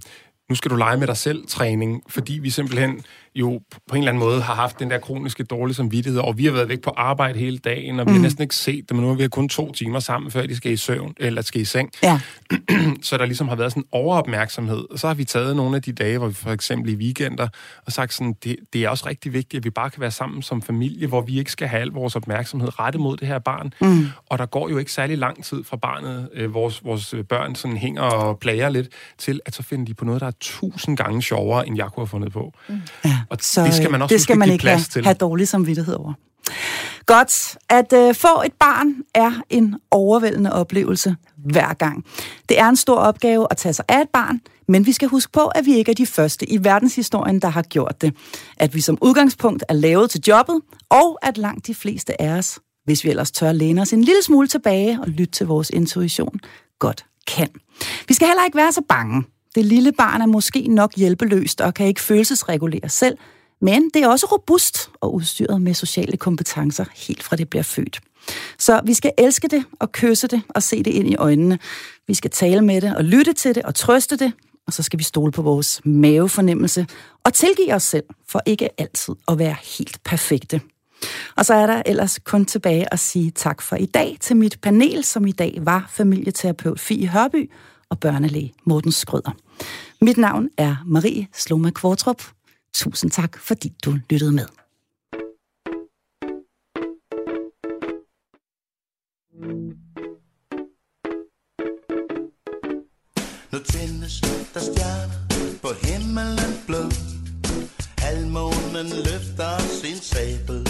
nu 0.49 0.55
skal 0.55 0.71
du 0.71 0.75
lege 0.75 0.97
med 0.97 1.07
dig 1.07 1.17
selv 1.17 1.47
træning, 1.47 2.03
fordi 2.07 2.33
vi 2.33 2.49
simpelthen 2.49 3.01
jo 3.35 3.61
på 3.87 3.95
en 3.95 3.97
eller 3.97 4.11
anden 4.11 4.23
måde 4.23 4.41
har 4.41 4.55
haft 4.55 4.79
den 4.79 4.91
der 4.91 4.97
kroniske 4.97 5.43
dårlige 5.43 5.75
samvittighed, 5.75 6.19
og 6.19 6.37
vi 6.37 6.45
har 6.45 6.51
været 6.51 6.69
væk 6.69 6.81
på 6.81 6.89
arbejde 6.89 7.39
hele 7.39 7.57
dagen, 7.57 7.99
og 7.99 8.05
vi 8.05 8.11
har 8.11 8.19
næsten 8.19 8.41
ikke 8.41 8.55
set 8.55 8.89
dem, 8.89 8.97
men 8.97 9.03
nu 9.03 9.09
har 9.09 9.15
vi 9.15 9.27
kun 9.27 9.49
to 9.49 9.71
timer 9.71 9.99
sammen, 9.99 10.31
før 10.31 10.45
de 10.45 10.55
skal 10.55 10.71
i 10.71 10.77
søvn, 10.77 11.13
eller 11.17 11.41
skal 11.41 11.61
i 11.61 11.65
seng. 11.65 11.89
Ja. 12.03 12.19
så 13.01 13.17
der 13.17 13.25
ligesom 13.25 13.47
har 13.47 13.55
været 13.55 13.71
sådan 13.71 13.83
en 13.83 13.87
overopmærksomhed. 13.91 14.85
Og 14.91 14.99
så 14.99 15.07
har 15.07 15.13
vi 15.13 15.23
taget 15.23 15.55
nogle 15.55 15.75
af 15.75 15.81
de 15.81 15.91
dage, 15.91 16.17
hvor 16.17 16.27
vi 16.27 16.33
for 16.33 16.51
eksempel 16.51 16.93
i 16.93 16.95
weekender, 16.95 17.47
og 17.85 17.91
sagt 17.91 18.13
sådan, 18.13 18.35
det, 18.43 18.55
det 18.73 18.83
er 18.83 18.89
også 18.89 19.05
rigtig 19.07 19.33
vigtigt, 19.33 19.61
at 19.61 19.65
vi 19.65 19.69
bare 19.69 19.89
kan 19.89 20.01
være 20.01 20.11
sammen 20.11 20.41
som 20.41 20.61
familie, 20.61 21.07
hvor 21.07 21.21
vi 21.21 21.39
ikke 21.39 21.51
skal 21.51 21.67
have 21.67 21.81
al 21.81 21.87
vores 21.87 22.15
opmærksomhed 22.15 22.79
rettet 22.79 23.01
mod 23.01 23.17
det 23.17 23.27
her 23.27 23.39
barn. 23.39 23.73
Mm. 23.81 24.07
Og 24.25 24.37
der 24.37 24.45
går 24.45 24.69
jo 24.69 24.77
ikke 24.77 24.91
særlig 24.91 25.17
lang 25.17 25.43
tid 25.43 25.63
fra 25.63 25.77
barnet, 25.77 26.29
øh, 26.33 26.53
vores, 26.53 26.83
vores 26.83 27.15
børn 27.29 27.55
sådan 27.55 27.77
hænger 27.77 28.01
og 28.01 28.39
plager 28.39 28.69
lidt, 28.69 28.87
til 29.17 29.39
at 29.45 29.55
så 29.55 29.63
finder 29.63 29.85
de 29.85 29.93
på 29.93 30.05
noget, 30.05 30.21
der 30.21 30.27
er 30.27 30.31
tusind 30.39 30.97
gange 30.97 31.21
sjovere, 31.21 31.67
end 31.67 31.77
jeg 31.77 31.85
kunne 31.85 32.01
have 32.01 32.07
fundet 32.07 32.31
på. 32.31 32.53
Mm. 32.69 32.81
Ja, 33.05 33.18
Og 33.29 33.37
det 33.37 33.73
skal 33.73 33.91
man 33.91 34.01
også 34.01 34.13
det 34.13 34.21
skal 34.21 34.37
man 34.37 34.51
ikke 34.51 34.61
plads 34.61 34.81
have, 34.81 35.01
til. 35.01 35.03
have 35.03 35.13
dårlig 35.13 35.47
samvittighed 35.47 35.95
over. 35.95 36.13
Godt. 37.05 37.57
At 37.69 37.93
øh, 37.93 38.15
få 38.15 38.41
et 38.45 38.53
barn 38.59 38.93
er 39.15 39.31
en 39.49 39.75
overvældende 39.91 40.53
oplevelse 40.53 41.15
hver 41.37 41.73
gang. 41.73 42.05
Det 42.49 42.59
er 42.59 42.69
en 42.69 42.75
stor 42.75 42.95
opgave 42.95 43.47
at 43.51 43.57
tage 43.57 43.73
sig 43.73 43.85
af 43.87 44.01
et 44.01 44.09
barn, 44.13 44.41
men 44.67 44.85
vi 44.85 44.91
skal 44.91 45.07
huske 45.07 45.31
på, 45.31 45.41
at 45.45 45.65
vi 45.65 45.75
ikke 45.75 45.91
er 45.91 45.95
de 45.95 46.05
første 46.05 46.51
i 46.51 46.63
verdenshistorien, 46.63 47.39
der 47.39 47.47
har 47.47 47.61
gjort 47.61 48.01
det. 48.01 48.13
At 48.57 48.75
vi 48.75 48.81
som 48.81 48.97
udgangspunkt 49.01 49.63
er 49.69 49.73
lavet 49.73 50.09
til 50.09 50.21
jobbet, 50.27 50.61
og 50.89 51.17
at 51.21 51.37
langt 51.37 51.67
de 51.67 51.75
fleste 51.75 52.21
af 52.21 52.29
os 52.37 52.59
hvis 52.89 53.03
vi 53.03 53.09
ellers 53.09 53.31
tør 53.31 53.51
læne 53.51 53.81
os 53.81 53.93
en 53.93 54.03
lille 54.03 54.23
smule 54.23 54.47
tilbage 54.47 54.99
og 55.01 55.07
lytte 55.07 55.31
til 55.31 55.47
vores 55.47 55.69
intuition, 55.69 56.39
godt 56.79 57.05
kan. 57.27 57.49
Vi 58.07 58.13
skal 58.13 58.27
heller 58.27 58.45
ikke 58.45 58.57
være 58.57 58.71
så 58.71 58.81
bange. 58.89 59.23
Det 59.59 59.67
lille 59.67 59.91
barn 59.91 60.21
er 60.21 60.25
måske 60.25 60.67
nok 60.67 60.95
hjælpeløst 60.95 61.61
og 61.61 61.73
kan 61.73 61.87
ikke 61.87 62.01
følelsesregulere 62.01 62.89
selv, 62.89 63.17
men 63.61 63.89
det 63.93 64.03
er 64.03 64.07
også 64.07 64.25
robust 64.25 64.89
og 65.01 65.13
udstyret 65.13 65.61
med 65.61 65.73
sociale 65.73 66.17
kompetencer 66.17 66.85
helt 66.95 67.23
fra 67.23 67.35
det 67.35 67.49
bliver 67.49 67.63
født. 67.63 67.99
Så 68.57 68.81
vi 68.85 68.93
skal 68.93 69.11
elske 69.17 69.47
det 69.47 69.63
og 69.79 69.91
kysse 69.91 70.27
det 70.27 70.41
og 70.49 70.63
se 70.63 70.83
det 70.83 70.91
ind 70.91 71.09
i 71.09 71.15
øjnene. 71.15 71.59
Vi 72.07 72.13
skal 72.13 72.31
tale 72.31 72.61
med 72.61 72.81
det 72.81 72.95
og 72.95 73.03
lytte 73.03 73.33
til 73.33 73.55
det 73.55 73.63
og 73.63 73.75
trøste 73.75 74.17
det, 74.17 74.33
og 74.67 74.73
så 74.73 74.83
skal 74.83 74.99
vi 74.99 75.03
stole 75.03 75.31
på 75.31 75.41
vores 75.41 75.81
mavefornemmelse 75.85 76.87
og 77.23 77.33
tilgive 77.33 77.73
os 77.73 77.83
selv 77.83 78.05
for 78.27 78.41
ikke 78.45 78.81
altid 78.81 79.15
at 79.27 79.39
være 79.39 79.55
helt 79.77 80.03
perfekte. 80.03 80.61
Og 81.35 81.45
så 81.45 81.53
er 81.53 81.67
der 81.67 81.81
ellers 81.85 82.19
kun 82.19 82.45
tilbage 82.45 82.93
at 82.93 82.99
sige 82.99 83.31
tak 83.31 83.61
for 83.61 83.75
i 83.75 83.85
dag 83.85 84.17
til 84.21 84.35
mit 84.35 84.57
panel, 84.61 85.03
som 85.03 85.27
i 85.27 85.31
dag 85.31 85.57
var 85.61 85.89
familieterapeut 85.89 86.79
Fie 86.79 87.07
Hørby 87.07 87.49
og 87.89 87.99
børnelæge 87.99 88.53
Morten 88.65 88.91
Skrøder. 88.91 89.31
Mit 90.01 90.17
navn 90.17 90.49
er 90.57 90.75
Marie 90.85 91.27
Sloma 91.33 91.69
Kvartrup. 91.69 92.21
Tusind 92.73 93.11
tak, 93.11 93.37
fordi 93.39 93.73
du 93.85 93.97
lyttede 94.09 94.31
med. 94.31 94.45
Nu 103.51 103.59
tændes 103.59 104.21
der 104.53 104.59
stjerner 104.59 105.13
på 105.61 105.69
himmelen 105.83 106.53
blå 106.67 106.83
Halvmånen 107.97 108.89
løfter 109.05 109.59
sin 109.59 109.95
sabel 109.95 110.67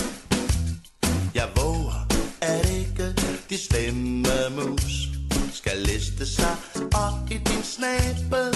Jeg 1.35 1.49
våger, 1.55 2.07
at 2.41 2.69
ikke 2.69 3.13
de 3.49 3.57
stemme 3.57 4.25
mus 4.55 5.18
skal 5.61 5.77
liste 5.77 6.25
sig 6.25 6.55
op 6.93 7.31
i 7.31 7.37
din 7.37 7.63
snabel. 7.63 8.53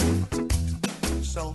Så 1.23 1.53